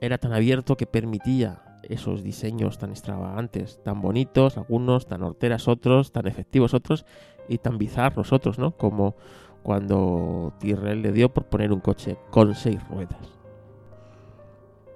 era 0.00 0.18
tan 0.18 0.32
abierto 0.32 0.76
que 0.76 0.86
permitía 0.86 1.62
esos 1.82 2.22
diseños 2.22 2.78
tan 2.78 2.90
extravagantes, 2.90 3.82
tan 3.82 4.00
bonitos, 4.00 4.58
algunos 4.58 5.06
tan 5.06 5.22
horteras 5.22 5.68
otros, 5.68 6.12
tan 6.12 6.26
efectivos 6.26 6.74
otros 6.74 7.06
y 7.48 7.58
tan 7.58 7.78
bizarros 7.78 8.32
otros, 8.32 8.58
¿no? 8.58 8.76
Como 8.76 9.16
cuando 9.62 10.54
Tyrrell 10.58 11.02
le 11.02 11.12
dio 11.12 11.32
por 11.32 11.44
poner 11.44 11.72
un 11.72 11.80
coche 11.80 12.16
con 12.30 12.54
seis 12.54 12.86
ruedas. 12.88 13.39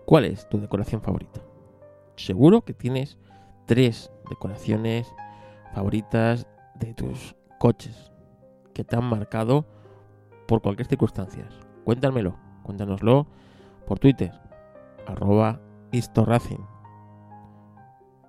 ¿Cuál 0.06 0.26
es 0.26 0.48
tu 0.48 0.60
decoración 0.60 1.00
favorita? 1.00 1.40
Seguro 2.16 2.62
que 2.62 2.74
tienes 2.74 3.18
tres 3.66 4.12
decoraciones 4.28 5.12
favoritas 5.72 6.46
de 6.74 6.92
tus 6.92 7.34
coches 7.58 8.12
que 8.74 8.84
te 8.84 8.96
han 8.96 9.04
marcado 9.04 9.64
por 10.46 10.60
cualquier 10.60 10.86
circunstancia. 10.86 11.48
Cuéntamelo, 11.84 12.36
cuéntanoslo 12.62 13.26
por 13.86 13.98
Twitter, 13.98 14.32
arroba. 15.06 15.60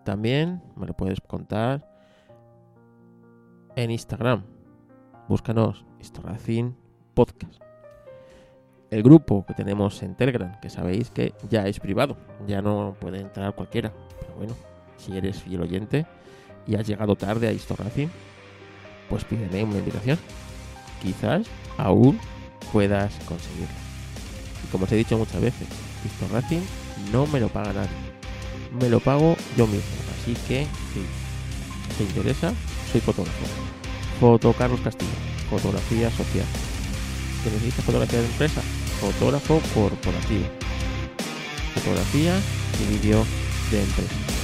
También 0.03 0.61
me 0.76 0.85
lo 0.85 0.93
puedes 0.93 1.19
contar 1.19 1.89
en 3.76 3.89
Instagram. 3.89 4.43
Búscanos 5.27 5.84
historracing 5.99 6.77
podcast. 7.15 7.65
El 8.96 9.04
grupo 9.04 9.46
que 9.46 9.54
tenemos 9.54 10.02
en 10.04 10.16
Telegram, 10.16 10.58
que 10.62 10.70
sabéis 10.70 11.10
que 11.10 11.34
ya 11.50 11.68
es 11.68 11.82
privado, 11.82 12.16
ya 12.48 12.62
no 12.62 12.96
puede 12.98 13.20
entrar 13.20 13.54
cualquiera. 13.54 13.92
Pero 14.22 14.36
bueno, 14.36 14.54
si 14.96 15.18
eres 15.18 15.42
fiel 15.42 15.64
oyente 15.64 16.06
y 16.66 16.76
has 16.76 16.88
llegado 16.88 17.18
tarde 17.18 17.50
a 17.50 17.52
Historracing, 17.52 18.10
pues 19.10 19.26
pídeme 19.26 19.66
una 19.66 19.80
invitación. 19.80 20.18
Quizás 21.02 21.46
aún 21.78 22.18
puedas 22.72 23.14
conseguirlo. 23.28 23.76
Y 24.64 24.72
como 24.72 24.86
os 24.86 24.92
he 24.94 24.96
dicho 24.96 25.18
muchas 25.18 25.42
veces, 25.42 25.68
Historracing 26.06 26.64
no 27.12 27.28
me 27.28 27.42
lo 27.42 27.50
paga 27.50 27.74
nadie. 27.74 27.98
Me 28.80 28.88
lo 28.88 29.02
pago 29.02 29.36
yo 29.58 29.68
mismo. 29.68 29.92
Así 30.22 30.38
que, 30.48 30.66
si 30.94 31.98
te 31.98 32.04
interesa, 32.06 32.54
soy 32.94 33.02
fotógrafo. 33.02 33.46
Foto 34.22 34.54
Carlos 34.54 34.80
Castillo. 34.80 35.12
Fotografía 35.50 36.10
social. 36.12 36.46
¿Que 37.44 37.52
necesitas 37.52 37.84
fotografía 37.84 38.22
de 38.22 38.26
empresa? 38.28 38.62
Fotógrafo 39.00 39.62
corporativo. 39.74 40.46
Fotografía 41.76 42.40
y 42.80 42.94
vídeo 42.94 43.26
de 43.72 43.82
empresa. 43.82 44.35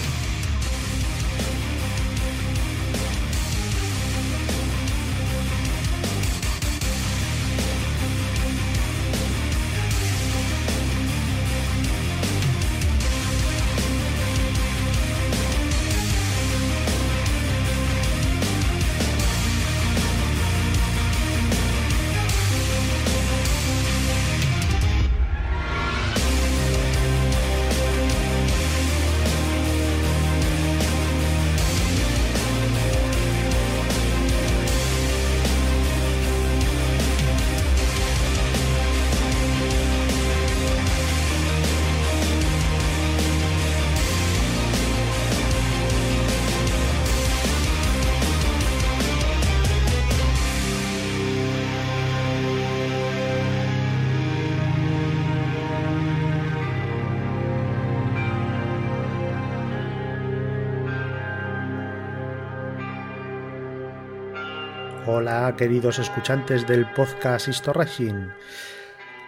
Hola, 65.21 65.53
queridos 65.55 65.99
escuchantes 65.99 66.65
del 66.65 66.91
podcast 66.93 67.47
Historracing. 67.47 68.31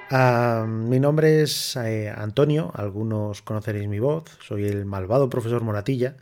Ah, 0.10 0.66
mi 0.68 1.00
nombre 1.00 1.44
es 1.44 1.76
eh, 1.76 2.10
Antonio, 2.10 2.72
algunos 2.74 3.44
conoceréis 3.44 3.88
mi 3.88 4.00
voz. 4.00 4.24
Soy 4.42 4.66
el 4.66 4.86
malvado 4.86 5.30
profesor 5.30 5.62
Moratilla, 5.62 6.18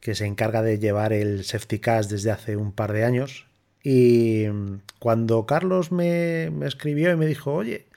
que 0.00 0.14
se 0.14 0.24
encarga 0.24 0.62
de 0.62 0.78
llevar 0.78 1.12
el 1.12 1.44
Safety 1.44 1.82
desde 2.08 2.30
hace 2.30 2.56
un 2.56 2.72
par 2.72 2.94
de 2.94 3.04
años. 3.04 3.44
Y 3.82 4.46
cuando 5.00 5.44
Carlos 5.44 5.92
me, 5.92 6.46
escribió 6.64 7.12
y 7.12 7.16
me 7.16 7.26
dijo, 7.26 7.52
oye, 7.52 7.88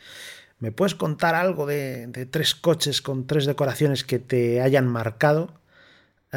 ¿me 0.60 0.74
puedes 0.74 0.94
contar 0.94 1.36
algo 1.36 1.66
de 1.66 2.28
tres 2.30 2.54
coches 2.54 3.02
con 3.02 3.28
tres 3.28 3.46
decoraciones 3.46 4.04
que 4.04 4.20
te 4.20 4.60
hayan 4.60 4.90
marcado? 4.90 5.57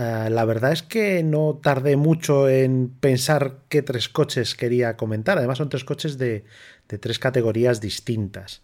Ah, 0.03 0.31
la 0.31 0.47
verdad 0.47 0.73
es 0.73 0.83
que 0.83 1.23
no 1.23 1.61
tardé 1.63 1.97
mucho 1.97 2.49
en 2.49 2.89
pensar 2.89 3.59
qué 3.69 3.83
tres 3.83 4.09
coches 4.09 4.55
quería 4.55 4.97
comentar. 4.97 5.37
Además 5.37 5.59
son 5.59 5.69
tres 5.69 5.85
coches 5.85 6.17
de, 6.17 6.47
tres 6.87 7.19
categorías 7.19 7.83
distintas. 7.83 8.63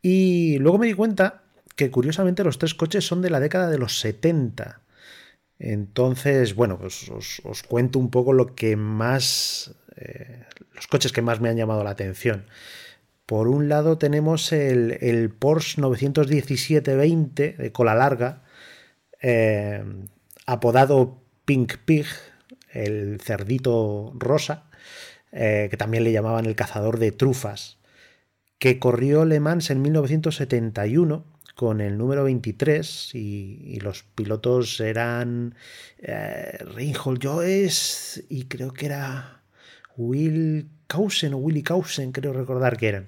Y 0.00 0.58
luego 0.58 0.78
me 0.78 0.86
di 0.86 0.94
cuenta 0.94 1.42
que 1.74 1.90
curiosamente 1.90 2.44
los 2.44 2.58
tres 2.58 2.76
coches 2.76 3.04
son 3.04 3.20
de 3.20 3.30
la 3.30 3.40
década 3.40 3.68
de 3.68 3.78
los 3.78 3.98
70. 3.98 4.80
Entonces, 5.58 6.54
bueno, 6.54 6.78
pues 6.78 7.10
os, 7.10 7.62
cuento 7.64 7.98
un 7.98 8.12
poco 8.12 8.32
lo 8.32 8.54
que 8.54 8.76
más... 8.76 9.74
Eh, 9.96 10.44
los 10.72 10.86
coches 10.86 11.10
que 11.10 11.20
más 11.20 11.40
me 11.40 11.48
han 11.48 11.56
llamado 11.56 11.82
la 11.82 11.90
atención. 11.90 12.46
Por 13.26 13.48
un 13.48 13.68
lado 13.68 13.98
tenemos 13.98 14.52
el, 14.52 14.98
el 15.00 15.30
Porsche 15.30 15.82
917-20 15.82 17.56
de 17.56 17.72
cola 17.72 17.96
larga, 17.96 18.44
eh, 19.20 19.82
apodado 20.52 21.22
Pink 21.44 21.76
Pig, 21.84 22.06
el 22.72 23.20
cerdito 23.20 24.12
rosa, 24.16 24.64
eh, 25.32 25.68
que 25.70 25.76
también 25.76 26.04
le 26.04 26.12
llamaban 26.12 26.46
el 26.46 26.56
cazador 26.56 26.98
de 26.98 27.12
trufas, 27.12 27.78
que 28.58 28.78
corrió 28.78 29.24
Le 29.24 29.40
Mans 29.40 29.70
en 29.70 29.80
1971 29.80 31.24
con 31.54 31.80
el 31.80 31.98
número 31.98 32.24
23 32.24 33.14
y, 33.14 33.78
los 33.80 34.02
pilotos 34.02 34.80
eran 34.80 35.54
eh, 35.98 36.58
Reinhold 36.74 37.22
y 38.28 38.44
creo 38.44 38.72
que 38.72 38.86
era 38.86 39.42
Will 39.96 40.68
Causen 40.86 41.34
o 41.34 41.38
Willy 41.38 41.62
Causen, 41.62 42.12
creo 42.12 42.32
recordar 42.32 42.76
que 42.76 42.88
eran. 42.88 43.06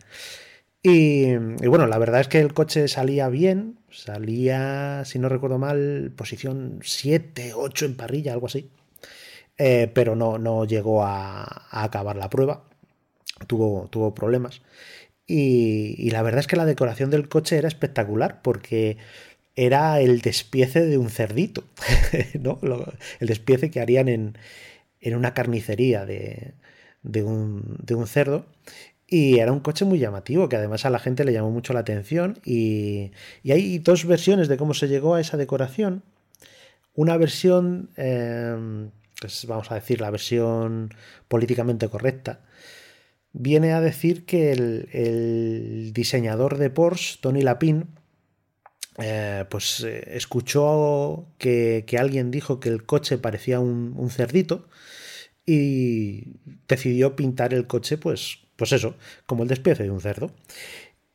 Y, 0.82 1.34
bueno, 1.66 1.86
la 1.86 1.98
verdad 1.98 2.20
es 2.20 2.28
que 2.28 2.40
el 2.40 2.52
coche 2.54 2.88
salía 2.88 3.28
bien, 3.28 3.78
salía, 3.92 5.04
si 5.04 5.18
no 5.18 5.28
recuerdo 5.28 5.58
mal, 5.58 6.12
posición 6.16 6.80
7, 6.82 7.52
8 7.54 7.86
en 7.86 7.96
parrilla, 7.96 8.32
algo 8.32 8.46
así. 8.46 8.70
Eh, 9.58 9.90
pero 9.94 10.16
no, 10.16 10.38
no 10.38 10.64
llegó 10.64 11.04
a, 11.04 11.68
acabar 11.70 12.16
la 12.16 12.30
prueba, 12.30 12.64
tuvo, 13.46 13.88
tuvo 13.90 14.14
problemas. 14.14 14.62
Y, 15.26 16.10
la 16.10 16.22
verdad 16.22 16.40
es 16.40 16.46
que 16.46 16.56
la 16.56 16.64
decoración 16.66 17.10
del 17.10 17.28
coche 17.28 17.56
era 17.56 17.68
espectacular 17.68 18.42
porque 18.42 18.98
era 19.56 20.00
el 20.00 20.20
despiece 20.20 20.84
de 20.86 20.98
un 20.98 21.10
cerdito, 21.10 21.64
¿no? 22.40 22.58
el 23.20 23.28
despiece 23.28 23.70
que 23.70 23.80
harían 23.80 24.08
en, 24.08 24.38
en 25.00 25.16
una 25.16 25.34
carnicería 25.34 26.06
de, 26.06 26.54
de, 27.02 27.22
un, 27.22 27.76
de, 27.82 27.94
un, 27.94 28.06
cerdo. 28.06 28.46
Y 29.12 29.40
era 29.40 29.52
un 29.52 29.60
coche 29.60 29.84
muy 29.84 29.98
llamativo, 29.98 30.48
que 30.48 30.56
además 30.56 30.86
a 30.86 30.90
la 30.90 30.98
gente 30.98 31.24
le 31.24 31.34
llamó 31.34 31.50
mucho 31.50 31.74
la 31.74 31.80
atención. 31.80 32.38
Y, 32.46 33.12
y 33.42 33.52
hay 33.52 33.78
dos 33.78 34.06
versiones 34.06 34.48
de 34.48 34.56
cómo 34.56 34.72
se 34.72 34.88
llegó 34.88 35.14
a 35.14 35.20
esa 35.20 35.36
decoración. 35.36 36.02
Una 36.94 37.18
versión, 37.18 37.90
eh, 37.98 38.88
pues 39.20 39.44
vamos 39.46 39.70
a 39.70 39.74
decir, 39.74 40.00
la 40.00 40.10
versión 40.10 40.94
políticamente 41.28 41.88
correcta, 41.88 42.40
viene 43.32 43.72
a 43.72 43.82
decir 43.82 44.24
que 44.24 44.52
el, 44.52 45.92
diseñador 45.92 46.56
de 46.56 46.70
Porsche, 46.70 47.18
Tony 47.20 47.42
Lapin, 47.42 47.88
eh, 48.98 49.44
pues 49.50 49.84
eh, 49.84 50.16
escuchó 50.16 51.26
que, 51.38 51.84
alguien 51.98 52.30
dijo 52.30 52.60
que 52.60 52.68
el 52.70 52.84
coche 52.84 53.18
parecía 53.18 53.60
un, 53.60 54.10
cerdito 54.10 54.68
y 55.46 56.34
decidió 56.68 57.16
pintar 57.16 57.52
el 57.54 57.66
coche, 57.66 57.98
pues, 57.98 58.38
pues 58.62 58.70
eso, 58.70 58.94
como 59.26 59.42
el 59.42 59.48
despiece 59.48 59.82
de 59.82 59.90
un 59.90 60.00
cerdo. 60.00 60.30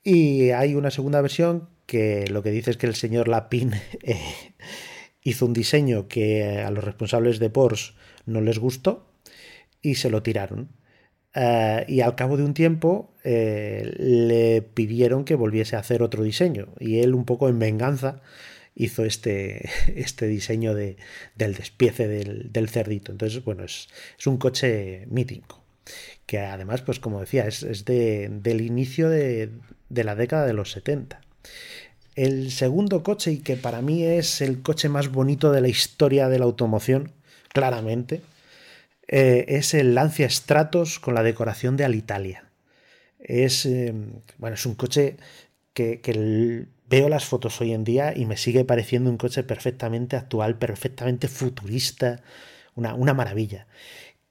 Y 0.03 0.49
hay 0.49 0.75
una 0.75 0.91
segunda 0.91 1.21
versión 1.21 1.69
que 1.85 2.27
lo 2.27 2.43
que 2.43 2.51
dice 2.51 2.71
es 2.71 2.75
que 2.75 2.87
el 2.87 2.95
señor 2.95 3.29
Lapin 3.29 3.71
eh, 4.03 4.19
hizo 5.21 5.45
un 5.45 5.53
diseño 5.53 6.09
que 6.09 6.59
a 6.59 6.69
los 6.71 6.83
responsables 6.83 7.39
de 7.39 7.49
Porsche 7.49 7.93
no 8.25 8.41
les 8.41 8.59
gustó 8.59 9.07
y 9.81 9.95
se 9.95 10.09
lo 10.09 10.21
tiraron. 10.23 10.67
Eh, 11.33 11.85
y 11.87 12.01
al 12.01 12.15
cabo 12.15 12.35
de 12.35 12.43
un 12.43 12.53
tiempo 12.53 13.13
eh, 13.23 13.93
le 13.97 14.61
pidieron 14.61 15.23
que 15.23 15.35
volviese 15.35 15.77
a 15.77 15.79
hacer 15.79 16.03
otro 16.03 16.23
diseño. 16.23 16.67
Y 16.81 16.99
él, 16.99 17.15
un 17.15 17.23
poco 17.23 17.47
en 17.47 17.59
venganza, 17.59 18.21
hizo 18.75 19.05
este, 19.05 19.69
este 19.95 20.27
diseño 20.27 20.75
de, 20.75 20.97
del 21.35 21.53
despiece 21.53 22.09
del, 22.09 22.67
cerdito. 22.67 23.13
Entonces, 23.13 23.41
bueno, 23.41 23.63
es, 23.63 23.87
un 24.25 24.35
coche 24.35 25.05
mítico. 25.09 25.63
Que 26.25 26.39
además, 26.39 26.81
pues 26.81 26.99
como 26.99 27.19
decía, 27.19 27.47
es, 27.47 27.85
del 27.85 28.61
inicio 28.61 29.09
de, 29.09 29.51
de 29.89 30.03
la 30.03 30.15
década 30.15 30.45
de 30.45 30.53
los 30.53 30.71
70. 30.71 31.21
El 32.15 32.51
segundo 32.51 33.03
coche, 33.03 33.31
y 33.31 33.37
que 33.39 33.57
para 33.57 33.81
mí 33.81 34.03
es 34.03 34.41
el 34.41 34.61
coche 34.61 34.89
más 34.89 35.09
bonito 35.09 35.51
de 35.51 35.61
la 35.61 35.67
historia 35.67 36.29
de 36.29 36.39
la 36.39 36.45
automoción, 36.45 37.11
claramente, 37.53 38.21
eh, 39.07 39.45
es 39.47 39.73
el 39.73 39.95
Lancia 39.95 40.29
Stratos 40.29 40.99
con 40.99 41.13
la 41.13 41.23
decoración 41.23 41.77
de 41.77 41.85
Alitalia. 41.85 42.43
Es, 43.19 43.65
eh, 43.65 43.93
bueno, 44.37 44.55
es 44.55 44.65
un 44.65 44.75
coche 44.75 45.17
que, 45.73 46.67
veo 46.89 47.09
las 47.09 47.25
fotos 47.25 47.59
hoy 47.61 47.73
en 47.73 47.83
día 47.83 48.13
y 48.15 48.25
me 48.25 48.37
sigue 48.37 48.63
pareciendo 48.63 49.09
un 49.09 49.17
coche 49.17 49.43
perfectamente 49.43 50.15
actual, 50.15 50.57
perfectamente 50.57 51.27
futurista, 51.27 52.21
una, 52.75 53.13
maravilla. 53.13 53.67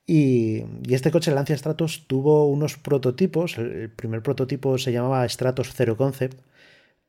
Y, 0.06 0.62
este 0.88 1.10
coche, 1.10 1.30
el 1.30 1.34
Lancia 1.36 1.56
Stratos, 1.56 2.04
tuvo 2.06 2.46
unos 2.46 2.76
prototipos. 2.78 3.58
El 3.58 3.90
primer 3.90 4.22
prototipo 4.22 4.78
se 4.78 4.92
llamaba 4.92 5.28
Stratos 5.28 5.72
Zero 5.74 5.96
Concept. 5.96 6.40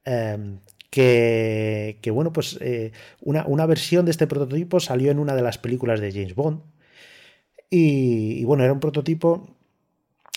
Em, 0.06 0.60
que, 0.90 2.12
bueno, 2.12 2.34
pues 2.34 2.58
eh, 2.62 2.92
una, 3.22 3.46
una, 3.46 3.66
versión 3.68 4.06
de 4.06 4.12
este 4.12 4.26
prototipo 4.26 4.80
salió 4.80 5.12
en 5.12 5.20
una 5.20 5.36
de 5.36 5.44
las 5.44 5.58
películas 5.60 6.00
de 6.00 6.12
James 6.12 6.34
Bond, 6.34 6.62
y, 7.70 8.44
bueno, 8.46 8.64
era 8.64 8.74
un 8.74 8.80
prototipo 8.80 9.48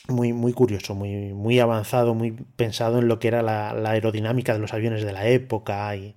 muy, 0.09 0.33
muy 0.33 0.53
curioso, 0.53 0.95
muy, 0.95 1.33
muy 1.33 1.61
avanzado, 1.61 2.15
muy 2.15 2.33
pensado 2.33 2.99
en 2.99 3.09
lo 3.09 3.19
que 3.21 3.29
era 3.29 3.43
la, 3.43 3.71
aerodinámica 3.91 4.53
de 4.53 4.59
los 4.61 4.75
aviones 4.75 5.05
de 5.05 5.13
la 5.13 5.29
época 5.29 5.95
y 5.97 6.17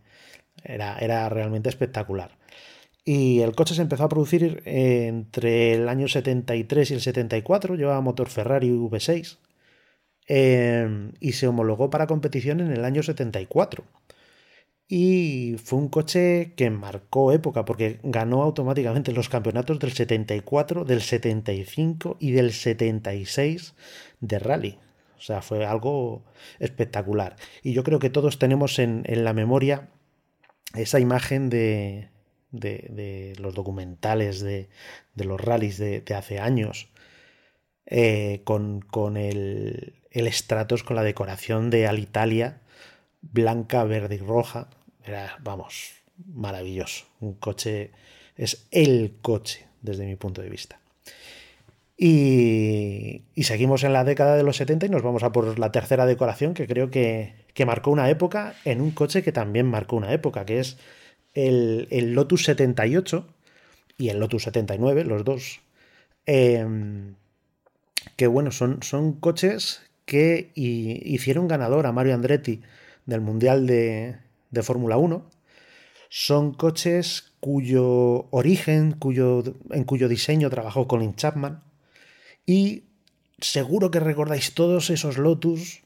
era, 0.63 0.97
era, 0.99 1.29
realmente 1.29 1.69
espectacular. 1.69 2.37
Y 3.05 3.41
el 3.41 3.53
coche 3.53 3.75
se 3.75 3.81
empezó 3.81 4.03
a 4.05 4.09
producir 4.09 4.61
entre 4.65 5.73
el 5.73 5.89
año 5.89 6.07
73 6.07 6.91
y 6.91 6.93
el 6.93 7.01
74, 7.01 7.75
llevaba 7.75 7.99
motor 8.01 8.29
Ferrari 8.29 8.69
V6 8.69 9.37
eh, 10.27 11.11
y 11.19 11.33
se 11.33 11.47
homologó 11.47 11.89
para 11.89 12.07
competición 12.07 12.61
en 12.61 12.71
el 12.71 12.85
año 12.85 13.03
74 13.03 13.83
y 14.87 15.55
fue 15.63 15.79
un 15.79 15.87
coche 15.89 16.53
que 16.55 16.69
marcó 16.69 17.31
época 17.31 17.65
porque 17.65 17.99
ganó 18.03 18.43
automáticamente 18.43 19.11
los 19.11 19.27
campeonatos 19.27 19.79
del 19.79 19.91
74, 19.91 20.85
del 20.85 21.01
75 21.01 22.17
y 22.19 22.31
del 22.31 22.51
76 22.51 23.73
de 24.19 24.37
rally. 24.37 24.77
O 25.17 25.21
sea, 25.21 25.41
fue 25.41 25.65
algo 25.65 26.23
espectacular. 26.59 27.37
Y 27.63 27.73
yo 27.73 27.83
creo 27.83 27.97
que 27.97 28.11
todos 28.11 28.37
tenemos 28.37 28.77
en, 28.77 29.03
la 29.07 29.33
memoria 29.33 29.89
esa 30.75 30.99
imagen 30.99 31.49
de, 31.49 32.09
de, 32.53 33.33
los 33.37 33.53
documentales 33.53 34.41
de, 34.41 34.69
los 35.15 35.41
rallies 35.41 35.77
de, 35.77 36.03
hace 36.15 36.39
años, 36.39 36.87
eh, 37.85 38.41
con, 38.45 38.79
con, 38.79 39.17
el, 39.17 39.95
el 40.11 40.31
con 40.85 40.95
la 40.95 41.03
decoración 41.03 41.69
de 41.69 41.87
Alitalia, 41.87 42.61
blanca, 43.21 43.83
verde 43.83 44.15
y 44.15 44.19
roja, 44.19 44.69
era, 45.03 45.37
vamos, 45.41 45.91
maravilloso. 46.33 47.05
Un 47.19 47.33
coche, 47.33 47.91
es 48.37 48.67
el 48.71 49.15
coche 49.21 49.67
desde 49.81 50.05
mi 50.05 50.15
punto 50.15 50.41
de 50.41 50.49
vista. 50.49 50.79
Y, 51.97 53.21
seguimos 53.43 53.83
en 53.83 53.93
la 53.93 54.03
década 54.03 54.35
de 54.35 54.43
los 54.43 54.57
70 54.57 54.87
y 54.87 54.89
nos 54.89 55.03
vamos 55.03 55.23
a 55.23 55.31
por 55.31 55.59
la 55.59 55.71
tercera 55.71 56.05
decoración 56.05 56.53
que 56.53 56.67
creo 56.67 56.89
que, 56.89 57.35
marcó 57.65 57.91
una 57.91 58.09
época 58.09 58.55
en 58.65 58.81
un 58.81 58.91
coche 58.91 59.23
que 59.23 59.31
también 59.31 59.67
marcó 59.67 59.95
una 59.95 60.11
época, 60.11 60.45
que 60.45 60.59
es 60.59 60.77
el, 61.33 62.13
Lotus 62.13 62.43
78 62.45 63.27
y 63.97 64.09
el 64.09 64.19
Lotus 64.19 64.43
79, 64.43 65.03
los 65.05 65.23
dos. 65.23 65.61
Em, 66.25 67.15
que 68.15 68.27
bueno, 68.27 68.51
son, 68.51 68.81
son 68.83 69.13
coches 69.13 69.81
que 70.05 70.51
hicieron 70.55 71.47
ganador 71.47 71.85
a 71.85 71.91
Mario 71.91 72.13
Andretti 72.13 72.61
del 73.05 73.21
Mundial 73.21 73.67
de, 73.67 74.17
de 74.51 74.63
Fórmula 74.63 74.97
1. 74.97 75.25
Son 76.09 76.53
coches 76.53 77.33
cuyo 77.39 78.27
origen, 78.29 78.93
cuyo, 78.93 79.43
en 79.71 79.83
cuyo 79.83 80.07
diseño 80.07 80.49
trabajó 80.49 80.87
Colin 80.87 81.15
Chapman. 81.15 81.63
Y 82.45 82.83
seguro 83.39 83.91
que 83.91 83.99
recordáis 83.99 84.53
todos 84.53 84.89
esos 84.89 85.17
Lotus 85.17 85.81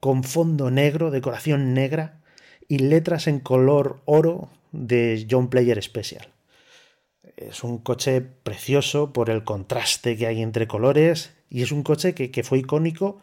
con 0.00 0.24
fondo 0.24 0.70
negro, 0.70 1.10
decoración 1.10 1.74
negra 1.74 2.20
y 2.68 2.78
letras 2.78 3.26
en 3.26 3.40
color 3.40 4.02
oro 4.04 4.50
de 4.76 5.26
John 5.30 5.48
Player 5.48 5.82
Special. 5.82 6.28
Es 7.36 7.64
un 7.64 7.78
coche 7.78 8.20
precioso 8.20 9.12
por 9.12 9.30
el 9.30 9.44
contraste 9.44 10.16
que 10.16 10.26
hay 10.26 10.42
entre 10.42 10.66
colores 10.66 11.34
y 11.50 11.62
es 11.62 11.72
un 11.72 11.82
coche 11.82 12.14
que, 12.14 12.42
fue 12.42 12.58
icónico 12.58 13.20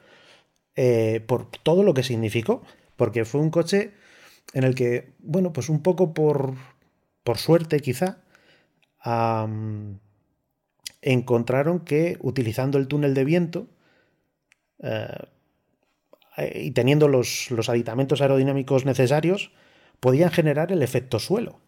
eh, 0.76 1.24
por 1.26 1.50
todo 1.50 1.84
lo 1.84 1.94
que 1.94 2.04
significó, 2.04 2.64
porque 2.96 3.26
fue 3.26 3.42
un 3.42 3.50
coche 3.50 3.94
en 4.54 4.64
el 4.64 4.76
que, 4.76 5.14
bueno, 5.20 5.54
pues 5.54 5.70
un 5.70 5.82
poco 5.82 6.14
por, 6.14 6.56
por 7.24 7.38
suerte 7.38 7.80
quizá, 7.80 8.20
encontraron 11.02 11.82
que 11.82 12.18
utilizando 12.22 12.78
el 12.78 12.88
túnel 12.88 13.14
de 13.14 13.26
viento 13.26 13.68
eh, 14.80 15.08
y 16.56 16.72
teniendo 16.72 17.08
los, 17.08 17.52
los 17.52 17.70
aditamentos 17.70 18.22
aerodinámicos 18.22 18.86
necesarios, 18.86 19.52
podían 20.04 20.32
generar 20.32 20.74
el 20.74 20.84
efecto 20.84 21.18
suelo 21.18 21.62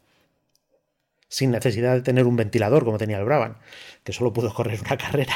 sin 1.29 1.51
necesidad 1.51 1.93
de 1.93 2.01
tener 2.01 2.27
un 2.27 2.35
ventilador 2.35 2.83
como 2.83 2.97
tenía 2.97 3.17
el 3.17 3.23
Brabham, 3.23 3.55
que 4.03 4.11
solo 4.11 4.33
pudo 4.33 4.53
correr 4.53 4.81
una 4.81 4.97
carrera. 5.05 5.33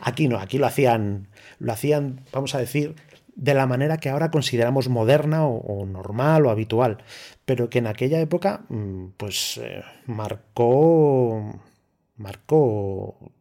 aquí 0.00 0.28
no, 0.28 0.38
aquí 0.38 0.58
lo 0.58 0.66
hacían, 0.66 1.28
lo 1.58 1.72
hacían, 1.72 2.20
vamos 2.32 2.54
a 2.54 2.58
decir, 2.58 2.94
de 3.34 3.54
la 3.54 3.66
manera 3.66 3.98
que 3.98 4.08
ahora 4.08 4.30
consideramos 4.30 4.88
moderna 4.88 5.46
o, 5.46 5.84
normal 5.84 6.46
o 6.46 6.50
habitual, 6.50 6.98
pero 7.44 7.68
que 7.70 7.78
en 7.78 7.88
aquella 7.88 8.20
época 8.20 8.62
mm, 8.68 9.08
pues 9.16 9.58
eh, 9.58 9.82
marcó 10.06 11.60
marcó 12.16 13.32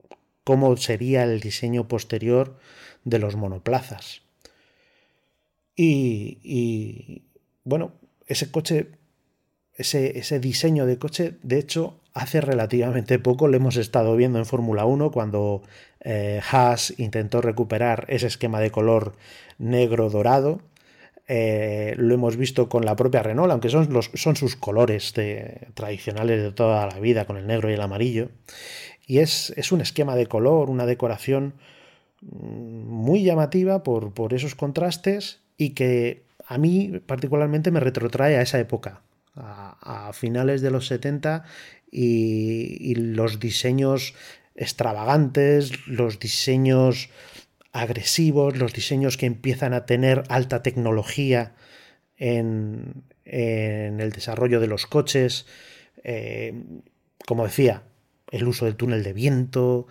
cómo 0.44 0.76
sería 0.78 1.24
el 1.24 1.40
diseño 1.40 1.88
posterior 1.88 2.58
de 3.04 3.20
los 3.20 3.36
monoplazas. 3.36 4.24
Y, 5.76 7.24
bueno, 7.64 7.94
ese 8.28 8.52
coche, 8.52 8.88
ese, 9.76 10.18
ese 10.18 10.40
diseño 10.40 10.86
de 10.86 10.98
coche, 10.98 11.36
de 11.44 11.60
hecho, 11.60 12.00
hace 12.14 12.42
relativamente 12.42 13.20
poco 13.20 13.48
lo 13.48 13.58
hemos 13.58 13.76
estado 13.76 14.16
viendo 14.16 14.40
en 14.40 14.46
Fórmula 14.46 14.86
1 14.86 15.12
cuando 15.12 15.64
eh, 16.02 16.42
Haas 16.52 16.94
intentó 16.98 17.42
recuperar 17.42 18.06
ese 18.08 18.28
esquema 18.28 18.60
de 18.60 18.72
color 18.72 19.16
negro-dorado. 19.58 20.62
Eh, 21.28 21.96
lo 21.98 22.14
hemos 22.14 22.36
visto 22.36 22.68
con 22.70 22.86
la 22.86 22.96
propia 22.96 23.24
Renault, 23.24 23.52
aunque 23.52 23.70
son, 23.70 23.92
los, 23.92 24.12
son 24.14 24.36
sus 24.36 24.56
colores 24.56 25.14
tradicionales 25.74 26.44
de 26.44 26.52
toda 26.52 26.86
la 26.86 27.00
vida, 27.00 27.26
con 27.26 27.38
el 27.38 27.48
negro 27.48 27.72
y 27.72 27.74
el 27.74 27.82
amarillo. 27.82 28.30
Y 29.08 29.20
es, 29.20 29.54
es 29.56 29.72
un 29.72 29.82
esquema 29.82 30.16
de 30.16 30.28
color, 30.28 30.70
una 30.70 30.86
decoración 30.86 31.54
mm, 32.22 32.28
muy 32.28 33.24
llamativa 33.24 33.84
por, 33.84 34.14
por 34.14 34.34
esos 34.34 34.56
contrastes 34.56 35.40
y 35.58 35.72
que 35.72 36.24
a 36.54 36.60
mí 36.60 37.02
particularmente 37.08 37.72
me 37.72 37.80
retrotrae 37.80 38.38
a 38.38 38.44
esa 38.44 38.60
época, 38.60 39.02
a, 39.36 40.12
finales 40.14 40.62
de 40.62 40.70
los 40.70 40.86
70 40.86 41.46
y, 41.90 42.94
los 42.94 43.40
diseños 43.40 44.14
extravagantes, 44.54 45.88
los 45.88 46.20
diseños 46.20 47.10
agresivos, 47.72 48.56
los 48.56 48.72
diseños 48.72 49.18
que 49.18 49.26
empiezan 49.26 49.74
a 49.74 49.88
tener 49.88 50.26
alta 50.30 50.62
tecnología 50.62 51.56
en, 52.18 53.04
el 53.26 54.12
desarrollo 54.12 54.60
de 54.60 54.68
los 54.68 54.86
coches. 54.86 55.48
Eh, 56.04 56.54
como 57.26 57.46
decía, 57.46 57.82
el 58.30 58.48
uso 58.48 58.66
del 58.66 58.76
túnel 58.76 59.02
de 59.02 59.14
viento. 59.14 59.88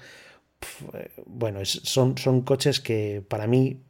Eh, 0.94 1.10
bueno, 1.26 1.64
son 1.64 2.42
coches 2.42 2.78
que 2.78 3.20
para 3.26 3.48
mí 3.48 3.80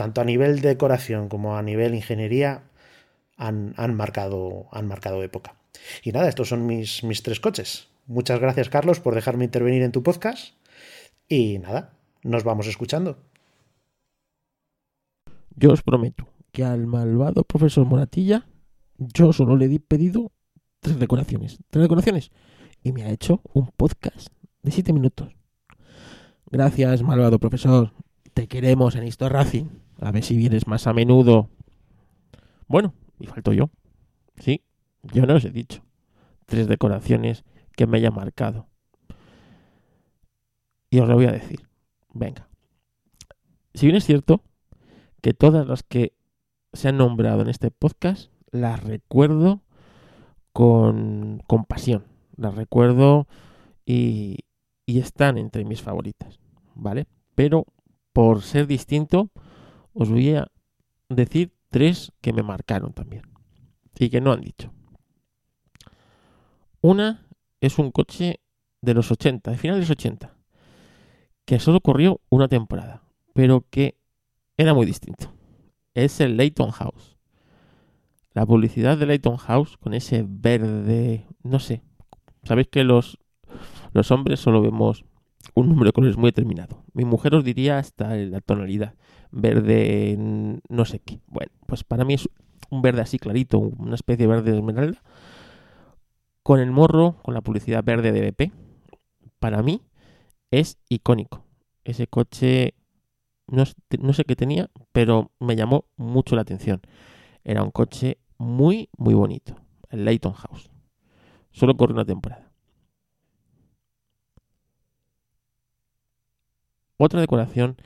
tanto 0.00 0.22
a 0.22 0.24
nivel 0.24 0.62
decoración 0.62 1.28
como 1.28 1.58
a 1.58 1.62
nivel 1.62 1.94
ingeniería, 1.94 2.62
han, 3.36 3.74
marcado, 3.94 4.66
han 4.72 4.86
marcado 4.88 5.22
época. 5.22 5.56
Y 6.02 6.12
nada, 6.12 6.30
estos 6.30 6.48
son 6.48 6.64
mis, 6.64 7.04
mis 7.04 7.22
tres 7.22 7.38
coches. 7.38 7.88
Muchas 8.06 8.40
gracias, 8.40 8.70
Carlos, 8.70 8.98
por 8.98 9.14
dejarme 9.14 9.44
intervenir 9.44 9.82
en 9.82 9.92
tu 9.92 10.02
podcast. 10.02 10.54
Y 11.28 11.58
nada, 11.58 11.92
nos 12.22 12.44
vamos 12.44 12.66
escuchando. 12.66 13.18
Yo 15.54 15.70
os 15.70 15.82
prometo 15.82 16.26
que 16.50 16.64
al 16.64 16.86
malvado 16.86 17.44
profesor 17.44 17.84
Moratilla, 17.84 18.46
yo 18.96 19.34
solo 19.34 19.54
le 19.54 19.68
di 19.68 19.80
pedido 19.80 20.32
tres 20.80 20.98
decoraciones. 20.98 21.58
Tres 21.68 21.82
decoraciones. 21.82 22.30
Y 22.82 22.92
me 22.92 23.02
ha 23.02 23.10
hecho 23.10 23.42
un 23.52 23.66
podcast 23.76 24.28
de 24.62 24.70
siete 24.70 24.94
minutos. 24.94 25.36
Gracias, 26.50 27.02
malvado 27.02 27.38
profesor. 27.38 27.92
Te 28.32 28.48
queremos 28.48 28.96
en 28.96 29.04
Histo. 29.04 29.28
A 30.00 30.10
ver 30.10 30.24
si 30.24 30.36
vienes 30.36 30.66
más 30.66 30.86
a 30.86 30.92
menudo. 30.92 31.50
Bueno, 32.66 32.94
y 33.18 33.26
falto 33.26 33.52
yo. 33.52 33.70
Sí, 34.36 34.62
yo 35.02 35.26
no 35.26 35.34
os 35.34 35.44
he 35.44 35.50
dicho. 35.50 35.82
Tres 36.46 36.66
decoraciones 36.66 37.44
que 37.76 37.86
me 37.86 37.98
haya 37.98 38.10
marcado. 38.10 38.66
Y 40.88 40.98
os 41.00 41.08
lo 41.08 41.14
voy 41.14 41.26
a 41.26 41.32
decir. 41.32 41.68
Venga. 42.12 42.48
Si 43.74 43.86
bien 43.86 43.96
es 43.96 44.04
cierto 44.04 44.42
que 45.20 45.34
todas 45.34 45.66
las 45.66 45.82
que 45.82 46.14
se 46.72 46.88
han 46.88 46.96
nombrado 46.96 47.42
en 47.42 47.48
este 47.48 47.70
podcast 47.70 48.32
las 48.50 48.82
recuerdo 48.82 49.62
con, 50.52 51.42
con 51.46 51.64
pasión. 51.64 52.06
Las 52.36 52.54
recuerdo 52.54 53.28
y, 53.84 54.38
y 54.86 54.98
están 54.98 55.36
entre 55.36 55.64
mis 55.64 55.82
favoritas. 55.82 56.40
¿Vale? 56.74 57.06
Pero 57.34 57.66
por 58.12 58.42
ser 58.42 58.66
distinto, 58.66 59.30
os 60.00 60.08
voy 60.08 60.34
a 60.34 60.50
decir 61.10 61.52
tres 61.68 62.10
que 62.22 62.32
me 62.32 62.42
marcaron 62.42 62.94
también 62.94 63.22
y 63.98 64.08
que 64.08 64.22
no 64.22 64.32
han 64.32 64.40
dicho. 64.40 64.72
Una 66.80 67.26
es 67.60 67.78
un 67.78 67.90
coche 67.90 68.40
de 68.80 68.94
los 68.94 69.10
80, 69.10 69.50
de 69.50 69.58
finales 69.58 69.90
80, 69.90 70.34
que 71.44 71.58
solo 71.58 71.82
corrió 71.82 72.22
una 72.30 72.48
temporada, 72.48 73.02
pero 73.34 73.66
que 73.68 73.98
era 74.56 74.72
muy 74.72 74.86
distinto. 74.86 75.34
Es 75.92 76.18
el 76.20 76.38
Leighton 76.38 76.70
House. 76.70 77.18
La 78.32 78.46
publicidad 78.46 78.96
de 78.96 79.04
Leighton 79.04 79.36
House 79.36 79.76
con 79.76 79.92
ese 79.92 80.24
verde, 80.26 81.26
no 81.42 81.58
sé. 81.58 81.82
Sabéis 82.44 82.68
que 82.68 82.84
los, 82.84 83.18
los 83.92 84.10
hombres 84.10 84.40
solo 84.40 84.62
vemos 84.62 85.04
un 85.52 85.68
número 85.68 85.88
de 85.88 85.92
colores 85.92 86.16
muy 86.16 86.28
determinado. 86.28 86.84
Mi 86.94 87.04
mujer 87.04 87.34
os 87.34 87.44
diría 87.44 87.76
hasta 87.76 88.16
la 88.16 88.40
tonalidad. 88.40 88.94
Verde, 89.32 90.16
no 90.18 90.84
sé 90.84 91.00
qué. 91.00 91.20
Bueno, 91.26 91.52
pues 91.66 91.84
para 91.84 92.04
mí 92.04 92.14
es 92.14 92.28
un 92.70 92.82
verde 92.82 93.02
así 93.02 93.18
clarito, 93.18 93.58
una 93.58 93.94
especie 93.94 94.26
de 94.26 94.32
verde 94.32 94.52
de 94.52 94.58
esmeralda. 94.58 95.02
Con 96.42 96.60
el 96.60 96.70
morro, 96.70 97.16
con 97.22 97.34
la 97.34 97.40
publicidad 97.40 97.84
verde 97.84 98.12
de 98.12 98.30
BP. 98.30 98.52
Para 99.38 99.62
mí 99.62 99.82
es 100.50 100.78
icónico. 100.88 101.44
Ese 101.84 102.06
coche, 102.06 102.74
no, 103.46 103.64
no 104.00 104.12
sé 104.12 104.24
qué 104.24 104.36
tenía, 104.36 104.70
pero 104.92 105.30
me 105.38 105.56
llamó 105.56 105.84
mucho 105.96 106.34
la 106.34 106.42
atención. 106.42 106.80
Era 107.44 107.62
un 107.62 107.70
coche 107.70 108.18
muy, 108.38 108.88
muy 108.96 109.14
bonito. 109.14 109.56
El 109.90 110.04
Leighton 110.04 110.32
House. 110.32 110.70
Solo 111.52 111.76
corre 111.76 111.92
una 111.92 112.04
temporada. 112.04 112.50
Otra 116.96 117.20
decoración 117.20 117.76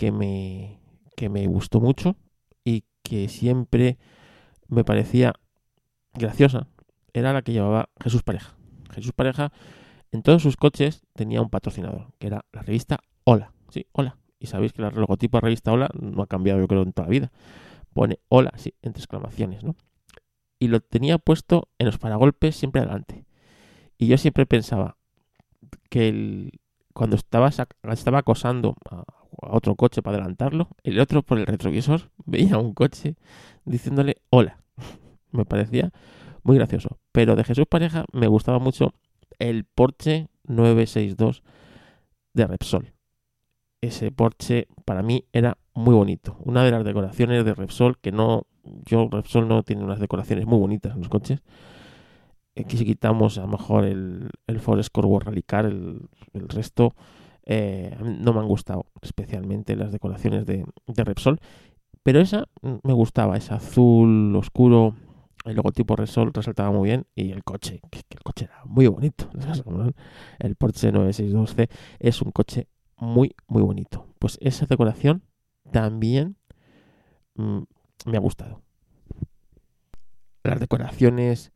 que 0.00 0.12
me, 0.12 0.80
que 1.14 1.28
me 1.28 1.46
gustó 1.46 1.78
mucho 1.78 2.16
y 2.64 2.84
que 3.02 3.28
siempre 3.28 3.98
me 4.66 4.82
parecía 4.82 5.34
graciosa 6.14 6.68
era 7.12 7.34
la 7.34 7.42
que 7.42 7.52
llevaba 7.52 7.90
Jesús 8.02 8.22
Pareja. 8.22 8.56
Jesús 8.94 9.12
Pareja 9.12 9.52
en 10.10 10.22
todos 10.22 10.42
sus 10.42 10.56
coches 10.56 11.02
tenía 11.12 11.42
un 11.42 11.50
patrocinador, 11.50 12.14
que 12.18 12.28
era 12.28 12.46
la 12.50 12.62
revista 12.62 13.00
Hola. 13.24 13.52
Sí, 13.68 13.88
Hola. 13.92 14.16
Y 14.38 14.46
sabéis 14.46 14.72
que 14.72 14.80
el 14.80 14.88
logotipo 14.94 15.36
de 15.36 15.42
la 15.42 15.46
revista 15.48 15.70
Hola 15.70 15.90
no 15.92 16.22
ha 16.22 16.26
cambiado 16.26 16.60
yo 16.60 16.66
creo 16.66 16.80
en 16.80 16.94
toda 16.94 17.08
la 17.08 17.10
vida. 17.10 17.32
Pone 17.92 18.20
Hola, 18.30 18.52
sí, 18.56 18.72
entre 18.80 19.02
exclamaciones, 19.02 19.64
¿no? 19.64 19.76
Y 20.58 20.68
lo 20.68 20.80
tenía 20.80 21.18
puesto 21.18 21.68
en 21.78 21.84
los 21.84 21.98
paragolpes 21.98 22.56
siempre 22.56 22.80
adelante. 22.80 23.26
Y 23.98 24.06
yo 24.06 24.16
siempre 24.16 24.46
pensaba 24.46 24.96
que 25.90 26.58
cuando 26.94 27.16
estaba, 27.16 27.50
estaba 27.50 28.18
acosando 28.18 28.76
a, 28.90 29.04
otro 29.36 29.74
coche 29.74 30.02
para 30.02 30.16
adelantarlo, 30.16 30.68
el 30.82 31.00
otro 31.00 31.22
por 31.22 31.38
el 31.38 31.46
retrovisor 31.46 32.10
veía 32.26 32.58
un 32.58 32.74
coche 32.74 33.16
diciéndole 33.64 34.16
hola. 34.30 34.60
me 35.32 35.44
parecía 35.44 35.92
muy 36.42 36.56
gracioso. 36.56 36.98
Pero 37.12 37.36
de 37.36 37.44
Jesús 37.44 37.66
Pareja 37.68 38.04
me 38.12 38.26
gustaba 38.26 38.58
mucho 38.58 38.94
el 39.38 39.64
Porsche 39.64 40.28
962 40.44 41.42
de 42.34 42.46
Repsol. 42.46 42.92
Ese 43.80 44.10
Porsche 44.12 44.68
para 44.84 45.02
mí 45.02 45.24
era 45.32 45.56
muy 45.74 45.94
bonito. 45.94 46.36
Una 46.44 46.64
de 46.64 46.70
las 46.70 46.84
decoraciones 46.84 47.44
de 47.44 47.54
Repsol 47.54 47.98
que 47.98 48.12
no... 48.12 48.46
Yo, 48.84 49.08
Repsol 49.10 49.48
no 49.48 49.62
tiene 49.62 49.84
unas 49.84 50.00
decoraciones 50.00 50.46
muy 50.46 50.58
bonitas 50.58 50.92
en 50.92 50.98
los 50.98 51.08
coches 51.08 51.42
Aquí 52.56 52.76
si 52.76 52.84
quitamos 52.84 53.38
a 53.38 53.42
lo 53.42 53.48
mejor 53.48 53.84
el, 53.84 54.28
el 54.46 54.60
Forest 54.60 54.90
Core 54.92 55.24
Rally 55.24 55.42
Car, 55.42 55.66
el, 55.66 56.08
resto 56.32 56.94
eh, 57.52 57.96
no 58.00 58.32
me 58.32 58.38
han 58.38 58.46
gustado 58.46 58.86
especialmente 59.02 59.74
las 59.74 59.90
decoraciones 59.90 60.46
de, 60.46 60.64
Repsol. 60.86 61.40
Pero 62.04 62.20
esa 62.20 62.46
me 62.62 62.92
gustaba, 62.92 63.36
ese 63.36 63.52
azul 63.52 64.36
oscuro, 64.36 64.94
el 65.44 65.56
logotipo 65.56 65.96
Repsol 65.96 66.32
resaltaba 66.32 66.70
muy 66.70 66.90
bien 66.90 67.06
y 67.16 67.32
el 67.32 67.42
coche, 67.42 67.80
que, 67.90 68.02
el 68.10 68.22
coche 68.22 68.44
era 68.44 68.62
muy 68.66 68.86
bonito. 68.86 69.28
El 70.38 70.54
Porsche 70.54 70.92
962C 70.92 71.68
es 71.98 72.22
un 72.22 72.30
coche 72.30 72.68
muy, 72.96 73.34
muy 73.48 73.62
bonito. 73.62 74.06
Pues 74.20 74.38
esa 74.40 74.66
decoración 74.66 75.24
también 75.72 76.36
mm, 77.34 77.62
me 78.06 78.16
ha 78.16 78.20
gustado. 78.20 78.62
Las 80.44 80.60
decoraciones 80.60 81.50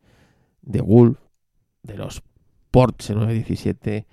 de 0.61 0.81
Wolf, 0.81 1.19
de 1.83 1.95
los 1.95 2.21
Porsche 2.69 3.15
917, 3.15 4.07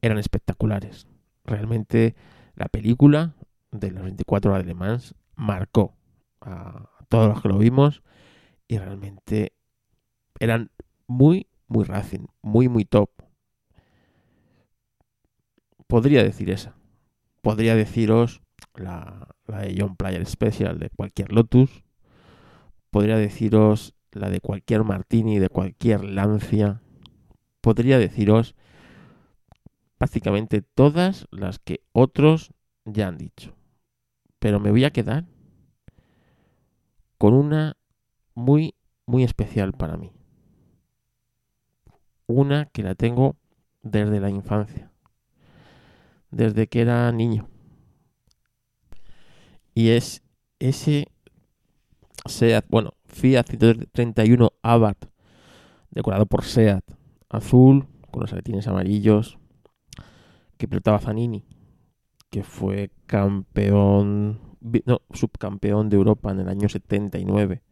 eran 0.00 0.18
espectaculares. 0.18 1.08
Realmente 1.44 2.14
la 2.54 2.66
película 2.66 3.34
de 3.70 3.90
las 3.90 4.04
24 4.04 4.52
horas 4.52 5.14
marcó 5.36 5.96
a 6.40 6.88
todos 7.08 7.28
los 7.28 7.42
que 7.42 7.48
lo 7.48 7.58
vimos 7.58 8.02
y 8.68 8.78
realmente 8.78 9.52
eran 10.38 10.70
muy, 11.06 11.48
muy 11.68 11.84
racing, 11.84 12.26
muy, 12.42 12.68
muy 12.68 12.84
top. 12.84 13.10
Podría 15.86 16.22
decir 16.22 16.50
esa. 16.50 16.76
Podría 17.42 17.74
deciros 17.74 18.42
la, 18.74 19.36
la 19.46 19.60
de 19.60 19.76
John 19.78 19.96
Player 19.96 20.24
Special 20.26 20.78
de 20.78 20.90
cualquier 20.90 21.32
Lotus. 21.32 21.84
Podría 22.90 23.16
deciros 23.16 23.94
la 24.12 24.30
de 24.30 24.40
cualquier 24.40 24.84
Martini, 24.84 25.38
de 25.38 25.48
cualquier 25.48 26.04
Lancia, 26.04 26.80
podría 27.60 27.98
deciros 27.98 28.54
básicamente 30.04 30.60
todas 30.60 31.26
las 31.30 31.58
que 31.58 31.80
otros 31.92 32.52
ya 32.84 33.08
han 33.08 33.16
dicho. 33.16 33.56
Pero 34.38 34.60
me 34.60 34.70
voy 34.70 34.84
a 34.84 34.90
quedar 34.90 35.24
con 37.16 37.32
una 37.32 37.78
muy, 38.34 38.74
muy 39.06 39.24
especial 39.24 39.72
para 39.72 39.96
mí. 39.96 40.12
Una 42.26 42.66
que 42.66 42.82
la 42.82 42.94
tengo 42.94 43.36
desde 43.80 44.20
la 44.20 44.28
infancia, 44.28 44.92
desde 46.30 46.66
que 46.66 46.82
era 46.82 47.10
niño. 47.10 47.48
Y 49.72 49.88
es 49.88 50.22
ese 50.58 51.08
SEAT, 52.26 52.66
bueno, 52.68 52.92
Fiat 53.06 53.46
131 53.48 54.52
Abarth, 54.60 55.06
decorado 55.90 56.26
por 56.26 56.44
SEAT, 56.44 56.84
azul, 57.30 57.86
con 58.10 58.20
los 58.20 58.34
aletines 58.34 58.68
amarillos, 58.68 59.38
que 60.56 60.68
pilotaba 60.68 60.98
Zanini, 60.98 61.44
que 62.30 62.42
fue 62.42 62.90
campeón, 63.06 64.40
no, 64.86 65.02
subcampeón 65.12 65.88
de 65.88 65.96
Europa 65.96 66.30
en 66.30 66.40
el 66.40 66.48
año 66.48 66.68
79. 66.68 67.62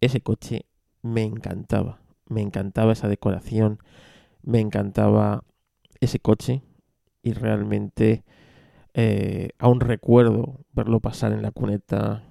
Ese 0.00 0.20
coche 0.20 0.66
me 1.02 1.22
encantaba, 1.22 2.00
me 2.28 2.42
encantaba 2.42 2.92
esa 2.92 3.08
decoración, 3.08 3.80
me 4.42 4.60
encantaba 4.60 5.44
ese 6.00 6.20
coche 6.20 6.62
y 7.22 7.32
realmente 7.32 8.24
eh, 8.94 9.50
aún 9.58 9.80
recuerdo 9.80 10.64
verlo 10.72 11.00
pasar 11.00 11.32
en 11.32 11.42
la 11.42 11.50
cuneta 11.50 12.22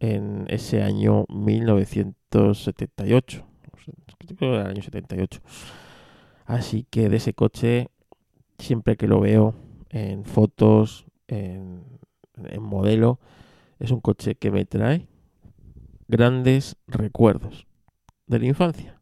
en 0.00 0.46
ese 0.48 0.82
año 0.82 1.26
1978. 1.28 3.46
Creo 4.18 4.36
que 4.36 4.46
era 4.46 4.62
el 4.62 4.68
año 4.68 4.82
78. 4.82 5.40
Así 6.46 6.86
que 6.88 7.08
de 7.08 7.16
ese 7.16 7.34
coche, 7.34 7.90
siempre 8.58 8.96
que 8.96 9.06
lo 9.06 9.20
veo 9.20 9.54
en 9.90 10.24
fotos, 10.24 11.06
en, 11.28 11.84
modelo, 12.60 13.18
es 13.78 13.90
un 13.90 14.00
coche 14.00 14.34
que 14.34 14.50
me 14.50 14.64
trae 14.66 15.08
grandes 16.08 16.76
recuerdos 16.86 17.66
de 18.26 18.38
la 18.38 18.46
infancia. 18.46 19.00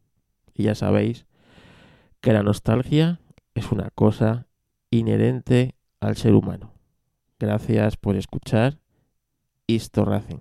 Y 0.53 0.63
ya 0.63 0.75
sabéis 0.75 1.25
que 2.21 2.33
la 2.33 2.43
nostalgia 2.43 3.19
es 3.53 3.71
una 3.71 3.89
cosa 3.91 4.47
inherente 4.89 5.75
al 5.99 6.15
ser 6.15 6.33
humano. 6.33 6.73
Gracias 7.39 7.97
por 7.97 8.15
escuchar 8.15 8.79
Histo 9.67 10.05
Racing. 10.05 10.39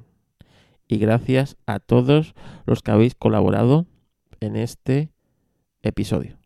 Y 0.87 0.99
gracias 0.99 1.57
a 1.67 1.81
todos 1.81 2.35
los 2.67 2.83
que 2.83 2.93
habéis 2.93 3.15
colaborado 3.15 3.87
en 4.41 4.57
este 4.57 5.11
episodio. 5.83 6.44